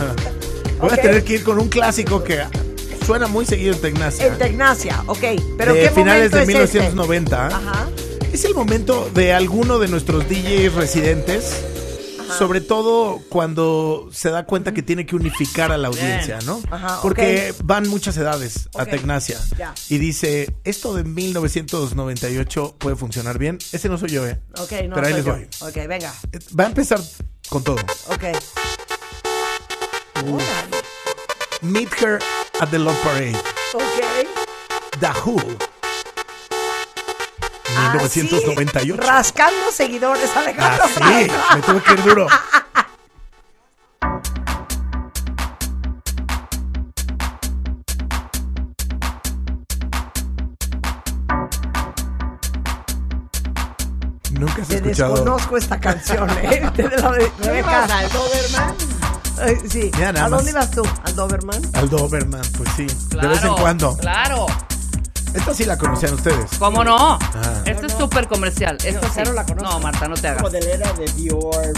Voy 0.81 0.91
a 0.91 0.97
tener 0.97 1.23
que 1.23 1.35
ir 1.35 1.45
con 1.45 1.61
un 1.61 1.69
clásico 1.69 2.25
que 2.25 2.43
suena 3.07 3.29
muy 3.29 3.47
seguido 3.47 3.75
en 3.75 3.81
Tecnacia. 3.81 4.27
En 4.27 4.37
Tecnacia, 4.37 5.05
ok. 5.07 5.25
Pero 5.57 5.75
de 5.75 5.81
¿qué 5.81 5.91
finales 5.91 6.33
momento 6.33 6.37
de 6.39 6.43
es 6.43 6.49
1990. 6.49 7.47
Este? 7.47 7.55
Ajá. 7.55 7.87
Es 8.37 8.45
el 8.45 8.55
momento 8.55 9.09
de 9.15 9.33
alguno 9.33 9.79
de 9.79 9.89
nuestros 9.89 10.29
DJs 10.29 10.75
residentes, 10.75 11.57
sobre 12.37 12.61
todo 12.61 13.19
cuando 13.31 14.11
se 14.13 14.29
da 14.29 14.45
cuenta 14.45 14.75
que 14.75 14.83
tiene 14.83 15.07
que 15.07 15.17
unificar 15.17 15.73
a 15.73 15.79
la 15.79 15.89
audiencia, 15.89 16.41
¿no? 16.45 16.61
Ajá, 16.71 16.99
Porque 17.01 17.55
van 17.65 17.89
muchas 17.89 18.15
edades 18.19 18.69
a. 18.77 18.85
Tecnacia. 18.85 19.41
Ya. 19.57 19.75
Y 19.89 19.97
dice, 19.97 20.55
esto 20.65 20.93
de 20.93 21.05
1998 21.05 22.75
puede 22.77 22.95
funcionar 22.97 23.39
bien. 23.39 23.57
Ese 23.73 23.89
no 23.89 23.97
soy 23.97 24.11
yo, 24.11 24.27
¿eh? 24.27 24.39
Ok, 24.59 24.73
no. 24.87 24.97
Pero 24.97 25.07
ahí 25.07 25.13
soy 25.15 25.23
les 25.23 25.25
yo. 25.25 25.33
voy. 25.33 25.49
Ok, 25.71 25.89
venga. 25.89 26.13
Va 26.61 26.65
a 26.65 26.67
empezar 26.67 27.01
con 27.49 27.65
todo. 27.65 27.77
Ok. 28.09 28.25
Órale. 30.27 30.77
Meet 31.63 31.89
Her 32.03 32.19
at 32.61 32.69
the 32.69 32.79
Love 32.79 32.99
Parade. 33.03 33.35
Ok. 33.73 35.01
The 35.01 35.09
Who. 35.25 35.76
Así, 37.77 38.21
1998. 38.23 39.03
rascando 39.03 39.71
seguidores, 39.73 40.35
Alejandro. 40.37 40.85
Ah, 40.85 40.89
sí, 41.19 41.31
me 41.57 41.63
tuve 41.63 41.83
que 41.83 41.93
ir 41.93 42.03
duro. 42.05 42.27
Nunca 54.33 54.63
has 54.63 54.69
Te 54.69 54.77
escuchado. 54.77 55.15
desconozco 55.15 55.57
esta 55.57 55.81
canción, 55.81 56.29
¿eh? 56.43 56.63
Te 56.75 56.83
la 56.83 57.11
Rebeca. 57.11 57.85
al 57.85 58.09
Doberman? 58.11 58.75
Ay, 59.41 59.57
sí. 59.69 59.91
¿A 60.03 60.29
dónde 60.29 60.51
ibas 60.51 60.71
tú? 60.71 60.83
¿Al 61.05 61.15
Doberman? 61.15 61.63
Al 61.75 61.89
Doberman, 61.89 62.43
pues 62.57 62.69
sí. 62.77 62.87
Claro, 63.11 63.29
de 63.29 63.35
vez 63.35 63.45
en 63.45 63.55
cuando. 63.55 63.97
Claro. 63.99 64.47
Esta 65.37 65.55
sí 65.55 65.65
la 65.65 65.77
conocían 65.79 66.15
ustedes. 66.15 66.51
¿Cómo 66.59 66.83
no? 66.85 67.19
Ah. 67.21 67.63
Esto 67.65 67.87
es 67.87 67.93
súper 67.93 68.27
comercial. 68.29 68.79
Esto 68.85 69.07
sí. 69.07 69.13
cero 69.15 69.33
la 69.33 69.45
conozco. 69.45 69.71
No, 69.71 69.81
Marta, 69.81 70.09
no 70.09 70.15
te 70.15 70.29
hagas. 70.29 70.43
Modelera 70.43 70.93
de 70.95 71.07
Dior. 71.13 71.73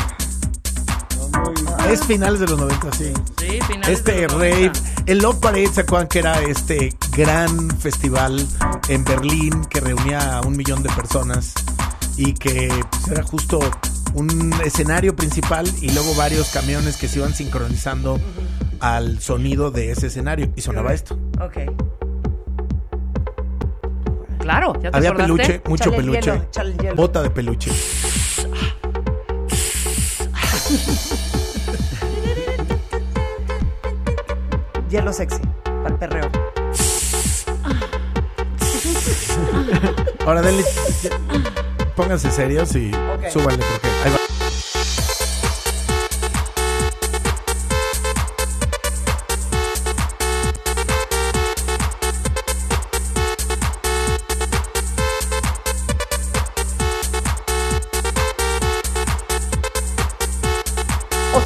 No, 1.17 1.29
muy- 1.41 1.93
Es 1.93 2.05
finales 2.05 2.41
de 2.41 2.47
los 2.47 2.59
90, 2.59 2.93
sí. 2.93 3.13
Sí, 3.39 3.59
finales 3.67 3.99
Este 3.99 4.13
de 4.13 4.23
los 4.23 4.33
rave, 4.35 4.67
90. 4.69 4.81
el 5.07 5.19
Love 5.19 5.37
Parade, 5.41 5.69
¿se 5.69 5.81
acuerdan 5.83 6.09
que 6.09 6.19
era 6.21 6.41
este 6.43 6.97
gran 7.17 7.71
festival 7.79 8.47
en 8.89 9.05
Berlín 9.05 9.65
que 9.67 9.81
reunía 9.81 10.39
a 10.39 10.41
un 10.43 10.57
millón 10.57 10.83
de 10.83 10.91
personas? 10.91 11.55
y 12.21 12.33
que 12.35 12.69
pues, 12.91 13.07
era 13.13 13.23
justo 13.23 13.61
un 14.15 14.53
escenario 14.65 15.15
principal 15.15 15.71
y 15.81 15.93
luego 15.93 16.13
varios 16.17 16.49
camiones 16.49 16.97
que 16.97 17.07
se 17.07 17.21
iban 17.21 17.33
sincronizando 17.33 18.19
al 18.81 19.21
sonido 19.21 19.71
de 19.71 19.93
ese 19.93 20.09
escenario 20.09 20.51
y 20.57 20.61
sonaba 20.63 20.93
esto. 20.95 21.17
Ok. 21.41 21.59
Claro, 24.49 24.72
¿ya 24.80 24.90
te 24.90 24.96
Había 24.96 25.11
acordaste? 25.11 25.42
peluche, 25.42 25.62
mucho 25.68 25.90
peluche, 25.92 26.32
hielo, 26.32 26.76
hielo. 26.80 26.94
bota 26.94 27.22
de 27.22 27.28
peluche. 27.28 27.70
Hielo 34.90 35.12
sexy. 35.12 35.40
Para 35.64 35.88
el 35.88 35.94
perreo. 35.96 36.30
Ahora 40.26 40.42
denle, 40.42 40.64
pónganse 41.94 42.30
serios 42.30 42.74
y 42.74 42.90
súbanle 43.30 43.64
porque 43.64 43.88
ahí 44.05 44.11
va. 44.12 44.18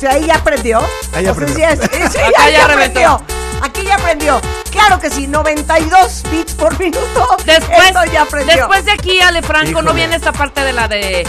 Sea, 0.03 0.13
ahí 0.13 0.27
ya 0.27 0.35
aprendió. 0.37 0.81
Ahí 1.15 1.23
sea, 1.25 1.33
aprendió. 1.33 1.57
sí 1.57 1.63
es- 1.63 1.81
sí, 2.13 2.19
Acá 2.19 2.31
ya, 2.39 2.51
ya 2.51 2.59
ya 2.59 2.65
aprendió. 2.67 3.23
Aquí 3.63 3.83
ya 3.85 3.95
aprendió. 3.95 4.41
Claro 4.71 4.99
que 4.99 5.09
sí, 5.11 5.27
92 5.29 6.23
bits 6.31 6.55
por 6.55 6.79
minuto. 6.79 7.29
Después, 7.47 7.87
Esto 7.87 8.05
ya 8.13 8.23
aprendió. 8.23 8.57
después 8.57 8.85
de 8.85 8.93
aquí, 8.93 9.21
Ale 9.21 9.41
Franco, 9.43 9.83
no 9.83 9.93
viene 9.95 10.17
esta 10.17 10.33
parte 10.33 10.63
de 10.63 10.73
la 10.73 10.89
de. 10.89 11.27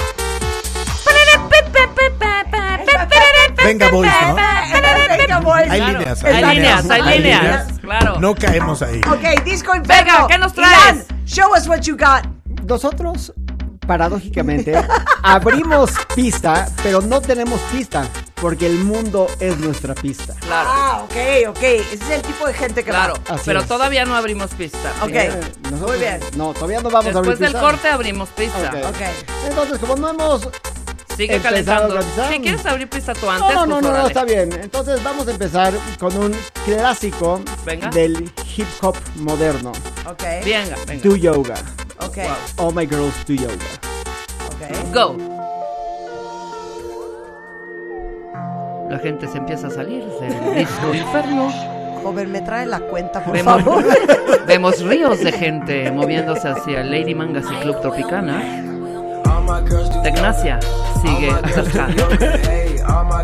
Venga, 3.64 3.90
boys, 3.90 4.12
¿no? 4.28 4.36
Venga, 5.18 5.40
boys. 5.40 5.70
Hay 5.70 5.80
Claro. 5.80 6.00
líneas, 6.00 6.24
Hay 6.24 6.34
hay 6.34 6.56
líneas, 6.56 6.90
hay 6.90 7.02
hay 7.02 7.20
líneas. 7.20 7.42
líneas. 7.42 7.68
Claro. 7.82 8.20
No 8.20 8.36
caemos 8.36 8.82
ahí. 8.82 9.00
Ok, 9.10 9.44
Disco 9.46 9.76
Inferno. 9.76 10.12
Venga, 10.14 10.28
¿qué 10.28 10.38
nos 10.38 10.54
traes? 10.54 10.74
Ilan, 10.96 11.06
show 11.26 11.52
us 11.56 11.68
what 11.68 11.80
you 11.82 11.96
got. 11.98 12.26
Nosotros, 12.66 13.34
paradójicamente, 13.88 14.74
abrimos 15.24 15.92
pista, 16.16 16.68
pero 16.82 17.02
no 17.02 17.22
tenemos 17.22 17.60
pista, 17.72 18.06
porque 18.44 18.66
el 18.66 18.80
mundo 18.84 19.28
es 19.40 19.58
nuestra 19.58 19.96
pista. 19.96 20.36
Claro, 20.42 20.70
Ah, 20.70 21.02
ok, 21.06 21.16
ok. 21.52 21.64
Ese 21.64 21.94
es 21.94 22.10
el 22.10 22.22
tipo 22.24 22.46
de 22.46 22.54
gente 22.54 22.84
que 22.84 22.90
claro. 22.92 23.14
va. 23.32 23.38
Pero 23.46 23.62
es. 23.62 23.68
todavía 23.68 24.04
no 24.04 24.16
abrimos 24.18 24.52
pista. 24.52 24.92
Ok, 25.02 25.12
Eh, 25.14 25.32
nosotros- 25.64 25.90
muy 25.92 25.98
bien. 26.00 26.20
No, 26.36 26.54
todavía 26.54 26.82
no 26.82 26.90
vamos 26.90 27.16
a 27.16 27.20
abrir 27.20 27.38
Después 27.38 27.40
del 27.40 27.54
pista. 27.54 27.62
corte 27.62 27.88
abrimos 27.88 28.28
pista. 28.30 28.70
Ok. 28.70 28.90
Ok. 28.90 29.02
Entonces, 29.48 29.80
como 29.80 29.96
no 29.96 30.10
hemos... 30.10 30.50
Sigue 31.16 31.40
calentando. 31.40 31.96
organizar. 31.96 32.34
Si 32.34 32.40
quieres 32.42 32.66
abrir 32.66 32.90
pista 32.90 33.14
tú 33.14 33.28
No, 33.28 33.32
antes, 33.32 33.56
no, 33.56 33.66
no, 33.66 33.72
pues 33.76 33.84
no, 33.84 33.90
no, 33.90 33.94
órale. 33.94 34.08
está 34.10 34.26
bien. 34.26 34.52
Entonces 34.62 35.02
vamos 35.04 35.26
a 35.28 35.32
empezar 35.32 35.74
con 35.98 36.18
un 36.18 36.36
clásico 36.66 37.42
Venga. 37.64 37.88
del 37.92 38.30
hip 38.58 38.68
hop 38.82 38.98
moderno. 39.16 39.72
Ok. 40.06 40.22
Venga, 40.44 40.76
venga. 40.86 41.04
Do 41.10 41.16
yoga. 41.16 41.56
Ok. 42.00 42.18
All 42.58 42.74
my 42.74 42.86
girls 42.86 43.14
do 43.26 43.36
yoga. 43.36 43.54
Ok. 44.50 44.94
Go. 44.94 45.33
La 48.94 49.00
gente 49.00 49.28
se 49.28 49.40
empieza 49.40 49.66
a 49.68 49.70
salir 49.72 50.06
del 50.06 50.56
disco 50.56 50.94
inferno. 50.94 51.52
Joven, 52.04 52.32
me 52.32 52.42
trae 52.42 52.68
la 52.68 52.80
cuenta, 52.80 53.24
por 53.24 53.34
Vemos, 53.34 53.64
favor. 53.64 53.84
vemos 54.48 54.84
ríos 54.84 55.20
de 55.20 55.32
gente 55.32 55.92
moviéndose 55.92 56.48
hacia 56.48 56.82
el 56.82 56.92
Lady 56.92 57.16
Mangas 57.16 57.46
y 57.52 57.56
Club 57.64 57.82
Tropicana. 57.82 58.40
All 59.26 59.42
my 59.46 59.68
girls 59.68 59.90
do 59.90 60.00
Tecnacia 60.04 60.60
sigue 61.02 61.32
All 61.32 61.42
my 63.06 63.24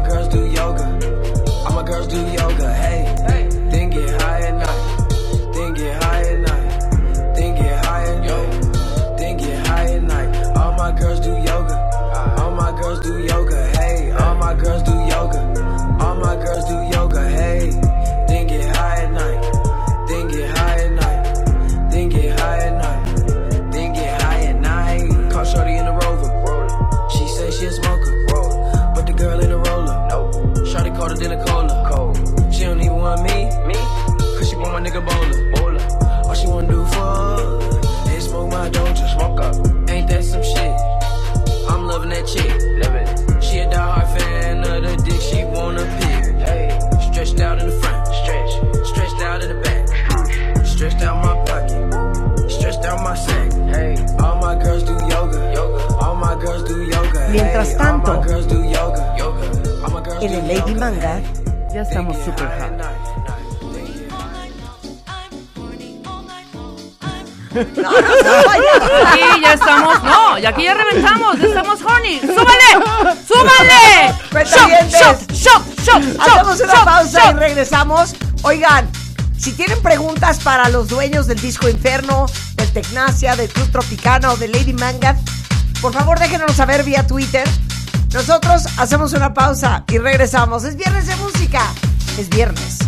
my 57.30 58.22
girls 58.24 58.48
En 60.22 60.34
el 60.34 60.48
Lady. 60.48 60.76
Manga, 60.76 61.22
Ya 61.74 61.82
estamos 61.82 62.18
super 62.26 62.48
hot. 62.48 62.72
no, 67.56 67.84
no, 67.84 67.92
no. 67.92 68.50
Aquí 69.08 69.42
ya 69.42 69.54
estamos. 69.54 70.04
No, 70.04 70.38
y 70.40 70.46
aquí 70.46 70.64
ya 70.64 70.74
reventamos. 70.74 71.40
Ya 71.40 71.48
estamos 71.48 71.82
honey. 71.82 72.20
¡Súbale! 72.20 73.16
¡Súbale! 73.28 74.14
Cuentavientes. 74.32 75.00
¡Shop, 75.00 75.18
shop, 75.32 75.64
shop, 75.84 76.02
shop! 76.04 76.22
Hacemos 76.22 76.60
una 76.62 76.74
shop, 76.74 76.86
pausa 76.86 77.20
shop! 77.20 77.36
y 77.36 77.40
regresamos. 77.40 78.16
Oigan, 78.44 78.90
si 79.38 79.52
tienen 79.54 79.82
preguntas 79.82 80.40
para 80.40 80.70
los 80.70 80.88
dueños 80.90 81.28
del 81.28 81.40
Disco 81.40 81.70
Inferno, 81.70 82.26
del 82.56 82.72
Tecnacia, 82.72 83.36
del 83.36 83.50
Club 83.50 83.70
Tropicana 83.72 84.32
o 84.32 84.38
de 84.38 84.48
Lady 84.48 84.74
Manga, 84.74 85.16
por 85.82 85.94
favor 85.94 86.20
déjenos 86.20 86.56
saber 86.56 86.84
vía 86.84 87.08
Twitter. 87.08 87.48
Nosotros 88.14 88.66
hacemos 88.78 89.14
una 89.14 89.34
pausa 89.34 89.84
y 89.88 89.98
regresamos. 89.98 90.64
Es 90.64 90.76
viernes 90.76 91.08
de 91.08 91.16
música. 91.18 91.62
Es 92.18 92.30
viernes 92.30 92.80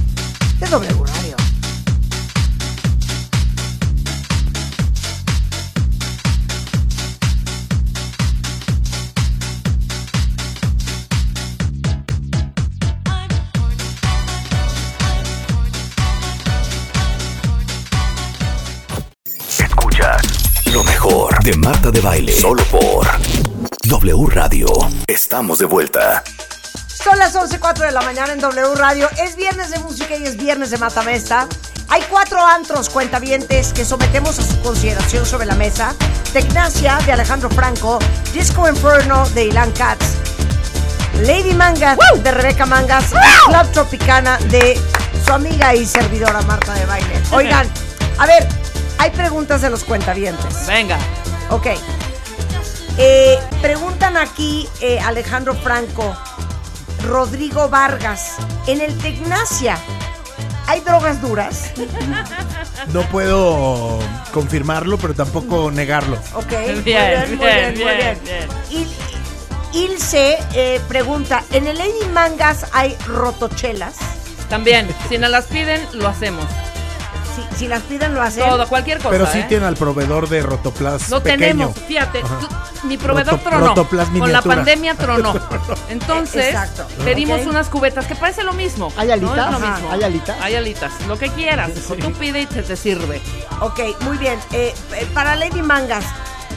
de 0.60 0.68
doble 0.68 0.94
horario. 0.94 1.31
De 21.44 21.54
Marta 21.58 21.90
de 21.90 22.02
Baile. 22.02 22.32
Solo 22.32 22.64
por 22.66 23.08
W 23.84 24.28
Radio. 24.30 24.68
Estamos 25.08 25.58
de 25.60 25.66
vuelta. 25.66 26.24
Son 26.88 27.18
las 27.18 27.36
11.04 27.36 27.86
de 27.86 27.92
la 27.92 28.02
mañana 28.02 28.34
en 28.34 28.40
W 28.40 28.76
Radio. 28.76 29.10
Es 29.24 29.36
viernes 29.36 29.72
de 29.72 29.80
música 29.80 30.16
y 30.16 30.24
es 30.24 30.38
viernes 30.38 30.70
de 30.70 30.78
Matamesta. 30.78 31.48
Hay 31.90 32.04
cuatro 32.10 32.46
antros 32.46 32.90
cuentavientes 32.90 33.74
que 33.74 33.86
sometemos 33.86 34.38
a 34.40 34.44
su 34.44 34.62
consideración 34.62 35.26
sobre 35.26 35.48
la 35.48 35.56
mesa. 35.56 35.96
Tecnacia 36.32 37.00
de 37.06 37.14
Alejandro 37.14 37.50
Franco, 37.50 37.98
Disco 38.34 38.68
Inferno 38.70 39.28
de 39.30 39.46
Ilan 39.46 39.72
Katz, 39.72 40.06
Lady 41.22 41.54
Mangas 41.54 41.98
de 42.24 42.32
Rebeca 42.32 42.66
Mangas, 42.66 43.06
Club 43.46 43.72
Tropicana 43.74 44.38
de 44.50 44.80
su 45.26 45.34
amiga 45.34 45.74
y 45.74 45.86
servidora 45.86 46.42
Marta 46.44 46.74
de 46.74 46.86
Baile. 46.86 47.22
Oigan, 47.32 47.68
a 48.20 48.26
ver, 48.28 48.48
hay 49.00 49.10
preguntas 49.10 49.62
de 49.62 49.72
los 49.72 49.84
cuentavientes. 49.84 50.68
Venga. 50.68 51.00
Ok. 51.52 51.68
Eh, 52.98 53.40
preguntan 53.62 54.18
aquí 54.18 54.68
eh, 54.82 55.00
Alejandro 55.00 55.54
Franco, 55.56 56.16
Rodrigo 57.08 57.70
Vargas, 57.70 58.36
en 58.68 58.82
el 58.82 58.98
Tecnacia, 58.98 59.78
¿hay 60.68 60.82
drogas 60.82 61.22
duras? 61.22 61.72
No 62.94 63.02
puedo 63.04 63.98
confirmarlo, 64.34 64.98
pero 64.98 65.14
tampoco 65.14 65.72
negarlo. 65.72 66.18
Ok. 66.36 66.52
Bien, 66.84 67.38
muy 67.38 67.38
bien, 67.38 67.38
muy 67.38 67.38
bien, 67.38 67.38
bien, 67.38 67.74
muy 67.76 67.96
bien, 67.96 68.20
bien. 68.24 68.48
Il- 68.70 68.96
Ilse 69.74 70.38
eh, 70.54 70.82
pregunta, 70.90 71.44
¿en 71.52 71.66
el 71.68 71.78
Lady 71.78 72.06
Mangas 72.12 72.66
hay 72.74 72.96
rotochelas? 73.08 73.96
También, 74.50 74.94
si 75.08 75.18
nos 75.18 75.30
las 75.32 75.46
piden, 75.46 75.82
lo 75.94 76.10
hacemos. 76.10 76.44
Sí, 77.52 77.60
Si 77.60 77.68
las 77.68 77.82
piden, 77.84 78.14
lo 78.16 78.22
hacen. 78.22 78.44
Todo, 78.44 78.68
cualquier 78.68 78.98
cosa. 78.98 79.10
Pero 79.12 79.26
sí 79.28 79.40
¿eh? 79.40 79.46
tiene 79.48 79.66
al 79.66 79.76
proveedor 79.76 80.28
de 80.30 80.42
Rotoplas 80.42 81.10
Lo 81.10 81.22
pequeño. 81.22 81.40
tenemos, 81.40 81.76
fíjate. 81.88 82.22
Tú- 82.22 82.88
mi 82.88 82.98
proveedor 82.98 83.36
Roto- 83.36 83.50
tronó. 83.50 83.68
Rotoplas 83.68 84.10
Con 84.10 84.32
la 84.32 84.42
pandemia 84.42 84.96
tronó. 84.96 85.34
Entonces, 85.90 86.48
Exacto. 86.48 86.88
pedimos 87.04 87.46
unas 87.46 87.68
cubetas 87.70 88.06
que 88.08 88.16
parece 88.16 88.44
lo 88.44 88.54
mismo. 88.54 88.92
¿Hay 88.98 89.08
¿no? 89.08 89.14
alitas? 89.14 89.46
Es 89.54 89.60
lo 89.60 89.68
mismo. 89.68 89.92
¿Hay 89.92 90.04
alitas? 90.04 90.38
Hay 90.42 90.56
alitas. 90.56 90.92
Lo 91.08 91.18
que 91.18 91.30
quieras. 91.30 91.72
Tú 91.74 92.14
pide 92.14 92.42
y 92.42 92.46
te, 92.48 92.64
te 92.64 92.76
sirve. 92.76 93.22
Ok, 93.60 93.80
muy 94.02 94.18
bien. 94.18 94.40
Eh, 94.52 94.74
eh, 94.94 95.08
para 95.14 95.36
Lady 95.36 95.62
Mangas, 95.62 96.06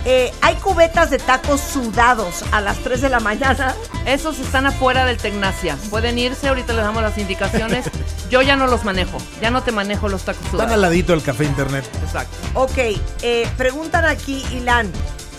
eh, 0.04 0.32
hay 0.42 0.54
cubetas 0.56 1.10
de 1.10 1.18
tacos 1.18 1.60
sudados 1.60 2.44
a 2.52 2.60
las 2.60 2.78
3 2.78 3.00
de 3.00 3.08
la 3.08 3.20
mañana. 3.20 3.74
Esos 4.06 4.38
están 4.38 4.66
afuera 4.66 5.04
del 5.06 5.16
Tecnacia. 5.16 5.76
Pueden 5.90 6.18
irse, 6.18 6.48
ahorita 6.48 6.72
les 6.72 6.84
damos 6.84 7.02
las 7.02 7.16
indicaciones. 7.18 7.86
Yo 8.30 8.42
ya 8.42 8.56
no 8.56 8.66
los 8.66 8.84
manejo. 8.84 9.18
Ya 9.40 9.50
no 9.50 9.62
te 9.62 9.72
manejo 9.72 10.08
los 10.08 10.22
tacos 10.22 10.42
Están 10.44 10.50
sudados. 10.52 10.74
al 10.74 10.80
ladito 10.82 11.12
del 11.12 11.22
café 11.22 11.44
internet. 11.44 11.84
Exacto. 12.04 12.36
Ok, 12.54 12.78
eh, 13.22 13.48
preguntan 13.56 14.04
aquí, 14.04 14.44
Ilan. 14.52 14.90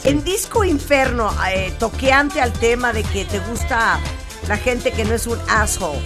En 0.04 0.24
Disco 0.24 0.64
Inferno, 0.64 1.34
eh, 1.50 1.74
toqueante 1.80 2.40
al 2.42 2.54
tema 2.54 2.94
de 2.94 3.04
que 3.04 3.26
te 3.26 3.40
gusta 3.40 4.00
la 4.48 4.58
gente 4.58 4.92
que 4.92 5.04
no 5.04 5.16
es 5.16 5.26
un 5.26 5.40
asshole, 5.50 6.00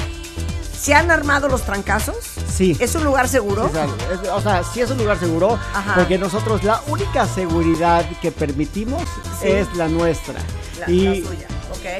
¿se 0.79 0.93
han 0.93 1.11
armado 1.11 1.47
los 1.49 1.63
trancazos? 1.63 2.15
Sí. 2.53 2.75
¿Es 2.79 2.95
un 2.95 3.03
lugar 3.03 3.27
seguro? 3.27 3.69
Sea, 3.71 3.85
es- 3.85 4.29
o 4.29 4.41
sea, 4.41 4.63
sí 4.63 4.81
es 4.81 4.89
un 4.91 4.97
lugar 4.97 5.19
seguro, 5.19 5.59
Ajá. 5.73 5.95
porque 5.95 6.17
nosotros 6.17 6.63
la 6.63 6.81
única 6.87 7.27
seguridad 7.27 8.05
que 8.21 8.31
permitimos 8.31 9.03
Sí. 9.41 9.47
es 9.49 9.73
la 9.75 9.87
nuestra. 9.87 10.35
La- 10.79 10.89
y 10.89 11.21
la 11.21 11.27
suya, 11.29 11.47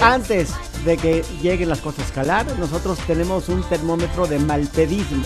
antes 0.02 0.50
de 0.86 0.98
que 0.98 1.24
lleguen 1.42 1.70
las 1.70 1.80
cosas 1.80 2.02
a 2.02 2.04
escalar, 2.08 2.46
nosotros 2.58 2.98
tenemos 3.08 3.50
un 3.50 3.64
termómetro 3.64 4.28
de 4.28 4.40
malpedismo. 4.40 5.24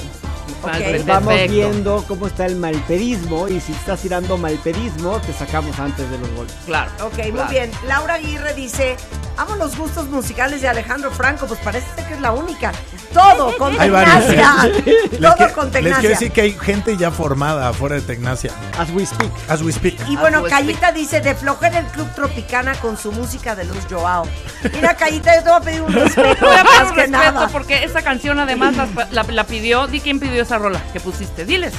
Vale, 0.62 1.00
Ok. 1.00 1.06
Vamos 1.08 1.28
perfecto. 1.34 1.54
viendo 1.54 2.06
cómo 2.08 2.28
está 2.28 2.46
el 2.46 2.56
malpedismo 2.56 3.48
y 3.50 3.60
si 3.60 3.74
estás 3.74 4.00
tirando 4.02 4.38
malpedismo, 4.38 5.20
te 5.20 5.34
sacamos 5.34 5.78
antes 5.80 6.10
de 6.10 6.18
los 6.18 6.30
goles. 6.32 6.54
Claro. 6.66 6.90
Ok, 7.02 7.18
muy 7.34 7.44
bien. 7.50 7.70
Laura 7.88 8.14
Aguirre 8.16 8.54
dice, 8.54 8.96
amo 9.38 9.56
los 9.58 9.78
gustos 9.78 10.08
musicales 10.10 10.62
de 10.62 10.70
Alejandro 10.70 11.12
Franco, 11.12 11.48
pues 11.48 11.60
parece 11.62 11.88
que 12.08 12.14
es 12.14 12.22
la 12.22 12.32
única. 12.32 12.72
Todo 13.14 13.56
con. 13.58 13.78
Tecnacia. 13.78 14.54
Les, 14.86 15.20
Todo 15.22 15.36
que- 15.36 15.54
con 15.54 15.66
les 15.66 15.74
Tecnacia. 15.74 16.00
quiero 16.00 16.10
decir 16.16 16.32
que 16.32 16.42
hay 16.42 16.52
gente 16.54 16.98
ya 16.98 17.12
formada 17.12 17.70
afuera 17.70 17.96
de 17.96 18.02
Tecnacia. 18.02 18.52
As 18.80 18.90
we 18.90 19.06
speak. 19.06 19.32
As 19.50 19.62
we 19.62 19.72
speak. 19.72 20.00
Y 20.10 20.16
bueno, 20.16 20.44
Cayita 20.44 20.92
dice, 20.94 21.22
de 21.22 21.36
flojera 21.36 21.80
el 21.80 21.86
Club 21.88 22.08
Tropicana 22.16 22.74
con 22.76 22.98
su 22.98 23.12
música 23.12 23.54
de 23.56 23.66
Luz 23.66 23.86
Joao. 23.90 24.26
Mira, 24.74 24.96
Cayita, 24.96 25.36
yo 25.36 25.43
te 25.44 25.50
voy 25.50 25.58
a 25.60 25.62
pedir 25.62 25.82
un 25.82 25.94
respeto, 25.94 26.46
Voy 26.46 26.56
a 26.56 26.64
pedir 26.64 26.82
un 26.82 26.96
respeto 26.96 27.12
nada. 27.12 27.48
porque 27.50 27.84
esa 27.84 28.02
canción 28.02 28.40
además 28.40 28.76
la, 28.76 28.88
la- 29.12 29.24
la 29.24 29.44
pidió. 29.46 29.88
Di 29.88 30.00
quién 30.00 30.20
pidió 30.20 30.42
esa 30.42 30.58
rola 30.58 30.82
que 30.94 31.00
pusiste. 31.00 31.46
Diles. 31.46 31.74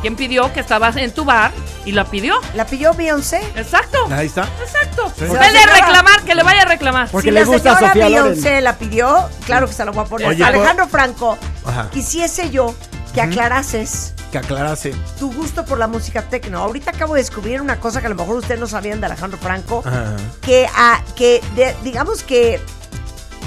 ¿Quién 0.00 0.16
pidió 0.16 0.52
que 0.52 0.58
estabas 0.58 0.96
en 0.96 1.12
tu 1.12 1.24
bar 1.24 1.52
y 1.84 1.92
la 1.92 2.04
pidió? 2.06 2.34
La 2.54 2.66
pidió 2.66 2.92
Beyoncé. 2.92 3.40
Exacto. 3.54 3.98
Ahí 4.10 4.26
está. 4.26 4.48
Exacto. 4.60 5.12
Sí. 5.16 5.26
Vele 5.26 5.60
a 5.60 5.66
reclamar, 5.76 6.22
que 6.22 6.34
le 6.34 6.42
vaya 6.42 6.62
a 6.62 6.64
reclamar. 6.64 7.08
Porque 7.08 7.28
si 7.28 7.34
le 7.34 7.40
la 7.40 7.46
gusta 7.46 7.70
a 7.70 7.74
señora 7.76 7.92
Sofía 7.94 8.08
Loren. 8.08 8.24
Beyoncé 8.32 8.60
la 8.62 8.76
pidió, 8.78 9.28
claro 9.46 9.68
que 9.68 9.74
se 9.74 9.84
la 9.84 9.92
voy 9.92 10.04
a 10.04 10.08
poner. 10.08 10.26
Oye, 10.26 10.42
Alejandro 10.42 10.88
Franco, 10.88 11.38
Ajá. 11.64 11.88
quisiese 11.92 12.50
yo 12.50 12.74
que 13.14 13.20
aclarases 13.20 14.14
Que 14.32 14.38
aclarase. 14.38 14.92
tu 15.20 15.32
gusto 15.32 15.64
por 15.64 15.78
la 15.78 15.86
música 15.86 16.22
tecno. 16.22 16.58
Ahorita 16.58 16.90
acabo 16.90 17.14
de 17.14 17.20
descubrir 17.20 17.60
una 17.60 17.76
cosa 17.78 18.00
que 18.00 18.06
a 18.06 18.10
lo 18.10 18.16
mejor 18.16 18.36
ustedes 18.38 18.58
no 18.58 18.66
sabían 18.66 18.98
de 19.00 19.06
Alejandro 19.06 19.38
Franco, 19.38 19.84
Ajá. 19.86 20.16
que, 20.40 20.66
ah, 20.74 21.00
que 21.14 21.40
de- 21.54 21.76
digamos 21.84 22.24
que 22.24 22.60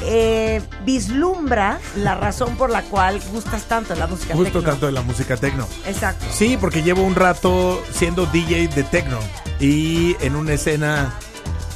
eh, 0.03 0.61
vislumbra 0.85 1.79
la 1.95 2.15
razón 2.15 2.55
por 2.57 2.69
la 2.69 2.81
cual 2.83 3.21
gustas 3.31 3.63
tanto 3.63 3.93
de 3.93 3.99
la 3.99 4.07
música 4.07 4.33
tecno. 4.35 4.61
tanto 4.61 4.85
de 4.85 4.91
la 4.91 5.01
música 5.01 5.37
tecno. 5.37 5.67
Exacto. 5.85 6.25
Sí, 6.31 6.57
porque 6.59 6.83
llevo 6.83 7.03
un 7.03 7.15
rato 7.15 7.83
siendo 7.91 8.25
DJ 8.25 8.67
de 8.69 8.83
techno 8.83 9.19
y 9.59 10.15
en 10.21 10.35
una 10.35 10.53
escena, 10.53 11.13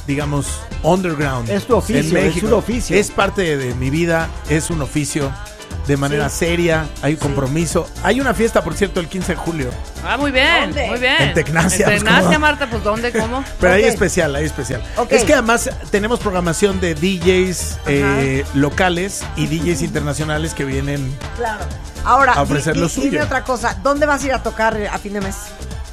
digamos, 0.06 0.60
underground. 0.82 1.50
Es 1.50 1.66
tu 1.66 1.76
oficio, 1.76 2.18
en 2.18 2.26
México. 2.26 2.46
es 2.46 2.52
un 2.52 2.58
oficio. 2.58 2.96
Es 2.96 3.10
parte 3.10 3.56
de 3.56 3.74
mi 3.74 3.90
vida, 3.90 4.28
es 4.48 4.70
un 4.70 4.82
oficio 4.82 5.32
de 5.86 5.96
manera 5.96 6.28
Sí. 6.28 6.38
seria, 6.40 6.86
hay 7.02 7.16
compromiso. 7.16 7.88
Hay 8.02 8.20
una 8.20 8.34
fiesta, 8.34 8.62
por 8.62 8.74
cierto, 8.74 9.00
el 9.00 9.08
15 9.08 9.32
de 9.32 9.36
julio, 9.36 9.70
Ah, 10.04 10.16
muy 10.16 10.30
bien, 10.30 10.66
¿Dónde? 10.66 10.86
muy 10.88 10.98
bien. 10.98 11.14
En 11.20 11.34
Tecnacia, 11.34 11.84
En 11.86 11.90
pues, 11.92 11.98
Tecnacia, 12.04 12.26
¿cómo? 12.28 12.38
Marta, 12.38 12.70
pues 12.70 12.82
¿dónde, 12.82 13.12
cómo? 13.12 13.44
pero 13.60 13.74
hay 13.74 13.82
Ok. 13.82 13.88
especial, 13.88 14.34
hay 14.34 14.44
especial. 14.46 14.82
Es 15.10 15.24
que 15.24 15.34
además 15.34 15.68
tenemos 15.90 16.20
programación 16.20 16.80
de 16.80 16.94
DJs 16.94 17.78
eh, 17.86 18.44
locales 18.54 19.22
y 19.36 19.46
DJs 19.46 19.82
internacionales 19.82 20.54
que 20.54 20.64
vienen 20.64 21.12
Claro. 21.36 21.64
Ahora, 22.04 22.32
A 22.32 22.42
ofrecer 22.42 22.74
di- 22.74 22.80
lo 22.80 22.86
di- 22.86 22.92
suyo. 22.92 23.10
dime 23.10 23.22
otra 23.22 23.44
cosa. 23.44 23.74
¿Dónde 23.82 24.06
vas 24.06 24.22
a 24.22 24.26
ir 24.26 24.32
a 24.34 24.42
tocar 24.42 24.76
a 24.90 24.98
fin 24.98 25.12
de 25.12 25.20
mes? 25.20 25.36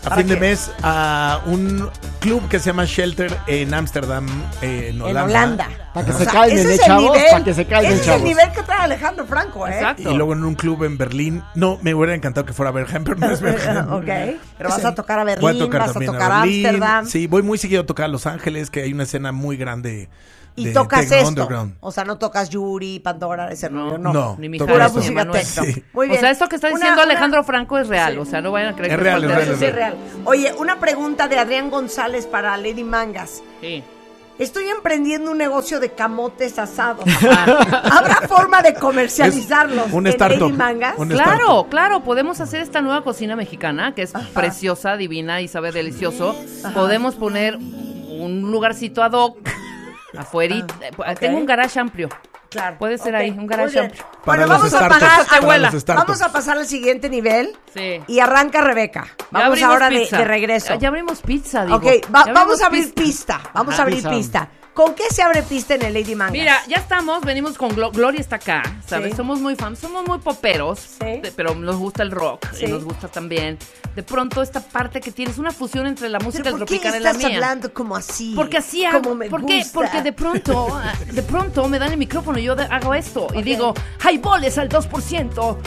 a 0.06 0.10
¿Para 0.10 0.16
fin 0.22 0.28
de 0.28 0.38
mes 0.38 0.72
a 0.84 1.42
un 1.48 1.90
club 2.22 2.48
que 2.48 2.60
se 2.60 2.68
llama 2.68 2.86
Shelter 2.86 3.36
en 3.48 3.74
Ámsterdam, 3.74 4.26
eh, 4.62 4.88
en 4.92 4.96
En 4.96 5.02
Holanda. 5.02 5.24
Holanda. 5.26 5.68
Para 5.94 6.06
que 6.06 6.12
O 6.14 6.18
se 6.18 6.24
sea, 6.24 6.34
calmen, 6.34 6.58
ese 6.60 6.76
¿eh, 6.76 6.80
chavos? 6.86 7.18
Para 7.32 7.44
que 7.44 7.54
se 7.54 7.66
calmen, 7.66 7.92
ese 7.92 8.00
es 8.00 8.06
chavos. 8.06 8.22
el 8.22 8.28
nivel 8.28 8.52
que 8.54 8.64
trae 8.64 8.80
Alejandro 8.80 9.26
Franco, 9.26 9.68
¿eh? 9.68 9.72
Exacto. 9.74 10.10
Y 10.10 10.16
luego 10.16 10.32
en 10.32 10.46
un 10.46 10.56
club 10.56 10.86
en 10.86 10.98
Berlín. 10.98 11.44
No, 11.56 11.78
me 11.82 11.94
hubiera 11.94 12.16
encantado 12.16 12.46
que 12.46 12.54
fuera 12.54 12.70
a 12.70 12.72
Bergen, 12.72 13.04
pero 13.04 13.18
no 13.18 13.30
es 13.30 13.42
Bergen. 13.42 13.78
ok. 13.92 14.40
Pero 14.58 14.70
vas 14.70 14.86
a 14.86 14.96
tocar 14.96 15.20
a 15.20 15.24
Voy 15.26 15.34
Berlín, 15.36 15.62
a 15.62 15.66
tocar 15.66 15.80
vas 15.82 15.90
a 15.90 15.94
también 15.94 16.12
tocar 16.14 16.32
a 16.32 16.40
Berlín. 16.42 16.66
Ámsterdam. 16.68 17.06
Sí, 17.08 17.28
voy 17.28 17.42
muy 17.42 17.58
seguido 17.58 17.82
a 17.82 17.86
tocar 17.86 18.06
a 18.06 18.10
Los 18.10 18.26
Ángeles, 18.28 18.70
que 18.70 18.84
hay 18.84 18.94
una 18.94 19.04
escena 19.04 19.34
muy 19.34 19.58
grande 19.58 20.08
Y 20.58 20.66
de 20.66 20.74
tocas 20.74 21.10
esto. 21.12 21.28
underground. 21.30 21.76
O 21.82 21.92
sea, 21.92 22.04
no 22.04 22.18
tocas 22.18 22.50
Yuri, 22.50 23.00
Pandora, 23.00 23.50
ese 23.52 23.70
No, 23.70 23.86
rollo, 23.92 23.98
no. 24.00 24.12
no. 24.12 24.36
Ni 24.40 24.58
toco 24.58 24.74
Pura 24.74 24.90
música 24.90 25.22
Emanuel. 25.22 25.42
techno. 25.46 25.64
Sí. 25.64 25.84
Muy 25.94 26.08
bien. 26.08 26.18
O 26.18 26.22
sea, 26.22 26.32
esto 26.32 26.50
que 26.50 26.56
está 26.56 26.68
diciendo 26.70 26.94
una- 26.96 27.04
Alejandro 27.04 27.44
Franco 27.44 27.78
es 27.78 27.88
real. 27.88 28.18
O 28.18 28.26
sea, 28.26 28.42
no 28.42 28.52
vayan 28.52 28.74
a 28.74 28.76
creer 28.76 28.92
Es 28.92 28.98
que 28.98 29.04
real, 29.04 29.24
es 29.24 29.30
real, 29.30 29.50
es 29.64 29.76
real. 29.76 29.96
Oye, 30.26 30.52
una 30.58 30.80
pregunta 30.80 31.28
de 31.28 31.38
Adrián 31.38 31.70
González 31.70 32.26
para 32.26 32.58
Lady 32.58 32.84
Mangas. 32.84 33.42
Sí. 33.62 33.84
Estoy 34.40 34.66
emprendiendo 34.66 35.32
un 35.32 35.38
negocio 35.40 35.80
de 35.80 35.92
camotes 35.94 36.60
asados. 36.60 37.06
¿Habrá 37.92 38.28
forma 38.28 38.62
de 38.62 38.74
comercializarlos 38.76 39.88
Es 39.88 39.94
un 39.94 40.06
en 40.08 40.14
startup. 40.14 40.42
Lady 40.42 40.54
Mangas? 40.54 40.94
Un 40.98 41.10
Claro, 41.10 41.32
startup. 41.34 41.70
claro, 41.70 42.04
podemos 42.04 42.40
hacer 42.40 42.62
esta 42.62 42.82
nueva 42.82 43.04
cocina 43.04 43.36
mexicana 43.36 43.94
que 43.96 44.04
es 44.04 44.14
preciosa, 44.34 44.96
divina 44.98 45.42
y 45.42 45.48
sabe 45.48 45.72
delicioso. 45.72 46.36
Podemos 46.74 47.16
poner 47.16 47.58
un 47.58 48.42
lugarcito 48.52 49.02
ad 49.04 49.14
hoc 49.14 49.38
afuera. 50.18 50.56
Ah, 51.06 51.16
Tengo 51.16 51.38
un 51.38 51.46
garage 51.46 51.80
amplio. 51.80 52.10
Claro. 52.50 52.78
Puede 52.78 52.98
ser 52.98 53.14
Ok, 53.14 53.20
ahí, 53.22 53.30
un 53.32 53.46
garage 53.46 53.78
amplio. 53.78 54.04
Para 54.24 54.46
Bueno, 54.46 54.48
vamos 54.48 54.74
a 54.74 54.78
startups, 54.78 55.00
pagar, 55.02 55.26
para 55.26 55.38
abuela. 55.38 55.72
Vamos 55.88 56.22
a 56.22 56.32
pasar 56.32 56.58
al 56.58 56.66
siguiente 56.66 57.10
nivel 57.10 57.54
Sí. 57.74 58.02
y 58.08 58.20
arranca 58.22 58.62
Rebeca. 58.62 59.06
Ya 59.18 59.26
Vamos 59.32 59.62
ahora 59.62 59.90
de, 59.90 60.08
de 60.10 60.24
regreso. 60.26 60.76
Ya 60.76 60.88
abrimos 60.88 61.22
pizza, 61.22 61.66
digo. 61.66 61.76
ok, 61.76 61.86
va- 62.16 62.26
Ya 62.26 62.32
vamos 62.34 62.62
a 62.62 62.68
abrir 62.68 62.94
pizza. 62.94 63.04
pista. 63.04 63.42
Vamos 63.54 63.74
Ajá. 63.74 63.82
a 63.82 63.84
abrir 63.84 63.98
Pizza. 63.98 64.10
pista. 64.10 64.50
¿Con 64.78 64.94
qué 64.94 65.06
se 65.10 65.24
abre 65.24 65.42
pista 65.42 65.74
en 65.74 65.82
el 65.82 65.94
Lady 65.96 66.14
Mangas? 66.14 66.34
Mira, 66.34 66.62
ya 66.68 66.76
estamos, 66.76 67.22
venimos 67.22 67.58
con 67.58 67.72
Glo- 67.72 67.92
Gloria 67.92 68.20
está 68.22 68.36
acá, 68.36 68.62
¿sabes? 68.86 69.10
Sí. 69.10 69.18
Somos 69.18 69.40
muy 69.40 69.56
fans, 69.56 69.80
somos 69.80 70.06
muy 70.08 70.20
poperos, 70.20 70.78
Sí. 70.80 71.20
de- 71.20 71.34
pero 71.36 71.56
nos 71.56 71.78
gusta 71.78 72.04
el 72.04 72.12
rock 72.12 72.46
Sí. 72.54 72.66
y 72.66 72.68
nos 72.68 72.84
gusta 72.84 73.08
también. 73.08 73.58
De 73.96 74.04
pronto 74.04 74.44
esta 74.44 74.60
parte 74.62 75.02
que 75.02 75.12
tienes 75.12 75.40
una 75.40 75.50
fusión 75.50 75.88
entre 75.88 76.10
la 76.10 76.20
música 76.20 76.44
¿Pero 76.44 76.60
¿Por 76.60 76.68
qué 76.68 76.76
tropicana 76.76 76.98
y 76.98 77.00
la 77.00 77.10
estás 77.10 77.26
mía. 77.26 77.38
hablando 77.38 77.74
como 77.74 77.96
así? 77.96 78.34
Porque 78.36 78.58
así 78.58 78.86
hago. 78.86 79.02
Como 79.02 79.16
me 79.16 79.30
¿Por 79.32 79.44
qué? 79.48 79.58
gusta. 79.58 79.74
Porque 79.74 80.02
de 80.04 80.14
pronto, 80.14 80.68
de 81.12 81.24
pronto 81.24 81.68
me 81.68 81.80
dan 81.80 81.92
el 81.94 81.98
micrófono 81.98 82.38
y 82.38 82.44
yo 82.44 82.56
de- 82.56 82.66
hago 82.66 82.94
esto 82.94 83.30
y 83.34 83.42
digo, 83.42 83.74
highballs 84.08 84.60
al 84.60 84.70
2%. 84.70 85.58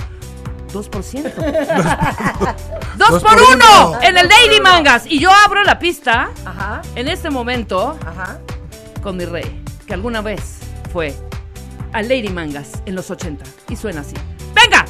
2%. 0.72 1.34
¡Dos 2.96 3.11
Dos 3.11 3.22
por 3.24 3.32
por 3.32 3.42
uno! 3.42 3.88
uno. 3.88 3.98
En 4.02 4.16
el 4.16 4.28
Daily 4.28 4.61
Mangas. 4.61 5.04
Y 5.06 5.18
yo 5.18 5.32
abro 5.32 5.64
la 5.64 5.80
pista 5.80 6.30
Ajá, 6.44 6.82
en 6.94 7.08
este 7.08 7.28
momento 7.28 7.98
ajá. 8.06 8.38
Con 9.03 9.16
mi 9.16 9.24
rey, 9.24 9.62
que 9.86 9.94
alguna 9.94 10.20
vez 10.20 10.59
fue 10.92 11.14
a 11.92 12.03
Lady 12.03 12.28
Mangas 12.28 12.82
en 12.86 12.94
los 12.94 13.11
80. 13.11 13.44
Y 13.68 13.76
suena 13.76 14.01
así. 14.01 14.14
¡Venga! 14.55 14.84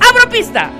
¡Abro 0.00 0.28
pista! 0.30 0.70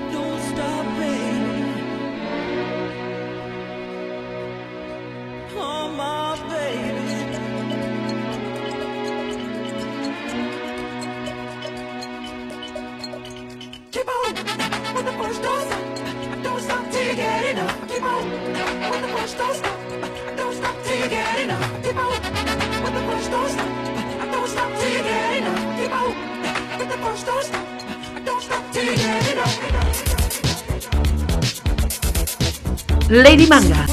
Lady 33.09 33.45
Mangas 33.47 33.91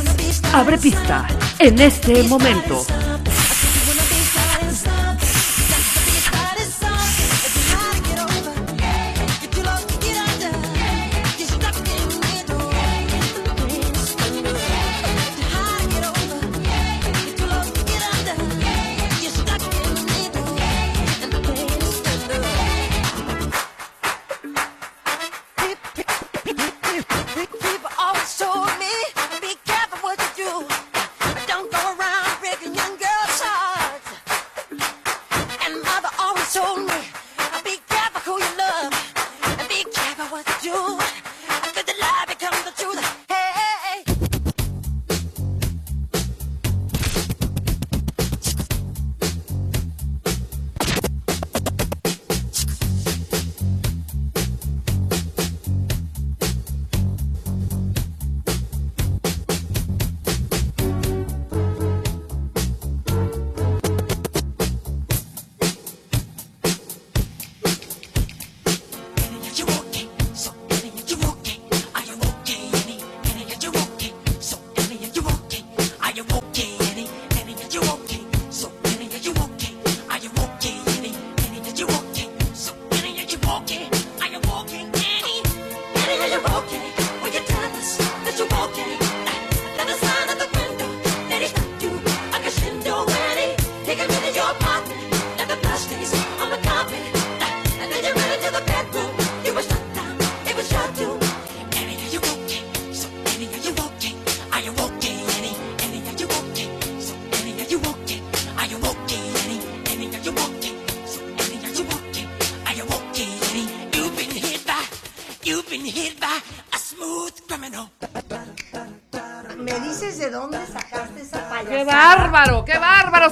abre 0.53 0.79
pista 0.79 1.27
en 1.59 1.81
este 1.81 2.23
momento. 2.23 2.87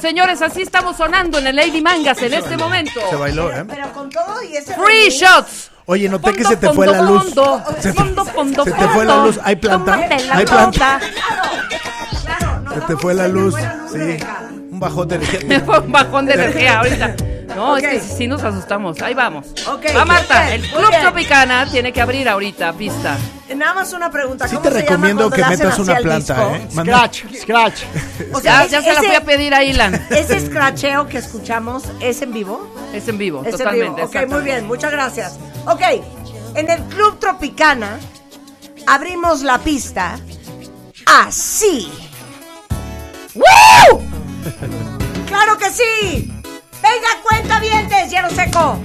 Señores! 0.06 0.40
Así 0.40 0.62
estamos 0.62 0.96
sonando 0.96 1.38
en 1.38 1.48
el 1.48 1.56
Lady 1.56 1.82
Mangas 1.82 2.22
en 2.22 2.32
este 2.34 2.56
momento. 2.56 3.00
Se 3.10 3.16
bailó, 3.16 3.50
¿eh? 3.52 3.64
Pero 3.66 3.92
con 3.92 4.08
todo 4.08 4.40
y 4.42 4.56
ese 4.56 4.74
Free 4.74 5.10
shots. 5.10 5.70
Oye, 5.86 6.08
noté 6.08 6.32
que 6.32 6.42
Fondo, 6.44 6.48
se 6.50 6.56
te 6.56 6.72
fue 6.72 6.86
la 6.86 6.98
fondo, 6.98 7.12
luz. 7.14 7.24
fondo, 7.34 7.62
Se 7.80 7.92
te, 7.92 7.98
fondo, 7.98 8.24
fondo, 8.24 8.64
se 8.64 8.70
te 8.72 8.88
fue 8.88 9.04
la 9.04 9.12
fondo. 9.14 9.26
luz. 9.26 9.40
¿Hay 9.42 9.56
planta? 9.56 9.94
¿Hay 10.32 10.44
planta? 10.46 11.00
Claro, 12.24 12.60
nos 12.60 12.74
Se 12.74 12.80
te 12.82 12.96
fue 12.96 13.14
la 13.14 13.28
luz. 13.28 13.54
Sí. 13.92 14.16
Un 14.70 14.78
bajón 14.80 15.08
de 15.08 15.18
Me 15.18 15.24
energía. 15.26 15.60
fue 15.60 15.78
un 15.80 15.92
bajón 15.92 16.26
de 16.26 16.34
energía 16.34 16.78
ahorita. 16.78 17.16
No, 17.56 17.76
es 17.76 17.82
que 17.86 18.00
sí 18.00 18.26
nos 18.28 18.44
asustamos. 18.44 19.00
Ahí 19.02 19.14
vamos. 19.14 19.46
Ok, 19.68 19.86
Va 19.96 20.04
Marta, 20.04 20.54
el 20.54 20.62
Club. 20.62 20.90
Tropicana 21.00 21.66
tiene 21.70 21.92
que 21.92 22.00
abrir 22.00 22.28
ahorita 22.28 22.72
pista. 22.74 23.16
Nada 23.54 23.74
más 23.74 23.92
una 23.92 24.10
pregunta. 24.10 24.46
Sí 24.46 24.56
¿cómo 24.56 24.68
te 24.68 24.74
se 24.74 24.74
llama 24.84 24.90
recomiendo 24.90 25.30
que 25.30 25.44
metas 25.44 25.78
una 25.78 25.96
planta? 25.96 26.56
¿eh? 26.56 26.68
Scratch, 26.70 27.24
scratch. 27.40 27.82
O 28.32 28.40
sea, 28.40 28.66
Ya, 28.66 28.80
ya 28.80 28.82
se 28.82 28.92
la 28.92 29.00
fui 29.02 29.14
a 29.14 29.20
pedir 29.24 29.54
a 29.54 29.64
Ilan. 29.64 29.94
Ese 30.10 30.46
scratcheo 30.46 31.06
que 31.06 31.18
escuchamos 31.18 31.84
es 32.00 32.20
en 32.22 32.32
vivo. 32.32 32.68
Es 32.92 33.08
en 33.08 33.18
vivo, 33.18 33.40
Es 33.40 33.52
en 33.52 33.58
totalmente. 33.58 34.02
vivo. 34.06 34.20
Ok, 34.22 34.28
muy 34.30 34.42
bien, 34.42 34.66
muchas 34.66 34.92
gracias. 34.92 35.38
Ok, 35.66 35.82
en 36.54 36.70
el 36.70 36.82
Club 36.84 37.18
Tropicana 37.18 37.98
abrimos 38.86 39.42
la 39.42 39.58
pista 39.58 40.18
así. 41.06 41.90
¡Woo! 43.34 44.02
¡Claro 45.26 45.56
que 45.58 45.70
sí! 45.70 46.32
¡Venga, 46.88 47.20
cuenta 47.20 47.58
dientes, 47.58 48.10
hielo 48.10 48.30
seco! 48.30 48.78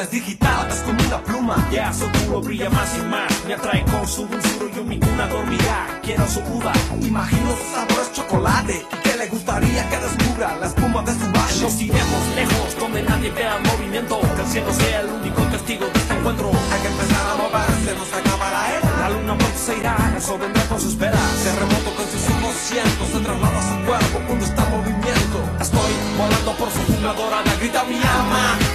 Es 0.00 0.10
digital, 0.10 0.68
es 0.70 0.80
como 0.80 1.00
una 1.02 1.22
pluma. 1.22 1.68
Ya 1.70 1.92
su 1.92 2.10
culo 2.10 2.40
brilla 2.40 2.70
más 2.70 2.96
y 2.96 3.02
más, 3.02 3.30
me 3.46 3.54
atrae 3.54 3.84
con 3.84 4.06
su 4.06 4.26
dulzura 4.26 4.66
y 4.70 4.76
yo 4.76 4.84
ninguna 4.84 5.26
dormirá. 5.26 6.00
Quiero 6.02 6.26
su 6.26 6.40
uva, 6.40 6.72
imagino 7.00 7.50
su 7.56 7.74
sabor 7.74 8.02
es 8.02 8.12
chocolate. 8.12 8.86
¿Y 8.92 8.96
qué 9.02 9.16
le 9.16 9.26
gustaría 9.28 9.88
que 9.88 9.96
descubra 9.98 10.56
la 10.56 10.66
espuma 10.66 11.02
de 11.02 11.12
su 11.12 11.26
valle? 11.32 11.60
Nos 11.62 11.80
iremos 11.80 12.22
lejos, 12.34 12.76
donde 12.78 13.02
nadie 13.02 13.30
vea 13.30 13.56
el 13.56 13.62
movimiento, 13.62 14.20
que 14.20 14.42
el 14.42 14.48
cielo 14.48 14.72
sea 14.72 15.00
el 15.00 15.08
único 15.08 15.42
testigo 15.42 15.86
de 15.86 15.98
este 15.98 16.14
encuentro. 16.14 16.50
Hay 16.72 16.80
que 16.80 16.88
empezar 16.88 17.30
a 17.30 17.34
moverse, 17.36 17.94
nos 17.94 18.12
acaba 18.12 18.50
la 18.50 18.76
era. 18.76 18.90
La 19.00 19.10
luna 19.10 19.38
pronto 19.38 19.58
se 19.58 19.78
irá, 19.78 19.96
el 20.14 20.22
sol 20.22 20.40
vendrá 20.40 20.62
con 20.64 20.80
sus 20.80 20.96
velas. 20.98 21.30
Se 21.42 21.52
remoto 21.54 21.94
con 21.94 22.06
sus 22.06 22.24
ojos 22.34 22.54
cientos, 22.56 23.08
se 23.12 23.20
traslada 23.20 23.58
a 23.58 23.62
su 23.62 23.86
cuerpo 23.86 24.18
cuando 24.26 24.44
está 24.44 24.64
en 24.64 24.70
movimiento. 24.70 25.38
Estoy 25.60 25.92
volando 26.18 26.52
por 26.56 26.70
su 26.70 26.80
jungla 26.86 27.12
dorada, 27.12 27.54
grita 27.60 27.84
mi 27.84 27.96
alma. 27.96 28.73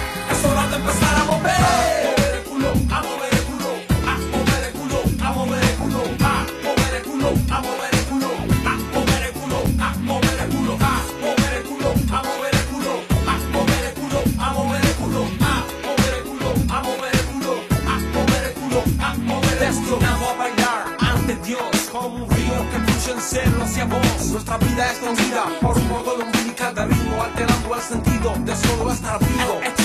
Nuestra 23.88 24.58
vida 24.58 24.92
es 24.92 24.98
conocida 24.98 25.44
por 25.62 25.78
un 25.78 25.88
modo 25.88 26.16
umbilical 26.16 26.74
de 26.74 26.84
ritmo, 26.84 27.22
alterando 27.22 27.74
el 27.74 27.80
sentido 27.80 28.34
de 28.44 28.54
solo 28.54 28.92
estar 28.92 29.18
vivo. 29.20 29.79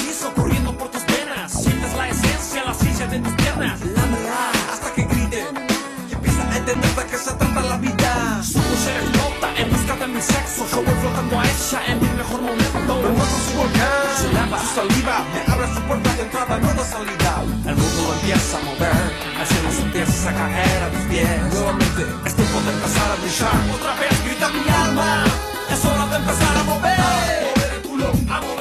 Mi 10.16 10.22
sexo, 10.22 10.66
yo 10.72 10.82
voy 10.82 10.95
flotando 11.01 11.39
a 11.39 11.43
ella 11.43 11.80
en 11.88 11.99
mi 11.99 12.09
mejor 12.16 12.41
momento. 12.41 12.93
Me 13.03 13.09
muestro 13.09 13.39
su 13.47 13.57
volcán, 13.57 14.07
se 14.16 14.34
lava 14.34 14.59
su 14.59 14.68
saliva, 14.76 15.16
me 15.34 15.53
abre 15.53 15.68
su 15.76 15.82
puerta 15.88 16.09
de 16.16 16.22
entrada, 16.24 16.57
no 16.57 16.74
de 16.74 16.86
salida. 16.95 17.32
El 17.68 17.76
mundo 17.76 18.01
empieza 18.16 18.57
a 18.57 18.61
mover, 18.63 19.03
el 19.41 19.47
cielo 19.47 19.70
se 19.76 19.82
empieza 19.82 20.30
a 20.30 20.34
caer 20.34 20.84
a 20.84 20.89
mis 20.95 21.05
pies. 21.11 21.53
Nuevamente 21.53 22.01
es 22.26 22.34
tiempo 22.34 22.57
de 22.66 22.72
empezar 22.72 23.07
a 23.11 23.16
brillar. 23.22 23.59
Otra 23.76 23.93
vez 23.99 24.16
grita 24.26 24.47
mi 24.55 24.63
alma, 24.84 25.26
es 25.74 25.86
hora 25.86 26.05
de 26.07 26.16
empezar 26.16 26.57
a 26.57 26.63
mover. 26.63 26.99
A 26.99 27.41
mover 27.43 28.36
a 28.36 28.41
mover 28.41 28.55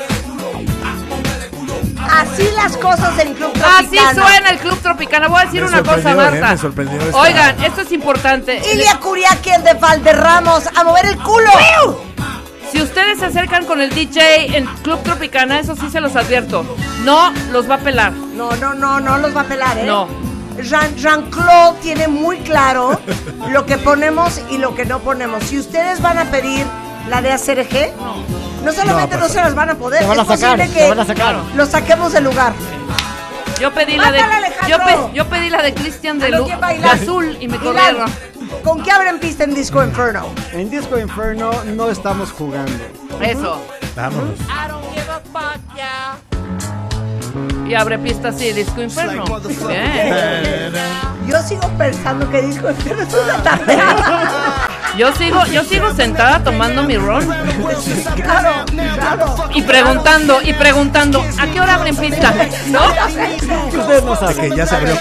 Así 2.14 2.48
las 2.56 2.76
cosas 2.76 3.18
en 3.18 3.34
Club 3.34 3.52
Así 3.54 3.86
Tropicana. 3.96 4.22
suena 4.26 4.50
el 4.50 4.58
Club 4.58 4.78
Tropicana. 4.80 5.28
Voy 5.28 5.40
a 5.40 5.44
decir 5.46 5.62
Me 5.62 5.68
una 5.68 5.82
cosa, 5.82 6.10
eh, 6.10 6.14
Marta. 6.14 6.52
esta- 6.52 7.18
Oigan, 7.18 7.64
esto 7.64 7.80
es 7.82 7.92
importante. 7.92 8.60
Ilia 8.72 8.98
Curiaki, 9.00 9.50
el 9.50 9.64
de 9.64 9.74
Valderramos, 9.74 10.64
a 10.74 10.84
mover 10.84 11.06
el 11.06 11.16
culo. 11.18 11.50
Si 12.72 12.80
ustedes 12.82 13.18
se 13.20 13.26
acercan 13.26 13.66
con 13.66 13.80
el 13.80 13.90
DJ 13.90 14.56
en 14.56 14.66
Club 14.82 15.00
Tropicana, 15.02 15.60
eso 15.60 15.76
sí 15.76 15.88
se 15.90 16.00
los 16.00 16.16
advierto. 16.16 16.64
No 17.04 17.32
los 17.52 17.68
va 17.70 17.76
a 17.76 17.78
pelar. 17.78 18.12
No, 18.12 18.50
no, 18.56 18.74
no, 18.74 19.00
no 19.00 19.18
los 19.18 19.36
va 19.36 19.42
a 19.42 19.44
pelar, 19.44 19.78
¿eh? 19.78 19.84
No. 19.84 20.08
Jean- 20.60 20.94
Jean-Claude 20.96 21.78
tiene 21.82 22.06
muy 22.08 22.38
claro 22.38 23.00
lo 23.50 23.66
que 23.66 23.76
ponemos 23.76 24.40
y 24.50 24.58
lo 24.58 24.74
que 24.74 24.84
no 24.84 25.00
ponemos. 25.00 25.42
Si 25.44 25.58
ustedes 25.58 26.00
van 26.00 26.18
a 26.18 26.24
pedir 26.26 26.64
la 27.08 27.20
de 27.22 27.32
ACRG, 27.32 27.92
no 28.64 28.72
solamente 28.72 29.14
No, 29.16 29.20
no, 29.20 29.20
pues, 29.20 29.32
se 29.32 29.40
las 29.40 29.54
van 29.54 29.70
a 29.70 29.74
poder, 29.74 30.00
te 30.00 30.06
van 30.06 30.18
es 30.18 30.22
a 30.22 30.36
sacar, 30.36 30.56
posible 30.58 30.68
te 30.68 30.72
que 30.84 30.88
van 30.88 31.00
a 31.00 31.04
sacar. 31.04 31.36
los 31.54 31.68
saquemos 31.68 32.12
del 32.12 32.24
lugar. 32.24 32.52
Yo 33.60 33.72
pedí 33.72 33.96
la 33.96 34.10
de 34.10 34.18
yo, 34.18 34.24
Alejandro. 34.24 35.06
pe- 35.10 35.16
yo 35.16 35.28
pedí 35.28 35.48
la 35.50 35.62
de 35.62 35.74
Cristian 35.74 36.18
de, 36.18 36.26
azul 36.90 37.36
y 37.40 37.46
me 37.48 37.56
corrieron. 37.58 38.10
¿Con 38.64 38.82
qué 38.82 38.90
abren 38.90 39.18
pista 39.20 39.44
en 39.44 39.54
Disco 39.54 39.82
Inferno? 39.84 40.26
En 40.52 40.70
Disco 40.70 40.98
Inferno 40.98 41.50
no 41.64 41.88
estamos 41.90 42.32
jugando. 42.32 42.72
Eso. 43.20 43.62
Vámonos. 43.94 44.38
Y 47.66 47.74
abre 47.74 47.98
pista 47.98 48.28
así, 48.28 48.52
Disco 48.52 48.82
Inferno. 48.82 49.24
Bien. 49.68 50.72
Yo 51.28 51.42
sigo 51.42 51.68
pensando 51.78 52.28
que 52.30 52.42
Disco 52.42 52.70
Inferno 52.70 53.02
es 53.02 53.14
una 53.14 53.42
tardeada. 53.42 54.68
Yo 54.96 55.12
sigo, 55.16 55.44
yo 55.46 55.64
sigo 55.64 55.92
sentada 55.94 56.42
tomando 56.44 56.82
mi 56.84 56.96
ron. 56.96 57.26
claro, 58.16 58.64
claro. 58.66 59.34
Y 59.54 59.62
preguntando, 59.62 60.40
y 60.42 60.52
preguntando, 60.52 61.24
¿a 61.38 61.46
qué 61.48 61.60
hora 61.60 61.74
abren 61.74 61.96
pista? 61.96 62.32
¿No? 62.68 62.86
Usted 62.86 64.04
no 64.04 64.16
sabe 64.16 64.34
que 64.34 64.56
ya 64.56 64.66
se 64.66 64.76
abrió. 64.76 64.96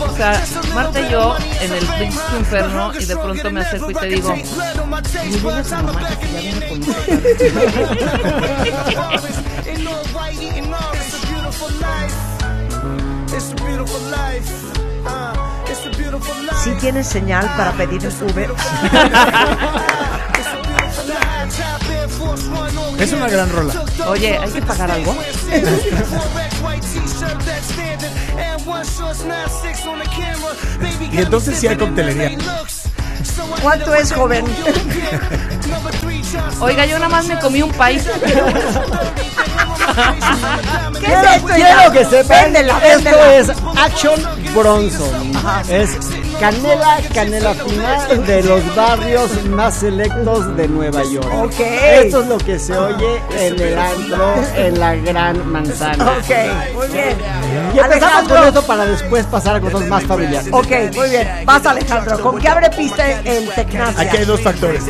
O 0.00 0.16
sea, 0.16 0.42
Marta 0.74 1.00
y 1.00 1.10
yo 1.10 1.36
en 1.60 1.72
el 1.72 1.86
pinche 1.86 2.18
inferno 2.38 2.92
y 2.98 3.04
de 3.04 3.16
pronto 3.16 3.50
me 3.50 3.60
acerco 3.60 3.90
y 3.90 3.94
te 3.94 4.06
digo, 4.06 4.34
Si 16.62 16.70
tienes 16.80 17.06
señal 17.06 17.46
para 17.56 17.72
pedir 17.72 18.00
un 18.00 18.30
Uber. 18.30 18.50
Es 22.98 23.12
una 23.12 23.28
gran 23.28 23.50
rola. 23.50 23.84
Oye, 24.08 24.38
¿hay 24.38 24.50
que 24.50 24.62
pagar 24.62 24.90
algo? 24.90 25.16
y 31.12 31.18
entonces 31.18 31.58
sí 31.58 31.68
hay 31.68 31.76
coctelería. 31.76 32.38
¿Cuánto 33.62 33.94
es, 33.94 34.12
joven? 34.12 34.44
Oiga, 36.60 36.86
yo 36.86 36.98
nada 36.98 37.08
más 37.08 37.26
me 37.26 37.38
comí 37.38 37.62
un 37.62 37.72
país. 37.72 38.04
quiero, 41.54 41.92
que 41.92 42.04
sepan, 42.04 42.54
esto 42.56 43.24
es 43.24 43.50
Action 43.76 44.20
Bronson 44.54 45.32
canela, 46.40 46.98
canela 47.14 47.54
fina 47.54 48.04
de 48.14 48.42
los 48.42 48.74
barrios 48.76 49.44
más 49.46 49.74
selectos 49.80 50.56
de 50.56 50.68
Nueva 50.68 51.02
York. 51.04 51.28
Ok. 51.44 51.60
Esto 51.60 52.22
es 52.22 52.28
lo 52.28 52.38
que 52.38 52.58
se 52.58 52.76
oye 52.76 53.20
en 53.38 53.60
el 53.60 53.78
antro 53.78 54.34
en 54.56 54.78
la 54.80 54.94
Gran 54.96 55.50
Manzana. 55.50 56.04
Ok, 56.12 56.74
muy 56.74 56.88
bien. 56.88 57.16
Y 57.74 57.78
empezamos 57.78 57.84
Alejandro. 58.02 58.36
con 58.36 58.48
eso 58.48 58.62
para 58.66 58.84
después 58.86 59.26
pasar 59.26 59.56
a 59.56 59.60
cosas 59.60 59.82
más 59.88 60.04
familiares. 60.04 60.48
Ok, 60.52 60.70
muy 60.94 61.10
bien. 61.10 61.28
Vas, 61.44 61.66
Alejandro. 61.66 62.20
¿Con 62.20 62.38
qué 62.38 62.48
abre 62.48 62.70
pista 62.70 63.20
el 63.22 63.48
Tecnacia? 63.50 64.00
Aquí 64.02 64.16
hay 64.18 64.24
dos 64.24 64.40
factores. 64.40 64.84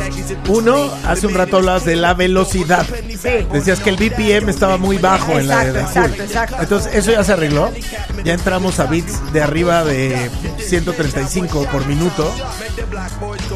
Uno, 0.47 0.89
hace 1.07 1.27
un 1.27 1.33
rato 1.33 1.57
hablabas 1.57 1.85
de 1.85 1.95
la 1.95 2.13
velocidad. 2.13 2.85
Sí. 2.85 3.47
Decías 3.51 3.79
que 3.79 3.89
el 3.89 3.95
BPM 3.97 4.49
estaba 4.49 4.77
muy 4.77 4.97
bajo 4.97 5.33
en 5.39 5.47
la 5.47 5.63
de 5.65 5.79
Exacto, 5.81 5.99
azul. 5.99 6.05
exacto, 6.05 6.23
exacto. 6.23 6.55
Entonces, 6.61 6.95
eso 6.95 7.11
ya 7.11 7.23
se 7.23 7.33
arregló. 7.33 7.71
Ya 8.23 8.33
entramos 8.33 8.79
a 8.79 8.85
beats 8.85 9.31
de 9.33 9.41
arriba 9.41 9.83
de 9.83 10.29
135 10.59 11.38
por 11.47 11.85
minuto. 11.85 12.33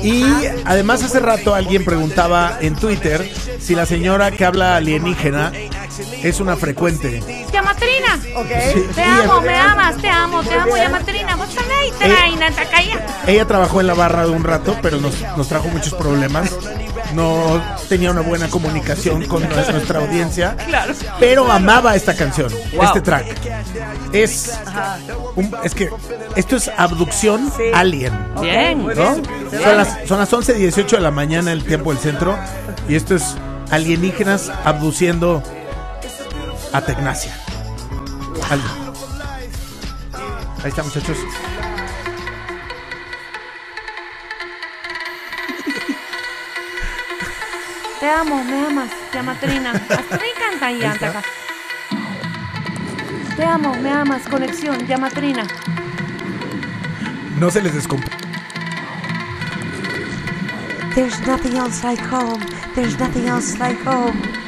Y 0.02 0.24
además 0.66 1.04
hace 1.04 1.20
rato 1.20 1.54
alguien 1.54 1.84
preguntaba 1.84 2.58
en 2.62 2.76
Twitter 2.76 3.30
si 3.60 3.76
la 3.76 3.86
señora 3.86 4.32
que 4.32 4.46
habla 4.46 4.76
alienígena 4.76 5.52
es 6.24 6.40
una 6.40 6.56
frecuente. 6.56 7.22
Yamatrina. 7.52 8.20
Ok. 8.36 8.96
Te 8.96 9.04
amo, 9.04 9.42
me 9.42 9.56
amas, 9.56 9.98
te 9.98 10.10
amo, 10.10 10.44
te 10.44 10.54
amo, 10.56 10.78
Yamatrina. 10.78 11.36
Vos 11.36 11.54
también, 11.54 11.94
Teraina, 12.00 12.52
Takaya. 12.52 13.06
Ella 13.28 13.46
trabajó 13.46 13.82
en 13.82 13.88
la 13.88 13.94
barra 13.94 14.26
de 14.26 14.32
un 14.32 14.44
rato, 14.44 14.78
pero 14.82 15.00
nos, 15.00 15.14
nos 15.38 15.48
trajo 15.48 15.68
muchos 15.68 15.94
problemas. 15.94 16.52
No 17.14 17.61
tenía 17.89 18.11
una 18.11 18.22
buena 18.22 18.47
comunicación 18.49 19.26
con 19.26 19.47
nuestra 19.47 19.99
audiencia. 19.99 20.55
Claro. 20.68 20.93
Pero 21.20 21.51
amaba 21.51 21.95
esta 21.95 22.16
canción, 22.16 22.51
Wow. 22.74 22.84
este 22.86 23.01
track. 23.01 23.26
Es, 24.14 24.53
un- 25.36 25.53
es 25.64 25.76
que 25.76 25.89
esto 26.36 26.55
es 26.55 26.72
abducción 26.78 27.51
alien. 27.74 28.14
Bien. 28.41 28.80
¿no? 28.80 28.86
bien. 28.93 29.24
Son 29.64 29.78
las, 29.78 29.97
son 30.07 30.20
las 30.20 30.32
11.18 30.34 30.97
de 30.97 31.01
la 31.01 31.11
mañana 31.11 31.51
el 31.51 31.64
tiempo 31.64 31.91
del 31.93 32.01
centro. 32.01 32.38
Y 32.89 32.95
esto 32.95 33.16
es 33.16 33.36
alienígenas 33.72 34.51
abduciendo 34.64 35.41
a 36.74 36.82
Tecnacia. 36.82 37.36
Ahí 40.64 40.70
está, 40.70 40.84
muchachos. 40.84 41.18
Te 48.04 48.10
amo, 48.10 48.43
me 48.43 48.66
amas, 48.66 48.91
ya, 49.14 49.22
está. 50.91 50.99
Taka. 50.99 51.24
Te 53.38 53.45
amo, 53.45 53.74
me 53.76 53.91
amas, 53.91 54.28
conexión, 54.28 54.86
Yamatrina. 54.86 55.47
No 57.39 57.49
se 57.49 57.62
les 57.62 57.74
descomp... 57.74 58.04
There's 60.95 61.18
nothing 61.26 61.56
else 61.56 61.82
like 61.82 62.01
home. 62.01 62.45
There's 62.76 62.99
nothing 62.99 63.30
else 63.30 63.58
like 63.58 63.82
home. 63.86 64.43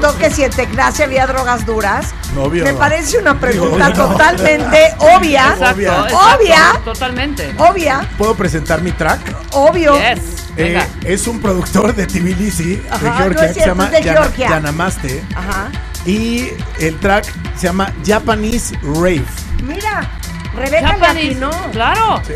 Preguntó 0.00 0.18
que 0.18 0.30
si 0.30 0.44
en 0.44 0.50
Tecnacia 0.50 1.04
había 1.04 1.26
drogas 1.26 1.64
duras. 1.66 2.06
Obvio. 2.36 2.64
Me 2.64 2.74
parece 2.74 3.18
una 3.18 3.38
pregunta 3.38 3.88
Obvio 3.88 3.96
no. 3.96 4.08
totalmente 4.12 4.94
obvia. 4.98 5.48
Exacto, 5.48 5.74
Obvia. 5.74 5.88
exacto, 5.92 6.18
Obvia. 6.36 6.80
Totalmente. 6.84 7.54
Obvia. 7.58 8.08
¿Puedo 8.18 8.34
presentar 8.34 8.82
mi 8.82 8.92
track? 8.92 9.20
Obvio. 9.52 9.94
Yes. 9.98 10.20
Eh, 10.56 10.64
Venga. 10.64 10.86
es 11.04 11.26
un 11.26 11.40
productor 11.40 11.94
de 11.94 12.06
Tbilisi, 12.06 12.76
de 12.76 12.88
Ajá, 12.90 13.16
Georgia, 13.18 13.28
no 13.34 13.42
es 13.42 13.52
que 13.54 13.60
se 13.60 13.66
llama 13.66 13.86
de 13.86 14.02
Yana- 14.02 14.12
Georgia. 14.22 14.48
Yanamaste. 14.48 15.24
Ajá. 15.34 15.68
Y 16.06 16.48
el 16.78 16.98
track 16.98 17.26
se 17.56 17.66
llama 17.66 17.92
Japanese 18.06 18.74
Rave. 18.82 19.24
Mira, 19.62 20.10
Rebeca 20.56 20.88
Japanese. 20.88 21.24
Latino. 21.40 21.50
Claro. 21.72 22.22
Sí. 22.26 22.34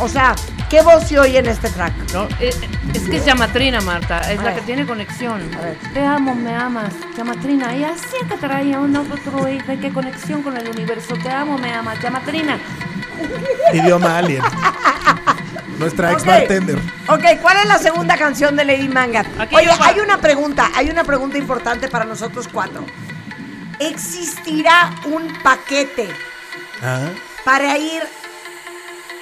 O 0.00 0.08
sea, 0.08 0.34
¿qué 0.68 0.82
voz 0.82 1.06
se 1.08 1.18
oye 1.18 1.38
en 1.38 1.46
este 1.46 1.68
track? 1.70 1.92
No, 2.12 2.28
eh, 2.40 2.50
es 3.04 3.10
que 3.10 3.16
es 3.18 3.24
Yamatrina, 3.24 3.80
Marta. 3.80 4.20
Es 4.32 4.38
A 4.38 4.42
la 4.42 4.50
ver. 4.50 4.54
que 4.56 4.60
tiene 4.62 4.86
conexión. 4.86 5.40
A 5.56 5.60
ver. 5.60 5.76
Te 5.92 6.04
amo, 6.04 6.34
me 6.34 6.54
amas, 6.54 6.92
Yamatrina. 7.16 7.74
Y 7.76 7.84
así 7.84 8.16
que 8.28 8.36
traía 8.36 8.80
un 8.80 8.96
otro 8.96 9.48
y 9.48 9.58
de 9.60 9.78
qué 9.78 9.92
conexión 9.92 10.42
con 10.42 10.56
el 10.56 10.68
universo. 10.68 11.14
Te 11.16 11.30
amo, 11.30 11.58
me 11.58 11.72
amas, 11.72 12.00
Yamatrina. 12.00 12.58
Idioma 13.72 14.18
alien. 14.18 14.42
Nuestra 15.78 16.12
ex 16.12 16.22
Ok. 16.22 16.28
bartender. 16.28 16.78
Ok, 17.08 17.24
¿cuál 17.42 17.56
es 17.58 17.66
la 17.66 17.78
segunda 17.78 18.16
canción 18.16 18.54
de 18.56 18.64
Lady 18.64 18.88
Manga? 18.88 19.24
Aquí 19.38 19.54
Oye, 19.56 19.68
hay 19.80 19.98
una 20.00 20.18
pregunta, 20.18 20.70
hay 20.74 20.88
una 20.88 21.02
pregunta 21.04 21.36
importante 21.36 21.88
para 21.88 22.04
nosotros 22.04 22.48
cuatro. 22.50 22.84
¿Existirá 23.80 24.90
un 25.06 25.32
paquete 25.42 26.08
Ah. 26.82 27.08
para 27.44 27.76
ir 27.76 28.02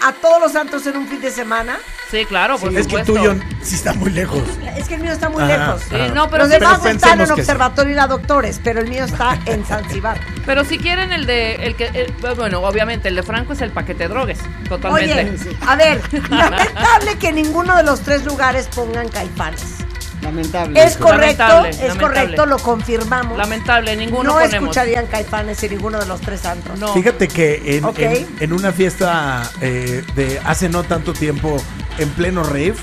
a 0.03 0.13
todos 0.13 0.41
los 0.43 0.53
santos 0.53 0.87
en 0.87 0.97
un 0.99 1.07
fin 1.09 1.21
de 1.21 1.31
semana? 1.31 1.79
Sí, 2.13 2.27
claro, 2.27 2.59
por 2.59 2.77
es 2.77 2.87
que 2.87 2.97
el 2.97 3.05
tuyo 3.07 3.35
sí 3.63 3.75
está 3.75 3.95
muy 3.95 4.11
lejos. 4.11 4.43
Es 4.77 4.87
que 4.87 4.97
el 4.97 5.01
mío 5.01 5.13
está 5.13 5.31
muy 5.31 5.43
Ajá, 5.43 5.57
lejos. 5.57 5.83
Sí, 5.89 5.97
no, 6.15 6.29
pero 6.29 6.45
Los 6.45 6.53
sí- 6.53 6.61
demás 6.61 6.79
Pero 6.83 6.95
están 6.95 7.21
en 7.23 7.27
sí. 7.27 7.33
Observatorio 7.33 7.93
y 7.93 7.97
la 7.97 8.07
Doctores, 8.07 8.61
pero 8.63 8.81
el 8.81 8.89
mío 8.89 9.05
está 9.05 9.39
en 9.47 9.65
Zanzibar. 9.65 10.21
Pero 10.45 10.63
si 10.67 10.77
quieren 10.79 11.11
el 11.11 11.25
de 11.25 11.55
el 11.55 11.75
que 11.75 11.87
el- 11.87 12.13
bueno, 12.37 12.61
obviamente 12.61 13.09
el 13.09 13.17
de 13.17 13.23
Franco 13.23 13.55
es 13.55 13.63
el 13.63 13.71
paquete 13.71 14.09
drogues, 14.09 14.39
totalmente. 14.69 15.23
Oye, 15.49 15.57
a 15.67 15.75
ver, 15.77 16.03
lamentable 16.29 17.17
que 17.19 17.33
ninguno 17.33 17.75
de 17.77 17.83
los 17.83 18.01
tres 18.03 18.25
lugares 18.27 18.69
pongan 18.75 19.09
caifanes. 19.09 19.79
Lamentable. 20.21 20.81
Es 20.85 20.97
correcto, 20.99 21.43
Lamentable, 21.43 21.69
es 21.71 21.77
lamentable. 21.79 22.01
correcto, 22.07 22.47
lo 22.47 22.59
confirmamos. 22.59 23.37
Lamentable, 23.37 23.97
ninguno 23.97 24.23
no 24.25 24.33
ponemos. 24.35 24.55
escucharían 24.55 25.07
caifanes 25.07 25.61
en 25.65 25.73
ninguno 25.73 25.99
de 25.99 26.07
los 26.07 26.21
tres 26.21 26.45
antros. 26.47 26.79
No. 26.79 26.93
Fíjate 26.95 27.27
que 27.27 27.79
en- 27.79 28.29
en 28.39 28.53
una 28.53 28.71
fiesta 28.71 29.43
eh, 29.61 30.05
de 30.15 30.41
hace 30.45 30.69
no 30.69 30.85
tanto 30.85 31.13
tiempo, 31.13 31.57
en 31.99 32.09
pleno 32.11 32.43
rave, 32.43 32.75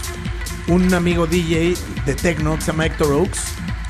un 0.68 0.94
amigo 0.94 1.28
DJ 1.28 1.76
de 2.06 2.16
techno 2.16 2.56
que 2.56 2.62
se 2.62 2.68
llama 2.72 2.86
Héctor 2.86 3.12
Oaks 3.14 3.40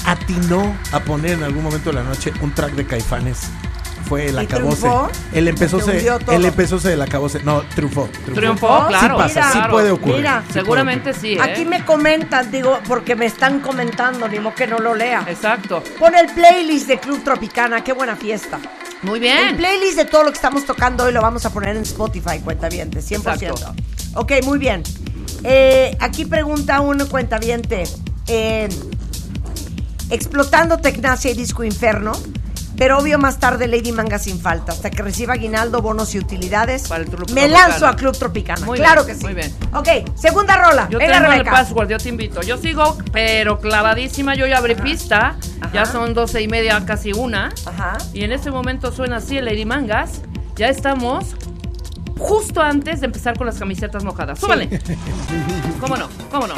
atinó 0.05 0.76
a 0.91 0.99
poner 1.01 1.32
en 1.32 1.43
algún 1.43 1.63
momento 1.63 1.89
de 1.89 1.95
la 1.97 2.03
noche 2.03 2.32
un 2.41 2.53
track 2.53 2.72
de 2.74 2.86
Caifanes. 2.86 3.41
Fue 4.07 4.28
el 4.28 4.36
¿Y 4.36 4.39
acabose. 4.39 4.78
triunfó? 4.82 5.09
Él 5.34 5.47
empezó 5.49 5.78
¿Te 5.78 5.99
se, 5.99 6.07
él 6.36 6.45
empezó 6.45 6.80
se 6.80 6.93
el 6.93 7.01
acabose. 7.01 7.43
No, 7.43 7.61
triunfó. 7.76 8.09
Triunfó, 8.34 8.88
claro. 8.88 9.17
Sí 9.17 9.22
pasa, 9.36 9.51
sí 9.51 9.57
Claro. 9.59 9.74
puede 9.74 9.91
ocurrir. 9.91 10.15
Mira. 10.17 10.43
sí 10.47 10.53
Seguramente 10.53 11.13
sí, 11.13 11.34
¿eh? 11.34 11.39
Aquí 11.41 11.63
me 11.65 11.86
comentan, 11.86 12.49
digo, 12.49 12.80
porque 12.88 13.15
me 13.15 13.28
están 13.28 13.59
comentando, 13.59 14.28
ni 14.28 14.39
modo 14.39 14.55
que 14.55 14.65
no 14.65 14.80
lo 14.80 14.95
lea. 14.95 15.24
Exacto. 15.28 15.84
Pon 15.99 16.15
el 16.15 16.28
playlist 16.34 16.88
de 16.88 16.99
Club 16.99 17.24
Tropicana, 17.24 17.84
qué 17.84 17.93
buena 17.93 18.15
fiesta. 18.15 18.57
Muy 19.03 19.15
El 19.17 19.22
bien. 19.22 19.57
playlist 19.57 19.97
de 19.97 20.05
todo 20.05 20.24
lo 20.24 20.30
que 20.32 20.36
estamos 20.38 20.65
tocando 20.65 21.03
hoy 21.03 21.13
lo 21.13 21.22
vamos 21.22 21.45
a 21.45 21.51
poner 21.53 21.76
en 21.76 21.84
Spotify, 21.84 22.39
cuentaviente, 22.43 23.01
100%. 23.01 23.34
Exacto. 23.34 23.76
Ok, 24.15 24.32
muy 24.43 24.57
bien. 24.57 24.82
Eh, 25.43 25.95
aquí 25.99 26.25
pregunta 26.25 26.81
un 26.81 26.99
cuentaviente. 27.07 27.83
eh, 28.27 28.69
explotando 30.09 30.77
Tecnacia 30.79 31.31
y 31.31 31.35
Disco 31.35 31.63
Inferno. 31.63 32.13
Pero 32.77 32.97
obvio 32.97 33.19
más 33.19 33.39
tarde 33.39 33.67
Lady 33.67 33.91
Manga 33.91 34.17
sin 34.19 34.39
falta, 34.39 34.71
hasta 34.71 34.89
que 34.89 35.03
reciba 35.03 35.33
aguinaldo, 35.33 35.81
bonos 35.81 36.15
y 36.15 36.19
utilidades. 36.19 36.83
Club 36.83 36.99
Me 36.99 37.05
Tropicana. 37.11 37.47
lanzo 37.67 37.85
a 37.87 37.95
Club 37.97 38.17
Tropicana. 38.17 38.65
Muy 38.65 38.77
claro 38.77 39.03
bien, 39.03 39.17
que 39.17 39.19
sí. 39.19 39.25
muy 39.25 39.33
bien. 39.33 39.53
Ok, 39.73 39.87
segunda 40.15 40.55
rola. 40.55 40.87
Yo 40.89 40.97
Venga, 40.97 41.19
tengo 41.19 41.33
el 41.33 41.43
password, 41.43 41.89
yo 41.89 41.97
te 41.97 42.07
invito. 42.07 42.41
Yo 42.41 42.57
sigo, 42.57 42.97
pero 43.11 43.59
clavadísima. 43.59 44.33
Yo 44.35 44.47
ya 44.47 44.59
abrí 44.59 44.75
pista. 44.75 45.35
Ya 45.73 45.85
son 45.85 46.13
doce 46.13 46.41
y 46.41 46.47
media, 46.47 46.81
casi 46.85 47.11
una. 47.11 47.51
Y 48.13 48.23
en 48.23 48.31
este 48.31 48.49
momento 48.49 48.93
suena 48.93 49.17
así 49.17 49.37
el 49.37 49.43
Lady 49.45 49.65
Mangas. 49.65 50.21
Ya 50.55 50.69
estamos 50.69 51.35
justo 52.20 52.61
antes 52.61 52.99
de 52.99 53.07
empezar 53.07 53.38
con 53.38 53.47
las 53.47 53.57
camisetas 53.57 54.03
mojadas. 54.03 54.39
Súbale. 54.39 54.70
¿Cómo 55.80 55.97
no? 55.97 56.07
¿Cómo 56.30 56.47
no? 56.47 56.55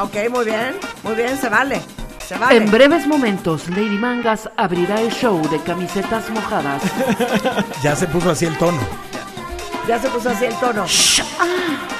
Ok, 0.00 0.30
muy 0.30 0.44
bien. 0.44 0.76
Muy 1.02 1.14
bien, 1.14 1.36
se 1.36 1.48
vale. 1.48 1.80
Se 2.24 2.36
vale. 2.36 2.56
En 2.56 2.70
breves 2.70 3.06
momentos, 3.06 3.68
Lady 3.70 3.98
Mangas 3.98 4.48
abrirá 4.56 5.00
el 5.00 5.10
show 5.10 5.40
de 5.50 5.58
camisetas 5.62 6.30
mojadas. 6.30 6.82
Ya 7.82 7.96
se 7.96 8.06
puso 8.06 8.30
así 8.30 8.44
el 8.44 8.56
tono. 8.58 8.78
Ya 9.88 9.98
se 9.98 10.08
puso 10.08 10.30
así 10.30 10.44
el 10.44 10.54
tono. 10.60 10.84
They 10.84 11.97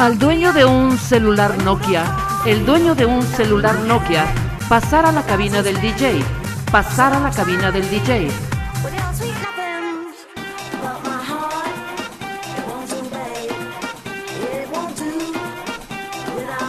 Al 0.00 0.18
dueño 0.18 0.54
de 0.54 0.64
un 0.64 0.96
celular 0.96 1.62
Nokia, 1.62 2.04
el 2.46 2.64
dueño 2.64 2.94
de 2.94 3.04
un 3.04 3.22
celular 3.22 3.78
Nokia, 3.80 4.24
pasar 4.66 5.04
a 5.04 5.12
la 5.12 5.26
cabina 5.26 5.62
del 5.62 5.78
DJ, 5.78 6.24
pasar 6.72 7.12
a 7.12 7.20
la 7.20 7.30
cabina 7.30 7.70
del 7.70 7.86
DJ. 7.90 8.30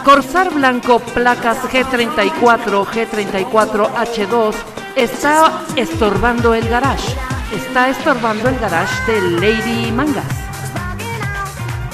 Corsar 0.04 0.52
Blanco 0.52 0.98
placas 0.98 1.56
G34, 1.62 2.84
G34H2 2.84 4.54
está 4.96 5.64
estorbando 5.76 6.52
el 6.52 6.68
garage. 6.68 7.16
Está 7.50 7.88
estorbando 7.88 8.50
el 8.50 8.58
garage 8.58 9.10
de 9.10 9.20
Lady 9.40 9.90
Mangas. 9.90 10.51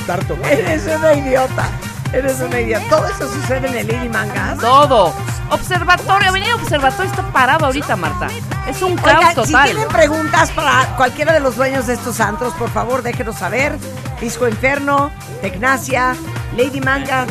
Eres 0.51 0.87
una 0.87 1.15
idiota. 1.15 1.69
Eres 2.13 2.41
una 2.41 2.61
idiota. 2.61 2.85
Todo 2.89 3.07
eso 3.07 3.33
sucede 3.33 3.69
en 3.69 3.77
el 3.77 3.87
Lady 3.87 4.09
Mangas. 4.09 4.59
Todo. 4.59 5.13
Observatorio, 5.51 6.29
Avenida 6.29 6.55
Observatorio 6.57 7.11
está 7.11 7.23
parado 7.33 7.67
ahorita, 7.67 7.97
Marta. 7.97 8.29
Es 8.67 8.83
un 8.83 8.97
caos 8.97 9.19
Oigan, 9.19 9.31
si 9.47 9.53
total. 9.53 9.71
tienen 9.71 9.89
preguntas 9.89 10.51
para 10.51 10.97
cualquiera 10.97 11.33
de 11.33 11.41
los 11.41 11.57
dueños 11.57 11.87
de 11.87 11.95
estos 11.95 12.21
antros, 12.21 12.53
por 12.55 12.71
favor, 12.71 13.03
déjenos 13.03 13.37
saber. 13.37 13.77
Disco 14.21 14.47
Inferno, 14.49 15.11
Tecnacia, 15.41 16.15
Lady 16.57 16.81
Manga 16.81 17.27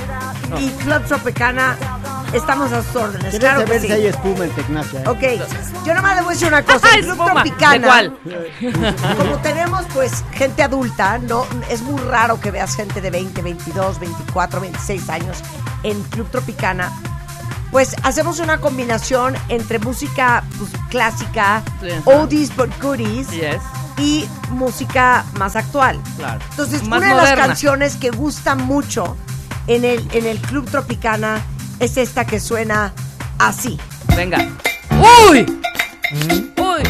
y 0.58 0.70
Club 0.70 1.04
Tropicana. 1.06 1.76
Estamos 2.34 2.72
a 2.74 2.84
sus 2.84 2.96
órdenes. 2.96 3.30
¿Quieres 3.30 3.40
Claro 3.40 3.60
que 3.62 3.66
saber 3.68 3.82
sí. 3.82 3.88
si 3.88 3.94
hay 3.94 4.06
espuma 4.08 4.46
en 4.46 4.52
Tecnacia? 4.52 5.02
eh? 5.02 5.08
Ok, 5.08 5.86
yo 5.86 5.94
nomás 5.94 6.16
le 6.16 6.22
voy 6.22 6.32
a 6.32 6.34
decir 6.34 6.48
una 6.50 6.64
cosa. 6.64 6.88
El 6.96 7.06
Club 7.06 7.26
Tropicana. 7.26 7.74
¿de 7.74 7.82
cuál? 7.82 8.18
Como 9.18 9.38
tenemos 9.38 9.86
pues 9.94 10.24
gente 10.34 10.62
adulta, 10.64 11.18
no 11.20 11.46
es 11.70 11.82
muy 11.82 12.02
raro 12.02 12.40
que 12.42 12.52
veas 12.52 12.76
gente 12.76 13.00
de 13.02 13.10
20, 13.12 13.42
22, 13.42 14.00
24, 14.00 14.60
26 14.62 15.10
años 15.10 15.38
en 15.84 16.02
Club 16.04 16.30
Tropicana. 16.30 16.92
Pues 17.72 17.96
hacemos 18.04 18.40
una 18.40 18.60
combinación 18.60 19.36
entre 19.50 19.80
música 19.80 20.44
pues, 20.58 20.72
clásica, 20.90 21.64
Sí, 21.82 21.88
oldies 22.06 22.56
but 22.56 22.70
goodies 22.82 23.30
Yes. 23.32 23.58
y 23.98 24.28
música 24.50 25.26
más 25.38 25.56
actual. 25.56 26.00
Claro. 26.18 26.40
Entonces, 26.52 26.84
Más 26.88 27.00
una 27.00 27.10
de 27.10 27.22
las 27.22 27.34
canciones 27.36 27.96
que 27.96 28.10
gusta 28.12 28.56
mucho 28.56 29.18
en 29.68 29.84
el, 29.84 30.08
en 30.14 30.26
el 30.26 30.40
Club 30.40 30.70
Tropicana 30.70 31.42
es 31.80 31.98
esta 31.98 32.26
que 32.26 32.40
suena 32.40 32.94
así. 33.40 33.78
Venga. 34.16 34.38
¡Uy! 35.30 35.46
¡Uy! 36.58 36.84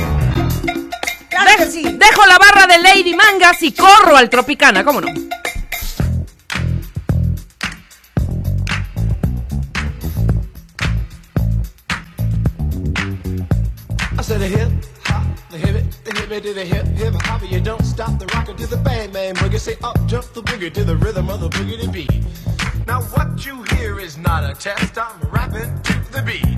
¡Claro 1.30 1.52
que 1.58 1.66
sí! 1.66 1.84
Dejo 1.84 2.26
la 2.26 2.38
barra 2.38 2.68
de 2.68 2.80
Lady 2.80 3.16
Mangas 3.16 3.62
y 3.64 3.72
corro 3.72 4.16
al 4.16 4.30
Tropicana, 4.30 4.84
¿cómo 4.84 5.02
no? 5.02 5.08
I 14.20 14.24
said 14.24 14.42
a 14.42 14.48
hip 14.48 14.72
hop, 15.06 15.24
the 15.52 15.58
hip 15.58 15.76
it, 15.76 15.86
the 16.04 16.12
hip 16.20 16.32
it 16.32 16.44
to 16.44 16.54
the 16.54 16.66
hip 16.66 16.86
hip 16.98 17.14
hop. 17.22 17.42
You 17.50 17.62
don't 17.62 17.86
stop 17.86 18.18
the 18.20 18.26
rocker 18.34 18.54
to 18.54 18.68
the 18.68 18.78
bang 18.78 19.12
bang 19.12 19.36
boogie. 19.36 19.60
Say 19.60 19.78
up 19.84 19.96
jump 20.08 20.26
the 20.34 20.42
boogie 20.42 20.74
to 20.74 20.84
the 20.84 20.96
rhythm 20.98 21.30
of 21.30 21.40
the 21.40 21.50
boogie 21.50 21.80
to 21.80 21.90
beat. 21.90 22.12
Now 22.88 23.02
what 23.02 23.46
you 23.46 23.64
hear 23.76 24.00
is 24.00 24.18
not 24.18 24.50
a 24.50 24.54
test. 24.54 24.98
I'm 24.98 25.20
rapping 25.30 25.78
to 25.82 25.94
the 26.10 26.24
beat, 26.24 26.58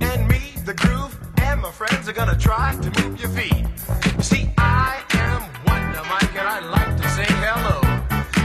and 0.00 0.28
me, 0.28 0.54
the 0.64 0.74
groove, 0.74 1.18
and 1.38 1.60
my 1.60 1.72
friends 1.72 2.08
are 2.08 2.12
gonna 2.12 2.38
try 2.38 2.76
to 2.80 3.02
move 3.02 3.20
your 3.20 3.30
feet. 3.30 3.66
See, 4.20 4.48
I 4.58 5.02
am 5.10 5.42
Wonder 5.66 6.02
Mike, 6.08 6.36
and 6.38 6.46
I 6.46 6.60
like 6.60 6.96
to 6.96 7.08
say 7.10 7.26
hello. 7.42 7.78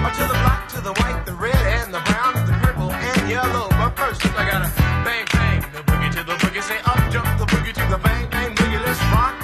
Or 0.03 0.11
to 0.17 0.23
the 0.31 0.39
black, 0.41 0.67
to 0.69 0.81
the 0.81 0.93
white, 0.93 1.23
the 1.27 1.33
red, 1.33 1.63
and 1.77 1.93
the 1.93 2.01
brown, 2.09 2.33
the 2.47 2.53
purple, 2.53 2.91
and 2.91 3.29
yellow. 3.29 3.69
But 3.69 3.91
first, 3.95 4.25
I 4.25 4.49
gotta 4.49 4.71
bang 5.05 5.25
bang 5.31 5.61
the 5.73 5.83
boogie 5.89 6.11
to 6.17 6.23
the 6.23 6.33
boogie. 6.41 6.63
Say 6.63 6.79
up 6.85 6.99
jump 7.13 7.29
the 7.37 7.45
boogie 7.45 7.73
to 7.73 7.85
the 7.85 7.99
bang 8.01 8.27
bang 8.31 8.55
boogie. 8.55 8.81
Let's 8.83 8.99
rock. 9.13 9.37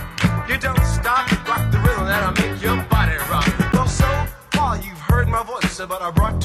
You 0.49 0.57
don't 0.57 0.83
stop, 0.83 1.29
rock 1.47 1.71
the 1.71 1.77
rhythm 1.77 2.05
that'll 2.07 2.33
make 2.41 2.59
your 2.59 2.81
body 2.89 3.17
rock. 3.29 3.47
Well, 3.71 3.87
so 3.87 4.09
far 4.53 4.77
you've 4.77 4.97
heard 4.97 5.27
my 5.27 5.43
voice, 5.43 5.77
but 5.77 6.01
I 6.01 6.09
brought 6.09 6.36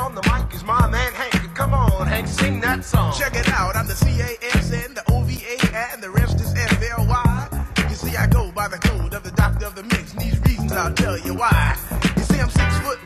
on 0.00 0.14
the 0.14 0.22
mic 0.32 0.52
is 0.54 0.64
my 0.64 0.88
man 0.88 1.12
Hank. 1.12 1.54
Come 1.54 1.74
on, 1.74 2.06
Hank, 2.06 2.26
sing 2.26 2.60
that 2.60 2.84
song. 2.84 3.12
Check 3.18 3.34
it 3.36 3.48
out, 3.48 3.76
I'm 3.76 3.86
the 3.86 3.94
C-A-S-N, 3.94 4.94
the 4.94 5.04
O-V-A, 5.12 5.56
and 5.92 6.02
the 6.02 6.10
rest 6.10 6.40
is 6.40 6.54
F-L-Y. 6.54 7.66
You 7.88 7.94
see, 7.94 8.16
I 8.16 8.26
go 8.26 8.50
by 8.52 8.68
the 8.68 8.78
code 8.78 9.12
of 9.14 9.22
the 9.22 9.32
doctor 9.32 9.66
of 9.66 9.74
the 9.74 9.82
mix, 9.82 10.12
and 10.12 10.22
these 10.22 10.40
reasons 10.40 10.72
I'll 10.72 10.94
tell 10.94 11.18
you 11.18 11.34
why. 11.34 11.76
You 12.16 12.22
see, 12.22 12.40
I'm 12.40 12.48
six 12.48 12.78
foot 12.78 12.98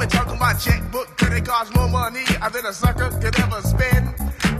and 0.00 0.10
talking 0.10 0.38
my 0.38 0.54
checkbook, 0.54 1.06
credit 1.16 1.44
cards, 1.44 1.74
more 1.74 1.88
money 1.88 2.24
than 2.52 2.66
a 2.66 2.72
sucker 2.72 3.10
could 3.20 3.38
ever 3.40 3.60
spend. 3.62 4.14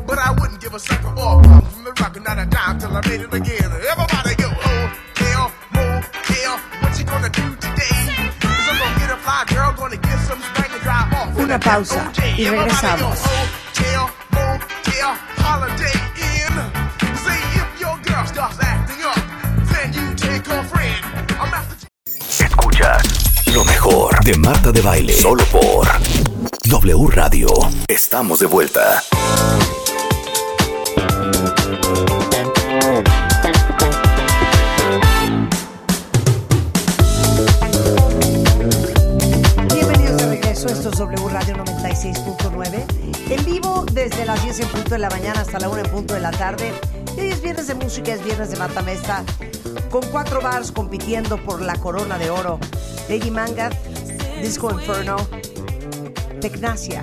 But 0.07 0.18
I 0.18 0.30
wouldn't 0.33 0.61
give 0.61 0.74
a 0.74 0.78
sucker 0.78 1.09
or 1.09 1.41
a 1.41 1.43
punk 1.43 1.64
from 1.70 1.85
the 1.85 1.93
rock, 2.01 2.16
and 2.16 2.24
not 2.24 2.39
a 2.39 2.47
dime 2.47 2.78
till 2.78 2.97
I 2.97 3.01
made 3.09 3.20
it 3.20 3.33
again. 3.33 3.70
Everybody 3.93 4.35
go, 4.37 4.51
oh, 4.51 4.85
hell, 5.16 5.53
motel, 5.72 6.59
what 6.83 6.99
you 6.99 7.05
gonna 7.05 7.30
do 7.30 7.55
today? 7.57 7.99
Cause 8.41 8.68
I'm 8.68 8.78
gonna 8.78 8.99
get 8.99 9.11
a 9.11 9.16
fly 9.16 9.45
girl, 9.49 9.72
gonna 9.72 9.97
get 9.97 10.18
some 10.20 10.41
spank 10.41 10.72
and 10.72 10.83
drive 10.83 11.12
off. 11.14 11.39
Una 11.39 11.59
pausa 11.59 12.12
y 12.37 12.49
regresamos. 12.49 13.18
Oh, 13.24 13.62
de 24.25 24.37
Marta 24.37 24.70
de 24.70 24.81
Baile. 24.81 25.12
Solo 25.12 25.45
por 25.47 25.89
W 26.64 27.07
Radio. 27.11 27.49
Estamos 27.89 28.39
de 28.39 28.47
vuelta. 28.47 29.03
Bienvenidos 39.73 40.16
de 40.18 40.27
regreso, 40.29 40.68
esto 40.68 40.91
es 40.91 40.99
W 40.99 41.29
Radio 41.29 41.57
96.9. 41.57 42.85
En 43.31 43.45
vivo 43.45 43.85
desde 43.93 44.25
las 44.25 44.43
10 44.45 44.61
en 44.61 44.68
punto 44.68 44.91
de 44.91 44.99
la 44.99 45.11
mañana 45.11 45.41
hasta 45.41 45.59
la 45.59 45.68
1 45.68 45.81
en 45.81 45.91
punto 45.91 46.14
de 46.14 46.20
la 46.20 46.31
tarde. 46.31 46.73
Y 47.16 47.20
hoy 47.20 47.29
es 47.31 47.43
viernes 47.43 47.66
de 47.66 47.75
música, 47.75 48.12
es 48.12 48.25
viernes 48.25 48.51
de 48.51 48.57
Matamesta, 48.57 49.25
con 49.91 50.03
cuatro 50.12 50.41
bars 50.41 50.70
compitiendo 50.70 51.39
por 51.39 51.61
la 51.61 51.75
corona 51.77 52.18
de 52.18 52.31
oro. 52.31 52.61
Lady 53.09 53.31
Manga, 53.31 53.70
Disco 54.43 54.70
Inferno, 54.72 55.16
Tecnacia 56.40 57.03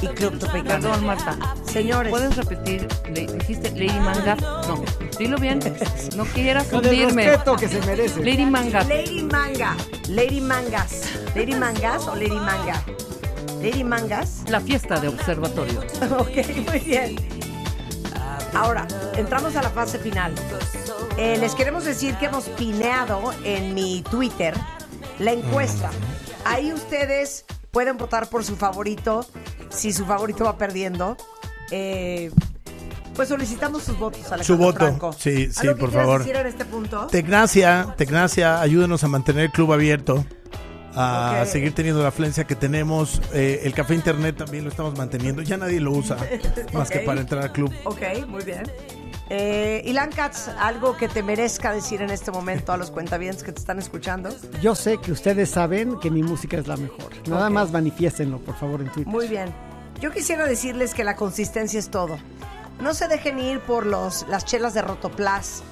y. 0.00 0.08
Perdón, 0.08 1.06
Marta. 1.06 1.36
Señores. 1.64 2.10
¿Puedes 2.10 2.36
repetir? 2.36 2.88
Le- 3.12 3.26
¿Dijiste 3.26 3.70
Lady 3.70 3.98
Manga? 4.00 4.36
No, 4.36 4.82
dilo 5.18 5.38
bien. 5.38 5.60
No 6.16 6.24
quieras 6.24 6.68
Con 6.68 6.84
el 6.84 6.90
hundirme. 6.90 7.26
respeto 7.26 7.56
que 7.56 7.68
se 7.68 7.80
merece. 7.82 8.20
Lady 8.24 8.46
Manga. 8.46 8.82
Lady 8.84 9.22
Manga, 9.22 9.76
Lady 10.08 10.40
Mangas. 10.40 11.10
Lady 11.34 11.54
Mangas 11.54 12.06
o 12.08 12.14
Lady 12.14 12.30
Manga. 12.30 12.82
Lady 13.62 13.84
Mangas. 13.84 14.42
La 14.48 14.60
fiesta 14.60 14.98
de 15.00 15.08
observatorio. 15.08 15.80
ok, 16.18 16.68
muy 16.68 16.78
bien. 16.80 17.16
Ahora, 18.54 18.86
entramos 19.16 19.56
a 19.56 19.62
la 19.62 19.70
fase 19.70 19.98
final. 19.98 20.32
Eh, 21.16 21.36
les 21.38 21.54
queremos 21.54 21.84
decir 21.84 22.14
que 22.16 22.26
hemos 22.26 22.44
pineado 22.50 23.32
en 23.44 23.74
mi 23.74 24.02
Twitter 24.10 24.54
la 25.18 25.32
encuesta. 25.32 25.90
Ahí 26.44 26.72
ustedes 26.72 27.44
pueden 27.70 27.96
votar 27.96 28.28
por 28.28 28.44
su 28.44 28.56
favorito. 28.56 29.26
Si 29.70 29.92
su 29.92 30.04
favorito 30.06 30.44
va 30.44 30.56
perdiendo, 30.56 31.16
eh, 31.70 32.30
pues 33.14 33.28
solicitamos 33.28 33.82
sus 33.84 33.98
votos. 33.98 34.20
Alejandro 34.32 34.44
Su 34.44 34.56
voto. 34.56 34.78
Franco. 34.78 35.12
Sí, 35.12 35.50
sí, 35.52 35.60
¿Algo 35.60 35.74
que 35.74 35.80
por 35.80 35.92
favor. 35.92 36.18
decir 36.20 36.36
en 36.36 36.46
este 36.46 36.64
punto? 36.64 37.06
Tecnacia, 37.08 37.94
Tecnacia, 37.96 38.60
ayúdenos 38.60 39.02
a 39.04 39.08
mantener 39.08 39.44
el 39.46 39.50
club 39.50 39.72
abierto. 39.72 40.24
A 40.96 41.44
seguir 41.46 41.74
teniendo 41.74 42.02
la 42.02 42.08
afluencia 42.08 42.44
que 42.44 42.54
tenemos. 42.54 43.20
Eh, 43.32 43.62
el 43.64 43.74
café 43.74 43.96
internet 43.96 44.36
también 44.36 44.62
lo 44.62 44.70
estamos 44.70 44.96
manteniendo. 44.96 45.42
Ya 45.42 45.56
nadie 45.56 45.80
lo 45.80 45.90
usa 45.90 46.16
más 46.72 46.88
que 46.88 47.00
para 47.00 47.20
entrar 47.20 47.42
al 47.42 47.52
club. 47.52 47.72
Ok, 47.84 48.00
muy 48.28 48.44
bien. 48.44 48.62
Eh, 49.30 49.82
Ilan 49.86 50.10
Katz, 50.10 50.48
algo 50.58 50.96
que 50.96 51.08
te 51.08 51.22
merezca 51.22 51.72
decir 51.72 52.02
en 52.02 52.10
este 52.10 52.30
momento 52.30 52.72
a 52.72 52.76
los 52.76 52.90
cuentavientes 52.90 53.42
que 53.42 53.52
te 53.52 53.60
están 53.60 53.78
escuchando. 53.78 54.30
Yo 54.60 54.74
sé 54.74 54.98
que 54.98 55.12
ustedes 55.12 55.50
saben 55.50 55.98
que 55.98 56.10
mi 56.10 56.22
música 56.22 56.58
es 56.58 56.66
la 56.66 56.76
mejor. 56.76 57.10
Nada 57.28 57.48
más 57.48 57.72
manifiéstenlo, 57.72 58.38
por 58.38 58.54
favor, 58.56 58.82
en 58.82 58.88
Twitter. 58.88 59.12
Muy 59.12 59.28
bien. 59.28 59.52
Yo 60.00 60.10
quisiera 60.10 60.46
decirles 60.46 60.92
que 60.92 61.04
la 61.04 61.16
consistencia 61.16 61.78
es 61.78 61.88
todo. 61.88 62.18
No 62.80 62.92
se 62.92 63.08
dejen 63.08 63.38
ir 63.38 63.60
por 63.60 63.86
los, 63.86 64.26
las 64.28 64.44
chelas 64.44 64.74
de 64.74 64.82
Rotoplas, 64.82 65.62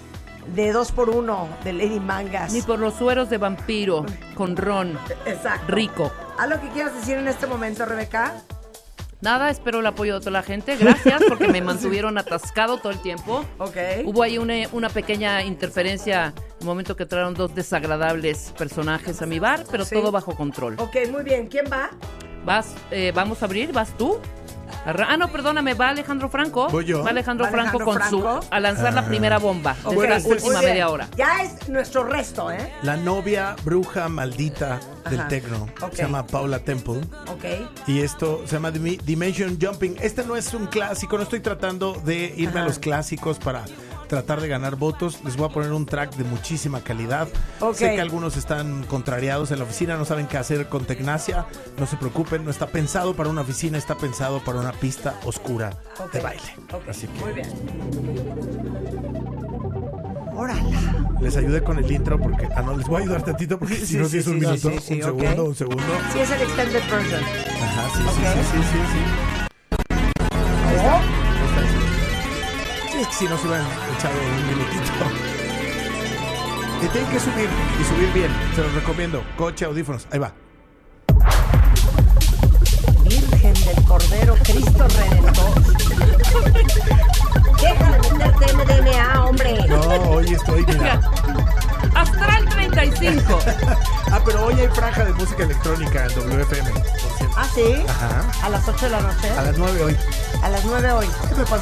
de 0.54 0.72
2x1, 0.74 1.60
de 1.64 1.72
Lady 1.72 2.00
Mangas. 2.00 2.52
Ni 2.52 2.62
por 2.62 2.78
los 2.78 2.94
sueros 2.94 3.28
de 3.28 3.38
vampiro 3.38 4.06
con 4.34 4.56
ron. 4.56 4.98
Exacto. 5.26 5.72
Rico. 5.72 6.10
¿Algo 6.38 6.60
que 6.60 6.68
quieras 6.70 6.94
decir 6.94 7.18
en 7.18 7.28
este 7.28 7.46
momento, 7.46 7.84
Rebeca? 7.84 8.34
Nada, 9.22 9.50
espero 9.50 9.78
el 9.80 9.86
apoyo 9.86 10.14
de 10.14 10.20
toda 10.20 10.32
la 10.32 10.42
gente. 10.42 10.76
Gracias 10.76 11.22
porque 11.28 11.46
me 11.48 11.60
mantuvieron 11.62 12.18
atascado 12.18 12.78
todo 12.78 12.90
el 12.92 12.98
tiempo. 13.00 13.44
Ok. 13.58 13.76
Hubo 14.04 14.22
ahí 14.24 14.36
una, 14.36 14.54
una 14.72 14.88
pequeña 14.90 15.42
interferencia 15.44 16.34
en 16.36 16.42
el 16.60 16.66
momento 16.66 16.96
que 16.96 17.06
trajeron 17.06 17.32
dos 17.34 17.54
desagradables 17.54 18.52
personajes 18.58 19.22
a 19.22 19.26
mi 19.26 19.38
bar, 19.38 19.64
pero 19.70 19.84
Sí. 19.84 19.94
todo 19.94 20.10
bajo 20.10 20.34
control. 20.36 20.74
Ok, 20.78 20.96
muy 21.10 21.22
bien. 21.22 21.46
¿Quién 21.46 21.66
va? 21.72 21.90
Vas, 22.44 22.74
eh, 22.90 23.12
vamos 23.14 23.40
a 23.42 23.44
abrir, 23.46 23.72
vas 23.72 23.96
tú. 23.96 24.18
Arra- 24.84 25.06
ah, 25.10 25.16
no, 25.16 25.28
perdóname, 25.28 25.74
va 25.74 25.90
Alejandro 25.90 26.28
Franco. 26.28 26.68
Voy 26.68 26.84
yo. 26.84 27.02
Va 27.04 27.10
Alejandro, 27.10 27.44
Va 27.46 27.50
Franco 27.52 27.78
Alejandro 27.78 27.86
con 27.86 27.94
Franco. 27.96 28.42
su 28.42 28.48
a 28.54 28.60
lanzar 28.60 28.92
la 28.94 29.02
Ah. 29.02 29.06
primera 29.06 29.38
bomba 29.38 29.74
de 29.74 29.94
Bueno, 29.94 30.14
esta 30.14 30.16
este- 30.16 30.30
última 30.32 30.52
Muy 30.54 30.60
bien. 30.60 30.70
media 30.72 30.88
hora. 30.88 31.08
Ya 31.16 31.42
es 31.42 31.68
nuestro 31.68 32.04
resto, 32.04 32.50
¿eh? 32.50 32.72
La 32.82 32.96
novia 32.96 33.54
bruja 33.64 34.08
maldita 34.08 34.80
del 35.08 35.20
Ajá. 35.20 35.28
tecno. 35.28 35.68
Se 35.92 36.02
llama 36.02 36.26
Paula 36.26 36.58
Temple. 36.58 37.00
Ok. 37.28 37.44
Y 37.86 38.00
esto 38.00 38.42
se 38.46 38.52
llama 38.56 38.70
Dimension 38.72 39.58
Jumping. 39.60 39.96
Este 40.00 40.24
no 40.24 40.36
es 40.36 40.52
un 40.54 40.66
clásico, 40.66 41.16
no 41.16 41.22
estoy 41.22 41.40
tratando 41.40 41.94
de 42.04 42.34
irme 42.36 42.56
Ajá. 42.56 42.62
a 42.62 42.64
los 42.68 42.78
clásicos 42.78 43.38
para 43.38 43.64
tratar 44.12 44.42
de 44.42 44.48
ganar 44.48 44.76
votos. 44.76 45.20
Les 45.24 45.38
voy 45.38 45.48
a 45.48 45.48
poner 45.48 45.72
un 45.72 45.86
track 45.86 46.16
de 46.16 46.24
muchísima 46.24 46.82
calidad. 46.82 47.28
Sé 47.72 47.94
que 47.94 48.00
algunos 48.02 48.36
están 48.36 48.84
contrariados 48.84 49.50
en 49.52 49.58
la 49.58 49.64
oficina, 49.64 49.96
no 49.96 50.04
saben 50.04 50.26
qué 50.26 50.36
hacer 50.36 50.68
con 50.68 50.84
Tecnacia. 50.84 51.46
No 51.78 51.86
se 51.86 51.96
preocupen, 51.96 52.44
no 52.44 52.50
está 52.50 52.66
pensado 52.66 53.16
para 53.16 53.30
una 53.30 53.40
oficina, 53.40 53.78
está 53.78 53.96
pensado 53.96 54.44
para 54.44 54.58
una 54.58 54.72
pista 54.72 55.18
oscura 55.24 55.70
de 56.12 56.20
baile. 56.20 56.42
Así 56.86 57.06
que 57.06 57.20
Muy 57.20 57.32
bien. 57.32 57.48
Órala. 60.36 61.16
les 61.22 61.34
ayudé 61.38 61.62
con 61.62 61.78
el 61.78 61.90
intro 61.90 62.20
porque 62.20 62.48
ah 62.54 62.60
no 62.60 62.76
les 62.76 62.86
voy 62.86 63.00
a 63.00 63.04
ayudar 63.04 63.22
tantito 63.22 63.58
porque 63.58 63.76
si 63.76 63.96
no 63.96 64.04
sí, 64.04 64.10
si 64.10 64.18
es 64.18 64.26
un 64.26 64.34
sí, 64.34 64.40
minuto, 64.40 64.70
sí, 64.72 64.78
sí, 64.78 64.94
un 64.94 65.02
segundo, 65.02 65.44
un 65.44 65.54
segundo. 65.54 65.82
Sí, 66.12 66.18
es 66.18 66.30
el 66.30 66.42
extended 66.42 66.82
version. 66.90 67.22
Ajá, 67.22 67.88
sí, 67.96 68.02
sí, 68.02 68.24
sí, 68.34 68.42
sí, 68.50 68.58
sí, 68.72 68.78
sí. 68.92 69.02
Ahí 70.68 70.76
está. 70.76 71.11
Si 73.12 73.26
no 73.26 73.36
se 73.36 73.46
hubieran 73.46 73.66
echado 73.96 74.14
un 74.18 74.46
minutito. 74.46 74.92
Y 76.82 76.88
tienen 76.88 77.10
que 77.10 77.20
subir 77.20 77.48
y 77.80 77.84
subir 77.84 78.12
bien. 78.12 78.30
Se 78.54 78.62
los 78.62 78.72
recomiendo. 78.74 79.22
Coche, 79.36 79.66
audífonos. 79.66 80.06
Ahí 80.10 80.18
va. 80.18 80.32
Virgen 83.04 83.54
del 83.54 83.84
Cordero, 83.84 84.34
Cristo 84.42 84.88
Redentor. 84.88 85.62
Deja 87.60 87.92
de 87.92 87.98
meterte 88.12 88.54
MDMA, 88.54 89.24
hombre. 89.26 89.66
No, 89.68 90.10
hoy 90.10 90.32
estoy, 90.32 90.64
mira. 90.66 91.00
Astral 91.94 92.48
35. 92.48 93.38
Ah, 94.14 94.20
pero 94.26 94.44
hoy 94.44 94.60
hay 94.60 94.68
franja 94.68 95.06
de 95.06 95.14
música 95.14 95.42
electrónica 95.44 96.04
en 96.04 96.14
WFM. 96.14 96.70
¿Ah, 97.34 97.46
sí? 97.54 97.82
Ajá. 97.88 98.22
A 98.42 98.50
las 98.50 98.68
8 98.68 98.84
de 98.84 98.90
la 98.90 99.00
noche. 99.00 99.30
A 99.30 99.40
las 99.42 99.56
9 99.56 99.84
hoy. 99.84 99.96
A 100.42 100.48
las 100.50 100.62
9 100.66 100.92
hoy. 100.92 101.06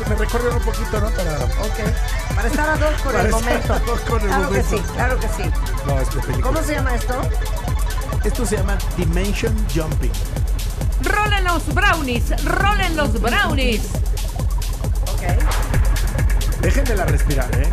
Me, 0.08 0.16
recorren 0.16 0.56
un 0.56 0.62
poquito, 0.62 1.00
¿no? 1.00 1.10
Para. 1.10 1.34
Ok. 1.36 2.34
Para 2.34 2.48
estar 2.48 2.68
a 2.68 2.76
dos 2.76 3.00
con 3.02 3.12
Para 3.12 3.20
el 3.20 3.26
estar 3.26 3.42
momento. 3.44 3.72
a 3.72 3.78
dos 3.78 4.00
con 4.00 4.20
el 4.20 4.26
claro 4.26 4.44
momento. 4.46 4.68
que 4.70 4.76
sí, 4.76 4.82
claro 4.94 5.20
que 5.20 5.28
sí. 5.28 5.42
No, 5.86 6.00
es 6.00 6.08
película. 6.08 6.40
¿Cómo 6.42 6.62
se 6.64 6.74
llama 6.74 6.94
esto? 6.96 7.14
Esto 8.24 8.44
se 8.46 8.56
llama 8.56 8.76
Dimension 8.96 9.56
Jumping. 9.72 10.12
Rolen 11.02 11.44
los 11.44 11.72
brownies, 11.72 12.44
rolen 12.44 12.96
los 12.96 13.12
brownies. 13.20 13.82
Ok. 15.06 15.22
Déjenmela 16.62 17.04
respirar, 17.04 17.48
¿eh? 17.54 17.70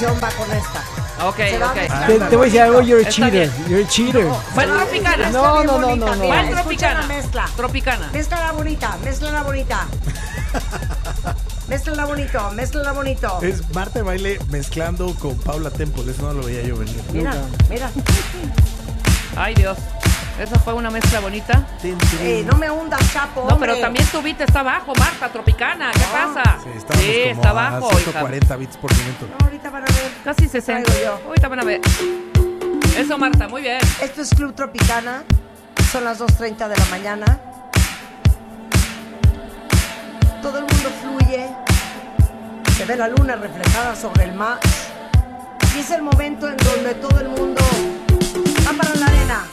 Canción 0.00 0.20
va 0.22 0.30
con 0.30 0.50
esta. 0.56 0.82
Ok, 1.26 1.38
ok. 1.62 2.06
Te, 2.06 2.18
te 2.30 2.36
voy 2.36 2.42
a 2.42 2.44
decir 2.46 2.60
algo, 2.62 2.80
you're 2.80 3.04
a 3.04 3.08
Está 3.08 3.10
cheater. 3.26 3.50
bien. 3.50 3.68
You're 3.68 3.84
a 3.84 3.88
cheater. 3.88 4.26
Fue 4.54 4.66
tropicana. 4.66 5.30
No, 5.30 5.62
no, 5.62 5.78
no, 5.78 5.88
bonita, 5.88 6.06
no, 6.06 6.16
no. 6.16 6.24
¿Cuál 6.24 6.50
tropicana? 6.50 7.00
la 7.02 7.06
mezcla. 7.06 7.48
Tropicana. 7.56 8.10
Mézclala 8.12 8.52
bonita, 8.52 8.98
mézclala 9.04 9.42
bonita. 9.42 9.86
mézclala 11.68 12.04
bonito, 12.06 12.50
mézclala 12.52 12.92
bonito. 12.92 13.38
Es 13.42 13.74
Marta 13.74 13.98
de 13.98 14.02
Baile 14.02 14.38
mezclando 14.48 15.14
con 15.16 15.36
Paula 15.36 15.70
Temple. 15.70 16.10
Eso 16.10 16.22
no 16.22 16.32
lo 16.32 16.46
veía 16.46 16.62
yo 16.62 16.76
venir. 16.78 17.02
Mira, 17.12 17.34
mira. 17.68 17.90
Ay, 19.36 19.54
Dios. 19.54 19.76
Esa 20.40 20.58
fue 20.58 20.72
una 20.72 20.88
mezcla 20.90 21.20
bonita. 21.20 21.66
Eh, 21.82 22.42
no 22.50 22.56
me 22.56 22.70
hundas, 22.70 23.02
capo. 23.12 23.42
No, 23.42 23.58
pero 23.58 23.74
hombre. 23.74 23.80
también 23.82 24.06
tu 24.06 24.22
beat 24.22 24.40
está 24.40 24.60
abajo, 24.60 24.94
Marta, 24.98 25.28
tropicana. 25.28 25.90
¿Qué 25.92 26.00
pasa? 26.00 26.58
Sí, 26.64 26.70
Sí, 26.98 27.20
como 27.28 27.34
está 27.34 27.48
a 27.48 27.50
abajo, 27.50 27.90
hija. 27.90 28.00
140 28.04 28.56
bits 28.56 28.76
por 28.78 28.90
minuto. 28.96 29.26
No, 29.28 29.44
ahorita 29.44 29.68
van 29.68 29.82
a 29.82 29.86
ver. 29.86 30.12
Casi 30.24 30.48
60. 30.48 30.90
Traigo 30.90 31.04
yo. 31.04 31.28
Ahorita 31.28 31.48
van 31.48 31.60
a 31.60 31.64
ver. 31.64 31.80
Eso, 32.96 33.18
Marta, 33.18 33.48
muy 33.48 33.60
bien. 33.60 33.80
Esto 34.00 34.22
es 34.22 34.30
Club 34.30 34.54
Tropicana. 34.54 35.24
Son 35.92 36.04
las 36.04 36.18
2.30 36.18 36.68
de 36.68 36.76
la 36.78 36.84
mañana. 36.86 37.38
Todo 40.40 40.58
el 40.60 40.64
mundo 40.64 40.90
fluye. 41.02 41.50
Se 42.78 42.86
ve 42.86 42.96
la 42.96 43.08
luna 43.08 43.36
reflejada 43.36 43.94
sobre 43.94 44.24
el 44.24 44.32
mar. 44.32 44.58
Y 45.76 45.80
es 45.80 45.90
el 45.90 46.00
momento 46.00 46.48
en 46.48 46.56
donde 46.56 46.94
todo 46.94 47.20
el 47.20 47.28
mundo 47.28 47.60
va 48.66 48.72
para 48.72 48.94
la 48.94 49.06
arena. 49.06 49.44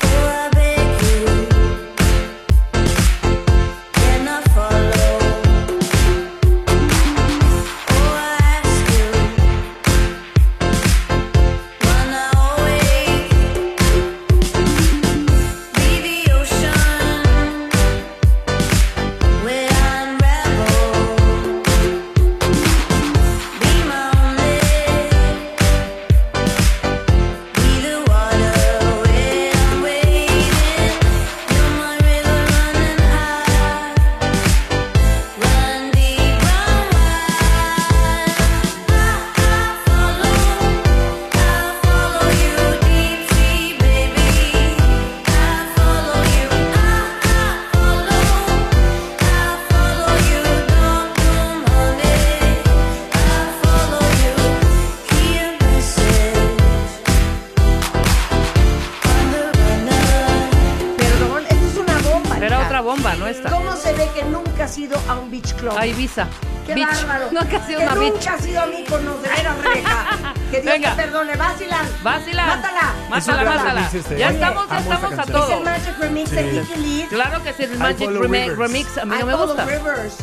Este, 73.98 74.18
Ya 74.18 74.30
estamos, 74.30 74.68
ya 74.69 74.78
Amo 74.78 74.82
esta 74.94 74.95
estamos 74.95 75.14
a 75.14 75.18
canción. 75.18 75.38
Es 75.41 75.49
el 75.49 75.56
todo. 75.56 75.64
Magic 75.64 75.99
Remix 75.99 76.32
de 76.32 76.52
Sí. 76.52 76.60
Kiki 76.68 76.80
Lee. 76.82 77.06
Claro 77.10 77.44
que 77.44 77.53
sí, 77.53 77.64
el 77.64 77.78
Magic 77.78 78.06
follow 78.06 78.24
Remi- 78.24 78.41
rivers. 78.44 78.57
Remix 78.57 78.98
a 78.98 79.06
mí 79.06 79.15
I 79.15 79.19
no 79.19 79.26
me 79.26 79.36
gusta. 79.36 79.65
rivers. 79.65 80.18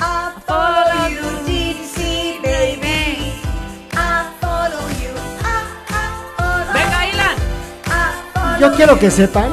I 0.00 0.40
follow 0.46 1.08
you, 1.08 1.46
deep 1.46 1.76
sea, 1.84 2.40
baby. 2.42 3.32
I 3.92 3.96
follow 4.40 4.88
you. 5.00 5.10
I, 5.40 5.46
I 5.88 5.92
follow 6.36 6.72
Venga, 6.72 7.06
Ilan. 7.12 8.60
Yo 8.60 8.72
quiero 8.74 8.98
que 8.98 9.10
sepan 9.10 9.50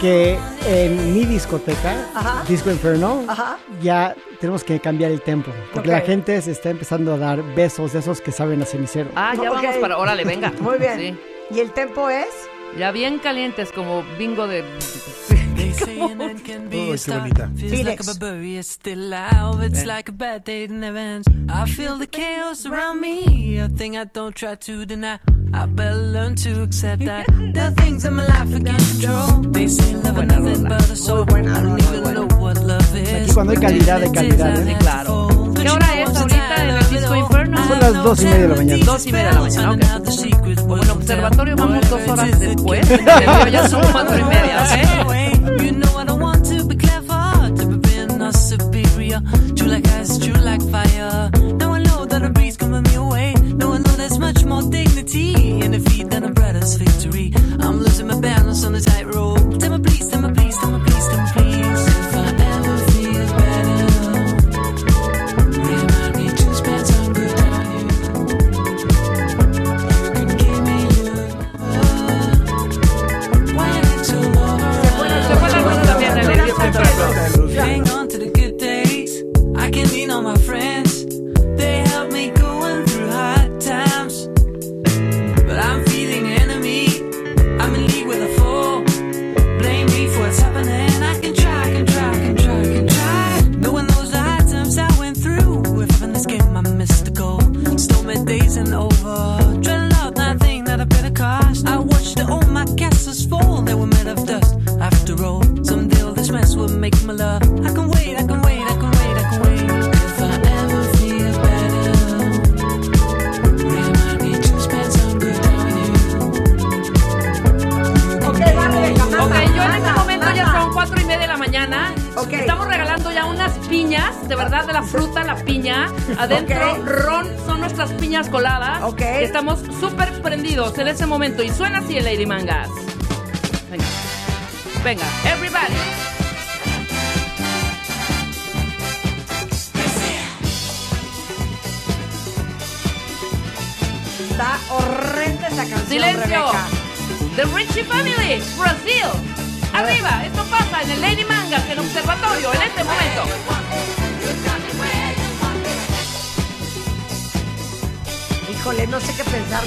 que 0.00 0.38
en 0.66 1.12
mi 1.14 1.24
discoteca, 1.24 1.94
Ajá. 2.14 2.42
Disco 2.48 2.70
Inferno, 2.70 3.24
Ajá. 3.28 3.58
ya 3.82 4.14
tenemos 4.40 4.64
que 4.64 4.80
cambiar 4.80 5.10
el 5.10 5.20
tempo. 5.22 5.50
Porque 5.74 5.88
la 5.88 6.00
gente 6.00 6.40
se 6.40 6.52
está 6.52 6.70
empezando 6.70 7.14
a 7.14 7.18
dar 7.18 7.42
besos 7.54 7.92
de 7.92 7.98
esos 7.98 8.20
que 8.20 8.32
saben 8.32 8.62
a 8.62 8.66
cenicero. 8.66 9.10
Ah, 9.16 9.34
ya 9.40 9.50
vamos 9.50 9.76
para. 9.76 9.98
Órale, 9.98 10.24
venga. 10.24 10.52
Muy 10.60 10.78
bien. 10.78 10.98
Sí. 10.98 11.20
¿Y 11.50 11.60
el 11.60 11.72
tempo 11.72 12.08
es? 12.08 12.28
Ya 12.78 12.92
bien 12.92 13.18
calientes, 13.18 13.72
como 13.72 14.02
bingo 14.18 14.46
de. 14.46 14.62
Uy, 15.60 15.74
qué 16.44 16.58
bonita. 17.18 17.48
Feels 17.54 17.72
Phoenix. 17.72 17.84
like 17.84 18.00
a 18.00 18.04
barbarian 18.04 18.60
is 18.60 18.68
still 18.68 18.98
alive. 18.98 19.62
It's 19.62 19.84
like 19.84 20.08
a 20.08 20.12
bad 20.12 20.44
day 20.44 20.66
that 20.66 20.74
never 20.74 20.98
ends. 20.98 21.28
I 21.48 21.66
feel 21.66 21.98
the 21.98 22.06
chaos 22.06 22.64
around 22.64 23.00
me, 23.00 23.58
a 23.58 23.68
thing 23.68 23.96
I 23.96 24.04
don't 24.04 24.34
try 24.34 24.54
to 24.54 24.86
deny. 24.86 25.18
I 25.52 25.66
better 25.66 25.96
learn 25.96 26.36
to 26.36 26.62
accept 26.62 27.04
that. 27.04 27.26
There 27.52 27.66
are 27.66 27.72
things 27.72 28.04
in 28.04 28.14
my 28.14 28.24
life 28.24 28.54
I 28.54 28.60
can't 28.60 28.78
control. 28.78 29.52
They 29.52 29.66
say 29.68 29.94
love 29.96 30.18
is 30.18 30.28
nothing 30.28 30.64
but 30.68 30.90
a 30.90 30.96
soul. 30.96 31.26
I 31.28 31.42
don't 31.42 31.82
even 31.82 32.14
know 32.14 32.28
what 32.38 32.56
love 32.62 32.96
is. 32.96 33.08
Aquí 33.12 33.34
cuando 33.34 33.52
hay 33.52 33.58
calidad, 33.58 34.02
hay 34.02 34.12
calidad, 34.12 34.68
¿eh? 34.68 34.76
Claro. 34.78 35.28
¿Qué 35.60 35.68
hora 35.68 36.00
es 36.00 36.16
ahorita 36.16 36.29
las 37.92 38.04
dos 38.04 38.20
y 38.20 38.24
media 38.24 38.38
de 38.38 38.48
la 38.48 38.54
mañana. 38.56 38.84
Dos 38.84 39.06
y 39.06 39.12
media 39.12 39.28
de 39.28 39.34
la 39.34 39.40
mañana, 39.40 39.96
ok. 39.98 40.56
Como 40.60 40.78
en 40.78 40.90
observatorio 40.90 41.56
vamos 41.56 41.90
dos 41.90 42.08
horas 42.08 42.38
después. 42.38 42.88
Ya 43.50 43.68
son 43.68 43.82
cuatro 43.92 44.18
y 44.18 44.24
media, 44.24 44.64
¿ok? 45.04 45.49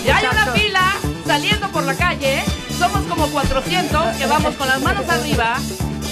Ya 0.05 0.17
hay 0.17 0.25
una 0.27 0.47
fila 0.53 0.93
saliendo 1.25 1.69
por 1.69 1.83
la 1.83 1.93
calle. 1.95 2.43
Somos 2.77 3.01
como 3.03 3.27
400 3.27 4.15
que 4.17 4.25
vamos 4.25 4.55
con 4.55 4.67
las 4.67 4.81
manos 4.81 5.07
arriba. 5.09 5.57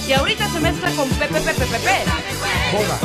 Y 0.06 0.12
ahorita 0.12 0.48
se 0.50 0.60
mezcla 0.60 0.90
con 0.90 1.08
Pepe 1.08 1.40
Pepe 1.40 1.64
Pepe. 1.66 2.04
Boda. 2.72 2.98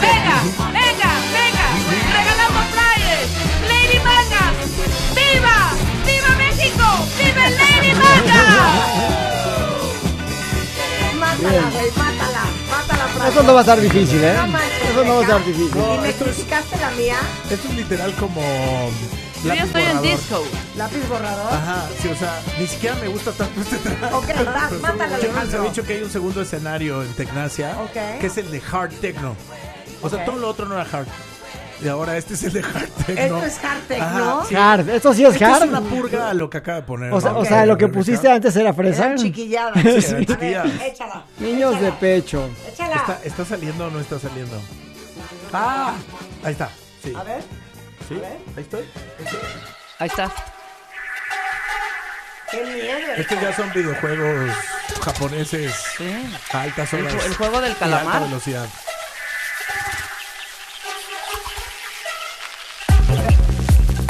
Venga, 0.00 0.42
venga, 0.72 1.10
venga. 1.32 1.66
Regalamos 2.12 2.64
flyers. 2.72 3.30
Lady 3.68 3.98
Mangas. 4.00 4.56
¡Viva! 5.14 5.70
¡Viva 6.04 6.30
México! 6.36 6.84
¡Viva 7.18 7.48
Lady 7.50 7.92
Mangas! 7.94 9.18
Mátala, 11.18 11.70
güey, 11.70 11.90
mátala. 11.96 12.44
Mátala, 12.70 13.08
Franco. 13.08 13.28
Eso 13.30 13.42
no 13.42 13.52
va 13.54 13.60
a 13.60 13.62
estar 13.62 13.80
difícil, 13.80 14.24
¿eh? 14.24 14.34
No 14.36 14.46
manches, 14.48 14.90
Eso 14.90 15.04
no 15.04 15.14
va 15.14 15.18
a 15.18 15.22
estar 15.22 15.44
difícil. 15.44 15.70
¿Y 15.76 15.98
me 15.98 16.12
criticaste 16.12 16.76
la 16.78 16.90
mía? 16.90 17.16
Esto 17.50 17.68
es 17.68 17.74
literal 17.74 18.12
como. 18.14 18.42
Yo 19.44 19.54
ya 19.54 19.64
estoy 19.64 19.82
en 19.82 19.88
borrador. 19.88 20.02
disco. 20.18 20.44
¿Lápiz 20.76 21.08
borrador? 21.08 21.52
Ajá, 21.52 21.88
sí, 22.00 22.08
o 22.08 22.16
sea, 22.16 22.40
ni 22.58 22.66
siquiera 22.66 22.96
me 22.96 23.08
gusta 23.08 23.32
tanto 23.32 23.60
este 23.60 23.76
track. 23.78 24.14
Ok, 24.14 24.28
va, 24.46 24.70
mátala, 24.82 25.18
Yo 25.20 25.32
les 25.32 25.54
había 25.54 25.68
dicho 25.70 25.82
que 25.84 25.92
hay 25.94 26.02
un 26.02 26.10
segundo 26.10 26.42
escenario 26.42 27.02
en 27.02 27.12
Tecnacia, 27.14 27.76
Ok. 27.80 28.20
que 28.20 28.26
es 28.26 28.36
el 28.38 28.50
de 28.50 28.60
Hard 28.72 28.90
Techno. 29.00 29.36
O 30.02 30.08
sea, 30.08 30.20
Ok. 30.20 30.24
todo 30.26 30.36
lo 30.38 30.48
otro 30.48 30.66
no 30.66 30.74
era 30.74 30.82
hard. 30.90 31.06
Y 31.80 31.86
ahora 31.86 32.16
este 32.16 32.34
es 32.34 32.42
el 32.42 32.52
de 32.54 32.60
Hard 32.60 32.88
Techno. 33.06 33.36
Esto 33.36 33.46
es 33.46 33.64
hard 33.64 33.80
techno. 33.86 34.04
Ajá, 34.04 34.44
sí. 34.48 34.54
Hard, 34.56 34.88
esto 34.88 35.14
sí 35.14 35.24
es 35.24 35.32
Esto 35.34 35.44
hard. 35.46 35.62
es 35.62 35.68
una 35.68 35.80
purga 35.80 36.30
a 36.30 36.34
lo 36.34 36.50
que 36.50 36.58
acaba 36.58 36.78
de 36.80 36.82
poner. 36.82 37.12
O 37.12 37.20
sea, 37.20 37.30
¿no? 37.30 37.38
o 37.38 37.44
sea, 37.44 37.64
lo 37.66 37.78
que 37.78 37.86
pusiste 37.86 38.28
antes 38.28 38.56
era 38.56 38.74
fresa. 38.74 39.04
Eran 39.06 39.18
chiquilladas. 39.18 39.74
Sí, 39.84 40.14
A 40.16 40.44
eran 40.44 40.76
ver, 40.76 40.82
échala. 40.88 41.22
Niños 41.38 41.80
de 41.80 41.92
pecho. 41.92 42.48
Échala. 42.68 42.96
¿Está, 42.96 43.20
¿Está 43.22 43.44
saliendo 43.44 43.86
o 43.86 43.90
no 43.90 44.00
está 44.00 44.18
saliendo? 44.18 44.60
Ah, 45.52 45.94
ahí 46.42 46.52
está. 46.52 46.68
Sí. 47.02 47.12
A 47.16 47.22
ver, 47.22 47.42
¿Sí? 48.08 48.20
Ahí 48.56 48.62
estoy. 48.62 48.88
Ahí 49.98 50.08
está. 50.08 50.30
qué 52.50 52.64
miedo. 52.64 53.12
Estos 53.16 53.40
ya 53.40 53.54
son 53.54 53.70
videojuegos 53.72 54.50
japoneses 55.04 55.74
Sí. 55.98 56.40
a 56.52 56.62
altas 56.62 56.92
El, 56.94 57.06
horas. 57.06 57.14
ju- 57.14 57.26
el 57.26 57.34
juego 57.34 57.60
del 57.60 57.70
y 57.70 57.72
alta 57.74 57.84
calamar. 57.86 58.22
velocidad. 58.22 58.66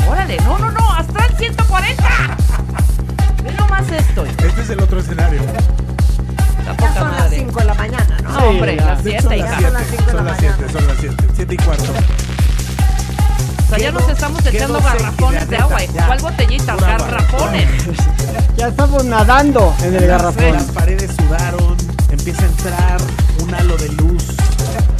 Órale, 0.09 0.37
no, 0.39 0.59
no, 0.59 0.71
no, 0.71 0.93
hasta 0.95 1.25
el 1.27 1.37
140. 1.37 2.37
Ve 3.43 3.53
nomás 3.53 3.91
esto. 3.91 4.25
Este 4.25 4.63
es 4.63 4.71
el 4.71 4.81
otro 4.81 5.01
escenario. 5.01 5.43
Ya 6.65 6.75
poca 6.77 6.95
son 6.95 7.11
las 7.11 7.21
madre. 7.21 7.37
5 7.39 7.59
de 7.59 7.65
la 7.65 7.75
mañana, 7.75 8.19
¿no? 8.23 8.31
No, 8.33 8.39
hombre, 8.49 8.77
las 8.77 8.99
Son 9.03 9.03
7, 9.05 9.23
las 9.25 9.37
hija. 9.39 9.61
Ya 9.61 9.67
son 9.69 9.73
las 9.75 9.87
7, 9.87 9.97
cinco 9.97 10.05
de 10.05 10.13
son 10.13 10.25
la 10.25 10.31
las 10.31 10.39
7, 10.41 10.55
mañana. 10.57 10.73
son 10.73 10.87
las 10.89 10.97
7, 10.99 11.29
7 11.37 11.55
y 11.55 11.57
cuarto. 11.59 11.85
O 13.69 13.71
sea, 13.71 13.79
ya 13.79 13.93
nos 13.93 14.09
estamos 14.09 14.47
echando 14.47 14.81
garrafones 14.81 15.49
de 15.51 15.57
agua. 15.59 15.85
hijo. 15.85 15.93
¿Cuál 16.07 16.21
botellita? 16.21 16.77
Garrafones. 16.77 17.69
Ya 18.57 18.67
estamos 18.69 19.05
nadando 19.05 19.73
en 19.85 19.95
el 19.95 20.07
garrafón. 20.09 20.53
Las 20.55 20.65
paredes 20.65 21.13
sudaron, 21.17 21.77
empieza 22.11 22.43
a 22.43 22.47
entrar 22.47 23.01
un 23.41 23.55
halo 23.55 23.77
de 23.77 23.89
luz 23.91 24.25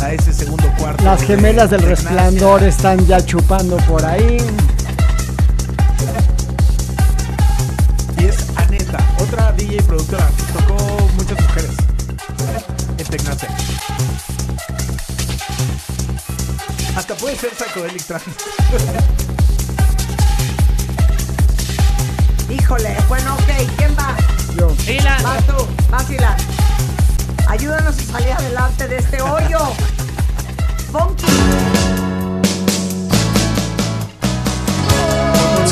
a 0.01 0.13
ese 0.13 0.33
segundo 0.33 0.63
cuarto. 0.79 1.03
Las 1.03 1.23
gemelas 1.25 1.69
del 1.71 1.83
resplandor 1.83 2.63
están 2.63 3.05
ya 3.05 3.21
chupando 3.25 3.77
por 3.79 4.07
ahí. 4.07 4.37
Y 8.17 8.25
es 8.27 8.37
Aneta, 8.55 9.05
otra 9.19 9.51
DJ 9.55 9.83
productora. 9.83 10.29
Tocó 10.53 11.09
muchas 11.17 11.41
mujeres. 11.41 11.73
Puede 17.07 17.37
ser 17.37 17.55
Psychedelic 17.55 18.03
Trance. 18.05 18.29
Híjole, 22.51 22.97
bueno, 23.09 23.35
ok, 23.35 23.45
¿quién 23.77 23.97
va? 23.97 24.17
Yo. 24.59 24.75
Ilan. 24.93 25.23
Vas 25.23 25.47
tú, 25.47 25.55
vas 25.91 26.11
Ilan. 26.11 26.37
Ayúdanos 27.49 27.97
a 27.97 28.03
salir 28.03 28.33
adelante 28.33 28.89
de 28.89 28.97
este 28.97 29.23
hoyo. 29.23 29.61
Funky. 30.91 31.25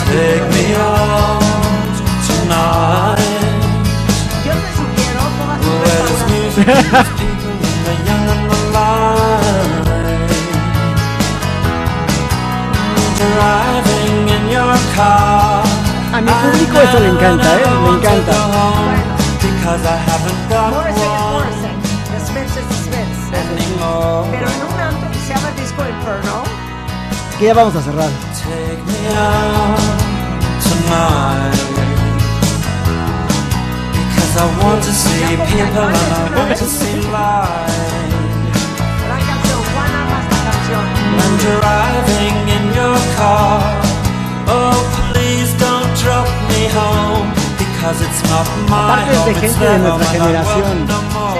Take 0.06 0.48
me 0.52 0.76
out 0.76 1.42
tonight. 2.28 3.18
Yo 4.44 4.52
te 4.52 4.68
sugiero, 4.76 5.22
A 14.98 15.62
mi 16.22 16.30
público 16.30 16.80
esto 16.80 16.98
le 17.00 17.08
encanta, 17.08 17.44
¿eh? 17.44 17.62
Le 17.82 17.88
encanta. 17.98 18.32
Es 22.16 22.22
es. 22.22 22.56
Pero 24.30 24.46
en 24.46 24.62
un 24.64 24.80
antro 24.80 25.10
que 25.10 25.18
se 25.18 25.34
llama 25.34 25.50
Disco 25.60 25.82
Inferno, 25.86 26.44
Que 27.38 27.44
ya 27.46 27.54
vamos 27.54 27.76
a 27.76 27.82
cerrar. 27.82 28.08
Take 28.42 28.82
me 28.86 29.08
out 29.14 29.78
tonight. 30.62 31.60
Because 33.92 34.34
I 34.38 34.46
want 34.64 34.82
to 34.82 34.92
see 34.92 35.36
people 35.36 35.84
and 35.84 35.94
I 35.94 36.38
want 36.38 36.56
to 36.56 36.64
see 36.64 36.96
light. 37.12 38.06
gran 39.04 39.20
canción. 40.46 40.84
I'm 41.18 41.36
driving 41.38 42.48
in 42.48 42.74
your 42.74 42.96
car. 43.16 43.85
Oh, 44.48 44.78
please 45.12 45.50
don't 45.58 45.90
drop 46.02 46.28
me 46.50 46.62
home. 46.78 47.28
Because 47.58 48.00
it's 48.02 48.22
not 48.30 48.46
my 48.68 49.02
Aparte 49.02 49.10
es 49.10 49.16
de 49.16 49.18
home. 49.18 49.30
It's 49.30 49.40
gente 49.40 49.58
de 49.58 49.66
their 49.66 49.78
nuestra 49.78 50.06
home 50.06 50.16
and 50.16 50.36
I'm 50.36 50.44
generación. 50.44 50.62
welcome 50.62 50.86
no 50.86 51.00
more. 51.14 51.36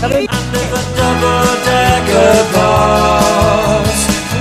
¿Saben? 0.00 0.26
And 0.28 0.54
if 0.54 0.72
double-decker 0.96 2.36
bus 2.54 3.98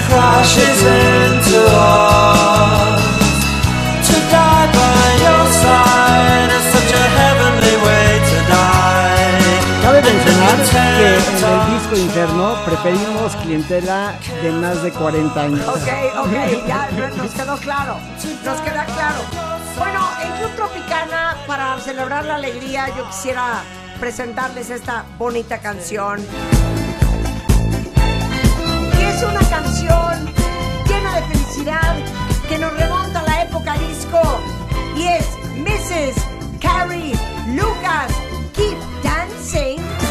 crashes 0.08 0.80
into 0.84 1.60
us, 1.72 2.45
preferimos 12.82 13.36
clientela 13.38 14.14
de 14.42 14.52
más 14.52 14.84
de 14.84 14.92
40 14.92 15.42
años. 15.42 15.68
Ok, 15.68 15.88
ok, 16.20 16.68
ya 16.68 16.90
nos 17.16 17.32
quedó 17.32 17.58
claro. 17.58 17.98
Nos 18.44 18.62
queda 18.62 18.86
claro. 18.86 19.20
Bueno, 19.78 20.10
en 20.24 20.32
Club 20.38 20.56
Tropicana, 20.56 21.38
para 21.48 21.80
celebrar 21.80 22.26
la 22.26 22.36
alegría, 22.36 22.88
yo 22.98 23.08
quisiera 23.08 23.62
presentarles 24.00 24.70
esta 24.70 25.06
bonita 25.18 25.60
canción. 25.60 26.26
Que 28.98 29.10
es 29.10 29.24
una 29.24 29.42
canción 29.50 30.34
llena 30.88 31.16
de 31.16 31.22
felicidad 31.24 31.96
que 32.50 32.58
nos 32.58 32.74
remonta 32.78 33.20
a 33.20 33.24
la 33.24 33.44
época 33.44 33.74
disco. 33.78 34.22
Y 34.96 35.08
es 35.08 35.26
Mrs. 35.58 36.24
Carrie 36.60 37.14
Lucas. 37.48 38.12
Keep 38.54 38.78
dancing. 39.04 40.05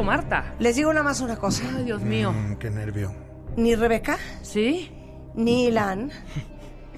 Marta. 0.00 0.54
Les 0.58 0.76
digo 0.76 0.92
nada 0.92 1.04
más 1.04 1.20
una 1.20 1.36
cosa. 1.36 1.64
Ay, 1.76 1.84
Dios 1.84 2.00
mío. 2.00 2.32
Mm, 2.32 2.54
qué 2.56 2.70
nervio. 2.70 3.12
Ni 3.56 3.74
Rebeca, 3.74 4.16
¿Sí? 4.40 4.90
ni 5.34 5.66
Ilan, 5.66 6.10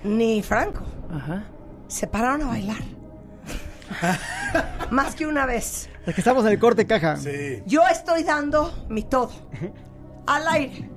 ni 0.05 0.43
Franco 0.43 0.83
Ajá. 1.13 1.45
se 1.89 2.07
pararon 2.07 2.43
a 2.43 2.47
bailar. 2.47 2.79
Más 4.91 5.15
que 5.17 5.27
una 5.27 5.47
vez. 5.47 5.89
Es 6.07 6.15
que 6.15 6.21
estamos 6.21 6.45
en 6.45 6.53
el 6.53 6.59
corte 6.59 6.87
caja. 6.87 7.17
Sí. 7.17 7.63
Yo 7.67 7.83
estoy 7.91 8.23
dando 8.23 8.87
mi 8.89 9.03
todo. 9.03 9.33
Al 10.27 10.47
aire 10.49 10.89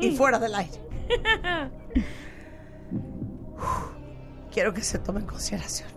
y 0.00 0.16
fuera 0.16 0.38
del 0.38 0.54
aire. 0.54 0.80
Quiero 4.52 4.72
que 4.72 4.82
se 4.82 4.98
tome 4.98 5.20
en 5.20 5.26
consideración. 5.26 5.88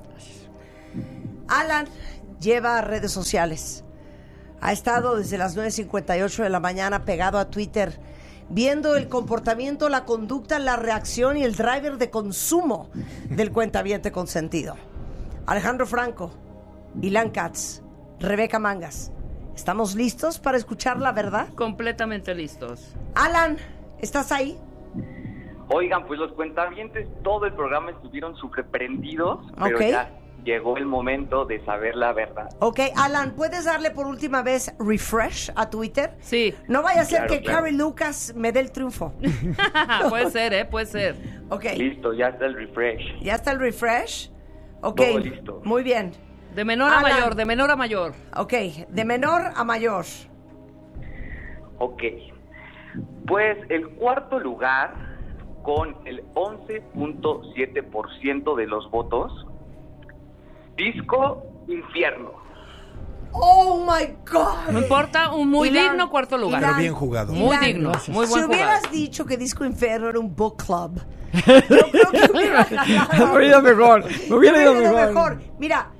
Alan 1.47 1.87
lleva 2.39 2.81
redes 2.81 3.11
sociales. 3.11 3.83
Ha 4.61 4.71
estado 4.71 5.15
desde 5.15 5.37
las 5.37 5.57
9.58 5.57 6.43
de 6.43 6.49
la 6.49 6.59
mañana 6.59 7.05
pegado 7.05 7.37
a 7.39 7.49
Twitter, 7.49 7.99
viendo 8.49 8.95
el 8.95 9.07
comportamiento, 9.07 9.89
la 9.89 10.05
conducta, 10.05 10.59
la 10.59 10.75
reacción 10.75 11.37
y 11.37 11.43
el 11.43 11.55
driver 11.55 11.97
de 11.97 12.09
consumo 12.09 12.89
del 13.29 13.51
cuentaviente 13.51 14.11
consentido. 14.11 14.75
Alejandro 15.45 15.85
Franco, 15.85 16.31
Ilan 17.01 17.29
Katz, 17.29 17.81
Rebeca 18.19 18.59
Mangas. 18.59 19.11
¿Estamos 19.55 19.95
listos 19.95 20.39
para 20.39 20.57
escuchar 20.57 20.99
la 20.99 21.11
verdad? 21.11 21.47
Completamente 21.55 22.33
listos. 22.35 22.95
Alan, 23.15 23.57
¿estás 23.99 24.31
ahí? 24.31 24.57
Oigan, 25.69 26.05
pues 26.07 26.19
los 26.19 26.31
cuentavientes 26.33 27.07
todo 27.23 27.45
el 27.45 27.53
programa 27.53 27.91
estuvieron 27.91 28.35
súper 28.37 28.65
prendidos, 28.67 29.39
pero 29.61 29.77
Ok. 29.77 29.83
ya 29.89 30.11
llegó 30.49 30.77
el 30.77 30.85
momento 30.85 31.45
de 31.45 31.63
saber 31.65 31.95
la 31.95 32.13
verdad. 32.13 32.49
Ok, 32.59 32.79
Alan, 32.95 33.33
¿puedes 33.35 33.65
darle 33.65 33.91
por 33.91 34.07
última 34.07 34.41
vez 34.41 34.73
refresh 34.79 35.51
a 35.55 35.69
Twitter? 35.69 36.15
Sí. 36.19 36.55
No 36.67 36.81
vaya 36.81 37.01
a 37.01 37.05
ser 37.05 37.19
Claro, 37.19 37.33
que 37.33 37.41
claro. 37.41 37.59
Carrie 37.59 37.77
Lucas 37.77 38.33
me 38.35 38.51
dé 38.51 38.61
el 38.61 38.71
triunfo. 38.71 39.13
puede 40.09 40.31
ser, 40.31 40.53
¿eh? 40.53 40.65
Puede 40.65 40.87
ser. 40.87 41.15
Ok, 41.49 41.65
Listo, 41.77 42.13
ya 42.13 42.29
está 42.29 42.47
el 42.47 42.55
refresh. 42.55 43.19
¿ya 43.21 43.35
está 43.35 43.51
el 43.51 43.59
refresh? 43.59 44.31
Ok, 44.81 44.95
Todo 44.97 45.19
listo. 45.19 45.61
muy 45.65 45.83
bien. 45.83 46.13
De 46.55 46.65
menor 46.65 46.91
a 46.91 47.01
mayor, 47.01 47.35
de 47.35 47.45
menor 47.45 47.69
a 47.69 47.75
mayor. 47.75 48.13
Ok, 48.35 48.53
de 48.89 49.05
menor 49.05 49.51
a 49.55 49.63
mayor. 49.63 50.05
Ok. 51.77 52.01
Pues 53.27 53.55
el 53.69 53.87
cuarto 53.89 54.39
lugar, 54.39 54.95
con 55.61 55.95
el 56.05 56.23
11.7% 56.33 58.55
de 58.55 58.65
los 58.67 58.89
votos, 58.89 59.45
Disco 60.79 61.43
Infierno. 61.67 62.31
Oh 63.31 63.85
my 63.85 64.05
God. 64.31 64.71
No 64.71 64.79
importa, 64.79 65.31
un 65.33 65.49
muy 65.49 65.67
Ilan, 65.67 65.89
digno 65.91 66.09
cuarto 66.09 66.37
lugar. 66.37 66.59
Ilan, 66.61 66.71
Pero 66.71 66.81
bien 66.81 66.93
jugado. 66.95 67.33
Muy 67.33 67.55
Ilan, 67.57 67.65
digno, 67.65 67.91
muy 68.07 68.25
Si 68.25 68.31
buen 68.31 68.45
hubieras 68.45 68.79
jugado. 68.79 68.93
dicho 68.95 69.25
que 69.25 69.37
Disco 69.37 69.65
Inferno 69.65 70.09
era 70.09 70.19
un 70.19 70.35
book 70.35 70.63
club, 70.65 70.99
yo 71.33 71.41
creo 71.91 72.11
que 72.11 72.31
hubiera 72.31 72.63
ganado. 72.63 73.13
Me 73.17 73.23
hubiera 73.35 73.47
ido 73.47 73.61
mejor. 73.61 74.05
Me 74.29 74.35
hubiera 74.35 74.61
ido 74.63 74.73
mejor. 74.73 75.41
Mira, 75.59 75.91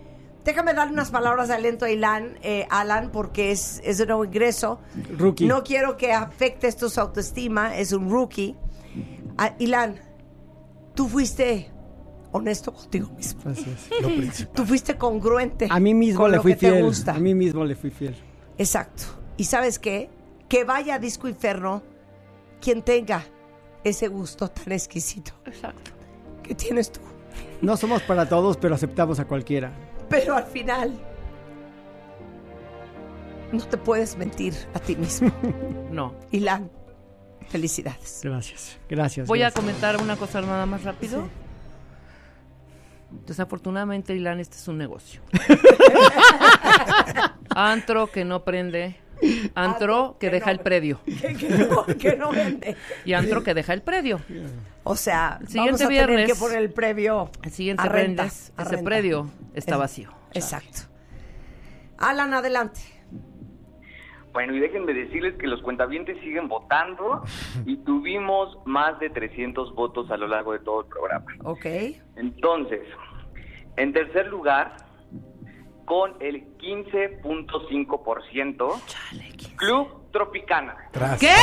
déjame 0.43 0.73
dar 0.73 0.87
unas 0.87 1.11
palabras 1.11 1.49
de 1.49 1.53
aliento 1.53 1.85
a 1.85 1.91
Ilan, 1.91 2.39
eh, 2.41 2.65
Alan, 2.71 3.11
porque 3.11 3.51
es, 3.51 3.79
es 3.83 3.99
de 3.99 4.07
nuevo 4.07 4.25
ingreso. 4.25 4.79
Rookie. 5.17 5.45
No 5.45 5.63
quiero 5.63 5.97
que 5.97 6.13
afecte 6.13 6.67
esto 6.67 6.89
su 6.89 6.99
autoestima, 6.99 7.75
es 7.77 7.91
un 7.91 8.09
rookie. 8.09 8.55
Ah, 9.37 9.53
Ilan, 9.59 9.99
tú 10.95 11.07
fuiste 11.07 11.69
honesto 12.31 12.73
contigo 12.73 13.09
mismo. 13.15 13.41
Así 13.49 13.65
es. 13.69 14.01
Lo 14.01 14.07
principal. 14.07 14.53
Tú 14.55 14.65
fuiste 14.65 14.95
congruente. 14.97 15.67
A 15.69 15.79
mí 15.79 15.93
mismo 15.93 16.21
con 16.21 16.31
le 16.31 16.37
lo 16.37 16.43
fui 16.43 16.53
que 16.53 16.59
te 16.59 16.71
fiel. 16.71 16.83
gusta. 16.83 17.13
A 17.15 17.19
mí 17.19 17.33
mismo 17.35 17.63
le 17.65 17.75
fui 17.75 17.89
fiel. 17.89 18.15
Exacto. 18.57 19.03
¿Y 19.37 19.45
sabes 19.45 19.79
qué? 19.79 20.09
Que 20.47 20.63
vaya 20.63 20.95
a 20.95 20.99
Disco 20.99 21.27
Inferno 21.27 21.83
quien 22.61 22.81
tenga 22.81 23.23
ese 23.83 24.07
gusto 24.09 24.49
tan 24.49 24.73
exquisito 24.73 25.31
Exacto. 25.45 25.91
que 26.43 26.53
tienes 26.55 26.91
tú. 26.91 26.99
No 27.61 27.77
somos 27.77 28.01
para 28.01 28.27
todos, 28.27 28.57
pero 28.57 28.75
aceptamos 28.75 29.19
a 29.19 29.25
cualquiera. 29.25 29.71
Pero 30.09 30.35
al 30.35 30.45
final 30.45 30.93
no 33.51 33.65
te 33.65 33.77
puedes 33.77 34.17
mentir 34.17 34.53
a 34.73 34.79
ti 34.79 34.95
mismo. 34.95 35.31
No. 35.91 36.13
Ilan, 36.31 36.69
felicidades. 37.47 38.21
Gracias. 38.23 38.77
Gracias. 38.87 39.27
Voy 39.27 39.41
a 39.41 39.49
comentar 39.51 39.99
una 40.01 40.15
cosa 40.17 40.39
nada 40.41 40.65
más 40.67 40.83
rápido. 40.83 41.27
Desafortunadamente, 43.25 44.15
Ilan, 44.15 44.39
este 44.39 44.57
es 44.57 44.67
un 44.67 44.77
negocio. 44.77 45.21
Antro 47.49 48.07
que 48.07 48.25
no 48.25 48.43
prende. 48.43 48.99
Antro 49.55 50.17
que 50.19 50.29
deja 50.29 50.51
el 50.51 50.59
predio. 50.59 50.99
Que, 51.05 51.35
que 51.35 51.49
no, 51.49 51.85
que 51.85 52.15
no 52.15 52.31
vende. 52.31 52.75
Y 53.05 53.13
antro 53.13 53.43
que 53.43 53.53
deja 53.53 53.73
el 53.73 53.81
predio. 53.81 54.21
O 54.83 54.95
sea, 54.95 55.37
El 55.41 55.47
vamos 55.47 55.51
siguiente 55.51 55.87
tener 55.87 56.09
viernes- 56.09 56.27
que 56.27 56.35
poner 56.35 56.57
el 56.59 56.71
previo 56.71 57.29
El 57.43 57.51
siguiente 57.51 57.83
a 57.83 57.85
ese 57.87 57.93
renta. 57.93 58.83
predio 58.83 59.29
está 59.53 59.73
Es- 59.75 59.79
vacío. 59.79 60.09
Exacto. 60.33 60.81
Alan, 61.97 62.33
adelante. 62.33 62.79
Bueno, 64.31 64.53
y 64.55 64.59
déjenme 64.59 64.93
decirles 64.93 65.33
que 65.35 65.47
los 65.47 65.61
cuentavientes 65.61 66.17
siguen 66.21 66.47
votando 66.47 67.23
y 67.65 67.75
tuvimos 67.77 68.57
más 68.65 68.99
de 68.99 69.09
300 69.09 69.73
votos 69.73 70.11
a 70.11 70.17
lo 70.17 70.27
largo 70.27 70.53
de 70.53 70.59
todo 70.59 70.81
el 70.81 70.87
programa. 70.87 71.25
Ok. 71.43 71.65
Entonces, 72.15 72.81
en 73.77 73.91
tercer 73.93 74.27
lugar, 74.27 74.75
con 75.85 76.13
el 76.19 76.45
15.5%, 76.57 78.81
Club 79.55 80.11
Tropicana. 80.11 80.75
Tras, 80.91 81.19
¿Qué? 81.19 81.33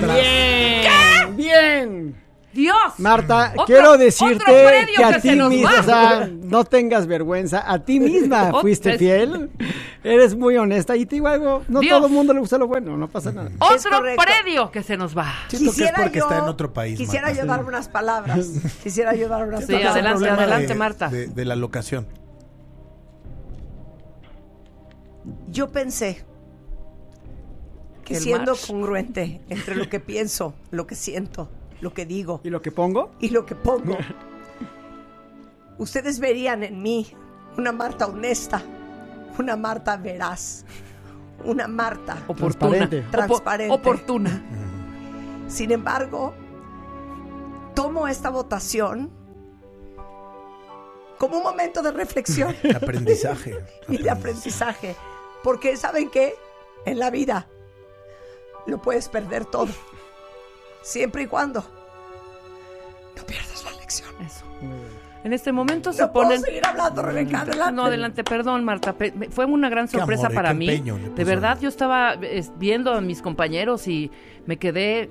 tras. 0.00 0.16
Bien. 0.16 1.36
Bien. 1.36 2.16
Dios. 2.52 2.76
Marta, 2.98 3.52
Otro- 3.54 3.64
quiero 3.66 3.88
otro 3.92 3.98
decirte 3.98 4.44
predio 4.44 4.94
que 4.96 5.04
a 5.04 5.12
que 5.14 5.20
ti 5.20 5.34
nos 5.36 5.48
misma, 5.48 5.80
o 5.80 5.82
sea, 5.82 6.28
no 6.30 6.64
tengas 6.64 7.06
vergüenza, 7.06 7.64
a 7.70 7.78
ti 7.84 7.98
misma 8.00 8.50
Ot- 8.50 8.60
fuiste 8.60 8.92
es- 8.92 8.98
fiel, 8.98 9.50
eres 10.04 10.36
muy 10.36 10.56
honesta 10.58 10.94
y 10.96 11.06
te 11.06 11.16
digo 11.16 11.28
algo, 11.28 11.62
no 11.68 11.80
Dios. 11.80 11.96
todo 11.96 12.06
el 12.08 12.12
mundo 12.12 12.34
le 12.34 12.40
gusta 12.40 12.58
lo 12.58 12.66
bueno, 12.66 12.96
no 12.96 13.08
pasa 13.08 13.32
nada. 13.32 13.50
Otro 13.58 14.02
predio 14.22 14.70
que 14.70 14.82
se 14.82 14.96
nos 14.96 15.16
va. 15.16 15.32
Siento 15.48 15.72
que 15.72 15.84
es 15.84 15.92
porque 15.96 16.18
está 16.18 16.38
en 16.38 16.44
otro 16.44 16.72
país. 16.72 16.98
Quisiera 16.98 17.28
Marta. 17.28 17.40
yo 17.42 17.46
dar 17.48 17.64
unas 17.64 17.88
palabras. 17.88 18.46
Quisiera 18.82 19.14
yo 19.14 19.28
dar 19.28 19.46
unas 19.48 19.60
Sí, 19.60 19.72
palabras. 19.72 19.92
adelante, 19.94 20.28
adelante, 20.28 20.66
de- 20.66 20.74
Marta. 20.74 21.08
De, 21.08 21.26
de 21.28 21.44
la 21.44 21.56
locación. 21.56 22.06
Yo 25.48 25.70
pensé 25.70 26.24
que 28.04 28.14
El 28.16 28.20
siendo 28.22 28.54
congruente 28.66 29.40
entre 29.48 29.76
lo 29.76 29.88
que 29.88 30.00
pienso, 30.00 30.54
lo 30.70 30.86
que 30.86 30.94
siento, 30.96 31.48
lo 31.82 31.92
que 31.92 32.06
digo 32.06 32.40
¿Y 32.44 32.48
lo 32.48 32.62
que 32.62 32.70
pongo? 32.70 33.10
y 33.18 33.28
lo 33.30 33.44
que 33.44 33.56
pongo, 33.56 33.98
ustedes 35.78 36.20
verían 36.20 36.62
en 36.62 36.80
mí 36.80 37.08
una 37.58 37.72
Marta 37.72 38.06
honesta, 38.06 38.62
una 39.38 39.56
Marta 39.56 39.96
veraz, 39.96 40.64
una 41.44 41.66
Marta 41.66 42.22
Oportuna. 42.28 42.88
Transparente. 42.88 43.04
Transparente. 43.10 43.74
oportuna. 43.74 44.42
Sin 45.48 45.72
embargo, 45.72 46.32
tomo 47.74 48.06
esta 48.06 48.30
votación 48.30 49.10
como 51.18 51.38
un 51.38 51.42
momento 51.42 51.82
de 51.82 51.90
reflexión 51.90 52.54
Aprendizaje. 52.74 53.56
y 53.88 53.98
de 53.98 54.08
aprendizaje. 54.10 54.96
Porque, 55.42 55.76
¿saben 55.76 56.10
qué? 56.10 56.34
En 56.86 56.98
la 57.00 57.10
vida 57.10 57.48
lo 58.66 58.80
puedes 58.80 59.08
perder 59.08 59.44
todo. 59.44 59.68
Siempre 60.82 61.22
y 61.22 61.26
cuando 61.26 61.64
no 63.16 63.22
pierdas 63.26 63.64
la 63.64 63.72
lección. 63.80 64.10
Eso. 64.24 64.44
En 65.24 65.32
este 65.32 65.52
momento 65.52 65.92
se 65.92 66.02
No 66.02 66.12
puedo 66.12 66.26
ponen. 66.28 66.42
seguir 66.42 66.66
hablando, 66.66 67.02
Rebeca, 67.02 67.42
adelante. 67.42 67.72
No, 67.72 67.84
adelante, 67.84 68.24
perdón, 68.24 68.64
Marta. 68.64 68.94
Fue 69.30 69.44
una 69.44 69.68
gran 69.68 69.86
sorpresa 69.88 70.26
amor, 70.26 70.34
para 70.34 70.54
mí. 70.54 70.68
empeño 70.68 70.98
De 71.14 71.24
verdad, 71.24 71.58
yo 71.60 71.68
estaba 71.68 72.14
es, 72.14 72.52
viendo 72.58 72.92
a 72.92 73.00
mis 73.00 73.22
compañeros 73.22 73.86
y 73.86 74.10
me 74.46 74.56
quedé 74.58 75.10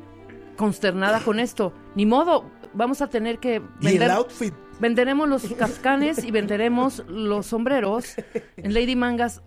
consternada 0.57 1.21
con 1.21 1.39
esto. 1.39 1.73
Ni 1.95 2.05
modo, 2.05 2.49
vamos 2.73 3.01
a 3.01 3.07
tener 3.07 3.39
que 3.39 3.61
Y 3.79 3.87
el 3.87 3.99
vender. 3.99 4.11
outfit. 4.11 4.53
Venderemos 4.81 5.29
los 5.29 5.43
cascanes 5.57 6.23
y 6.23 6.31
venderemos 6.31 7.03
los 7.07 7.45
sombreros. 7.45 8.15
En 8.57 8.73
Lady 8.73 8.95
Mangas 8.97 9.41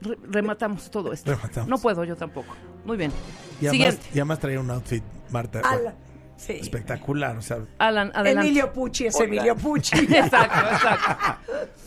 re- 0.00 0.16
rematamos 0.30 0.90
todo 0.90 1.12
esto. 1.12 1.32
Rematamos. 1.32 1.68
No 1.68 1.76
puedo 1.78 2.04
yo 2.04 2.16
tampoco. 2.16 2.54
Muy 2.84 2.96
bien. 2.96 3.12
Y 3.60 3.66
además, 3.66 3.94
Siguiente. 3.94 4.06
y 4.14 4.18
además 4.18 4.38
traía 4.38 4.60
un 4.60 4.70
outfit, 4.70 5.02
Marta. 5.30 5.60
Ala, 5.64 5.94
sí. 6.36 6.52
Espectacular. 6.54 7.36
O 7.36 7.42
sea, 7.42 7.58
Alan, 7.78 8.10
adelante. 8.14 8.46
Emilio 8.48 8.72
Pucci 8.72 9.06
es 9.06 9.14
Oigan. 9.16 9.28
Emilio 9.34 9.56
Pucci. 9.56 9.98
Exacto, 10.14 10.60
exacto. 10.70 11.36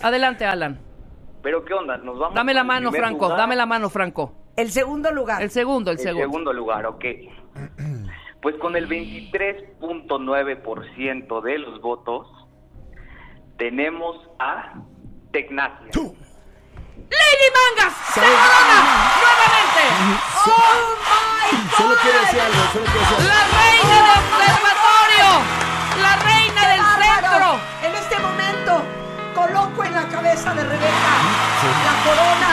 Adelante, 0.02 0.46
Alan. 0.46 0.80
Pero 1.42 1.64
¿qué 1.66 1.74
onda? 1.74 1.98
Nos 1.98 2.20
vamos 2.20 2.36
Dame 2.36 2.54
la 2.54 2.62
el 2.62 2.68
mano, 2.68 2.92
Franco. 2.92 3.26
lugar? 3.26 3.38
Dame 3.38 3.56
la 3.56 3.66
mano, 3.66 3.90
Franco. 3.90 4.34
El 4.56 4.70
segundo 4.72 5.12
lugar. 5.12 5.42
El 5.42 5.50
segundo, 5.50 5.90
el 5.92 5.98
El 5.98 6.04
segundo. 6.04 6.26
segundo 6.28 6.54
lugar, 6.54 6.86
ok. 6.86 7.06
Pues 8.42 8.56
con 8.58 8.76
el 8.76 8.88
23.9% 8.90 11.42
de 11.42 11.58
los 11.60 11.80
votos 11.82 12.28
tenemos 13.58 14.18
a 14.38 14.84
Tecnacia. 15.32 15.88
¡Lady 17.20 17.50
Mangas! 17.58 17.94
¡Se 18.14 18.20
corona! 18.22 18.78
¡Nuevamente! 19.24 19.84
¡Oh, 20.46 20.50
my 21.10 21.48
God! 21.58 21.76
solo 21.78 21.94
quiero 22.02 22.20
decir 22.22 22.40
algo, 22.42 22.62
solo 22.74 22.86
quiero 22.86 23.00
decir 23.02 23.18
algo. 23.18 23.28
¡La 23.34 23.42
reina 23.60 23.96
del 23.98 24.10
observatorio! 24.20 25.28
¡La 26.02 26.14
reina 26.18 26.62
¡Qué 26.62 26.68
del 26.68 26.82
bárbaro! 26.82 27.02
centro! 27.04 27.60
En 27.88 27.92
este 27.96 28.18
momento 28.20 28.72
coloco 29.36 29.84
en 29.84 29.94
la 29.96 30.06
cabeza 30.08 30.54
de 30.54 30.64
Rebeca 30.64 31.14
la 31.88 31.96
corona, 32.04 32.50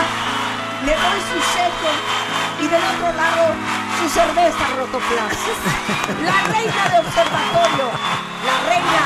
le 0.85 0.93
doy 0.93 1.21
su 1.31 1.39
sello 1.53 1.93
y 2.61 2.69
del 2.69 2.83
otro 2.83 3.13
lado 3.17 3.55
su 4.01 4.09
cerveza 4.09 4.65
Rotoplas. 4.77 5.33
La 6.25 6.53
reina 6.53 6.89
de 6.89 6.99
observatorio, 6.99 7.87
la 8.47 8.69
reina 8.69 9.03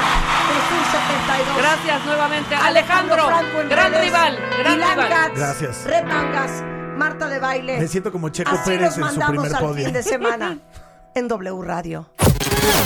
de 0.48 0.56
su 0.68 0.76
72. 0.90 1.56
Gracias 1.59 2.05
nuevamente. 2.06 2.55
Alejandro, 2.55 3.28
en 3.60 3.68
gran 3.68 3.92
redes, 3.92 4.05
rival, 4.05 4.38
gran 4.59 4.76
Ilan 4.76 4.98
rival. 4.98 5.32
Gracias. 5.34 5.84
Red 5.84 6.05
Mangas, 6.05 6.51
Marta 6.96 7.28
de 7.28 7.38
Baile. 7.40 7.78
Me 7.80 7.88
siento 7.88 8.12
como 8.12 8.28
Checo 8.28 8.52
Así 8.52 8.70
Pérez 8.70 8.96
en 8.98 9.09
su 9.10 9.20
primer 9.20 9.55
al 9.55 9.60
podio. 9.60 9.84
fin 9.84 9.94
de 9.94 10.02
semana 10.02 10.59
en 11.14 11.28
W 11.28 11.62
Radio. 11.64 12.10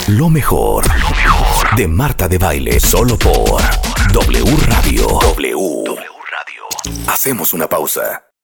Lo 0.09 0.31
mejor, 0.31 0.87
lo 0.87 1.11
mejor 1.11 1.77
de 1.77 1.89
Marta 1.89 2.27
de 2.29 2.39
Baile, 2.39 2.81
solo 2.81 3.19
por 3.19 3.61
W 4.13 4.57
Radio. 4.67 5.07
W. 5.07 5.53
W 5.85 5.95
Radio. 6.31 7.13
Hacemos 7.13 7.53
una 7.53 7.69
pausa. 7.69 8.23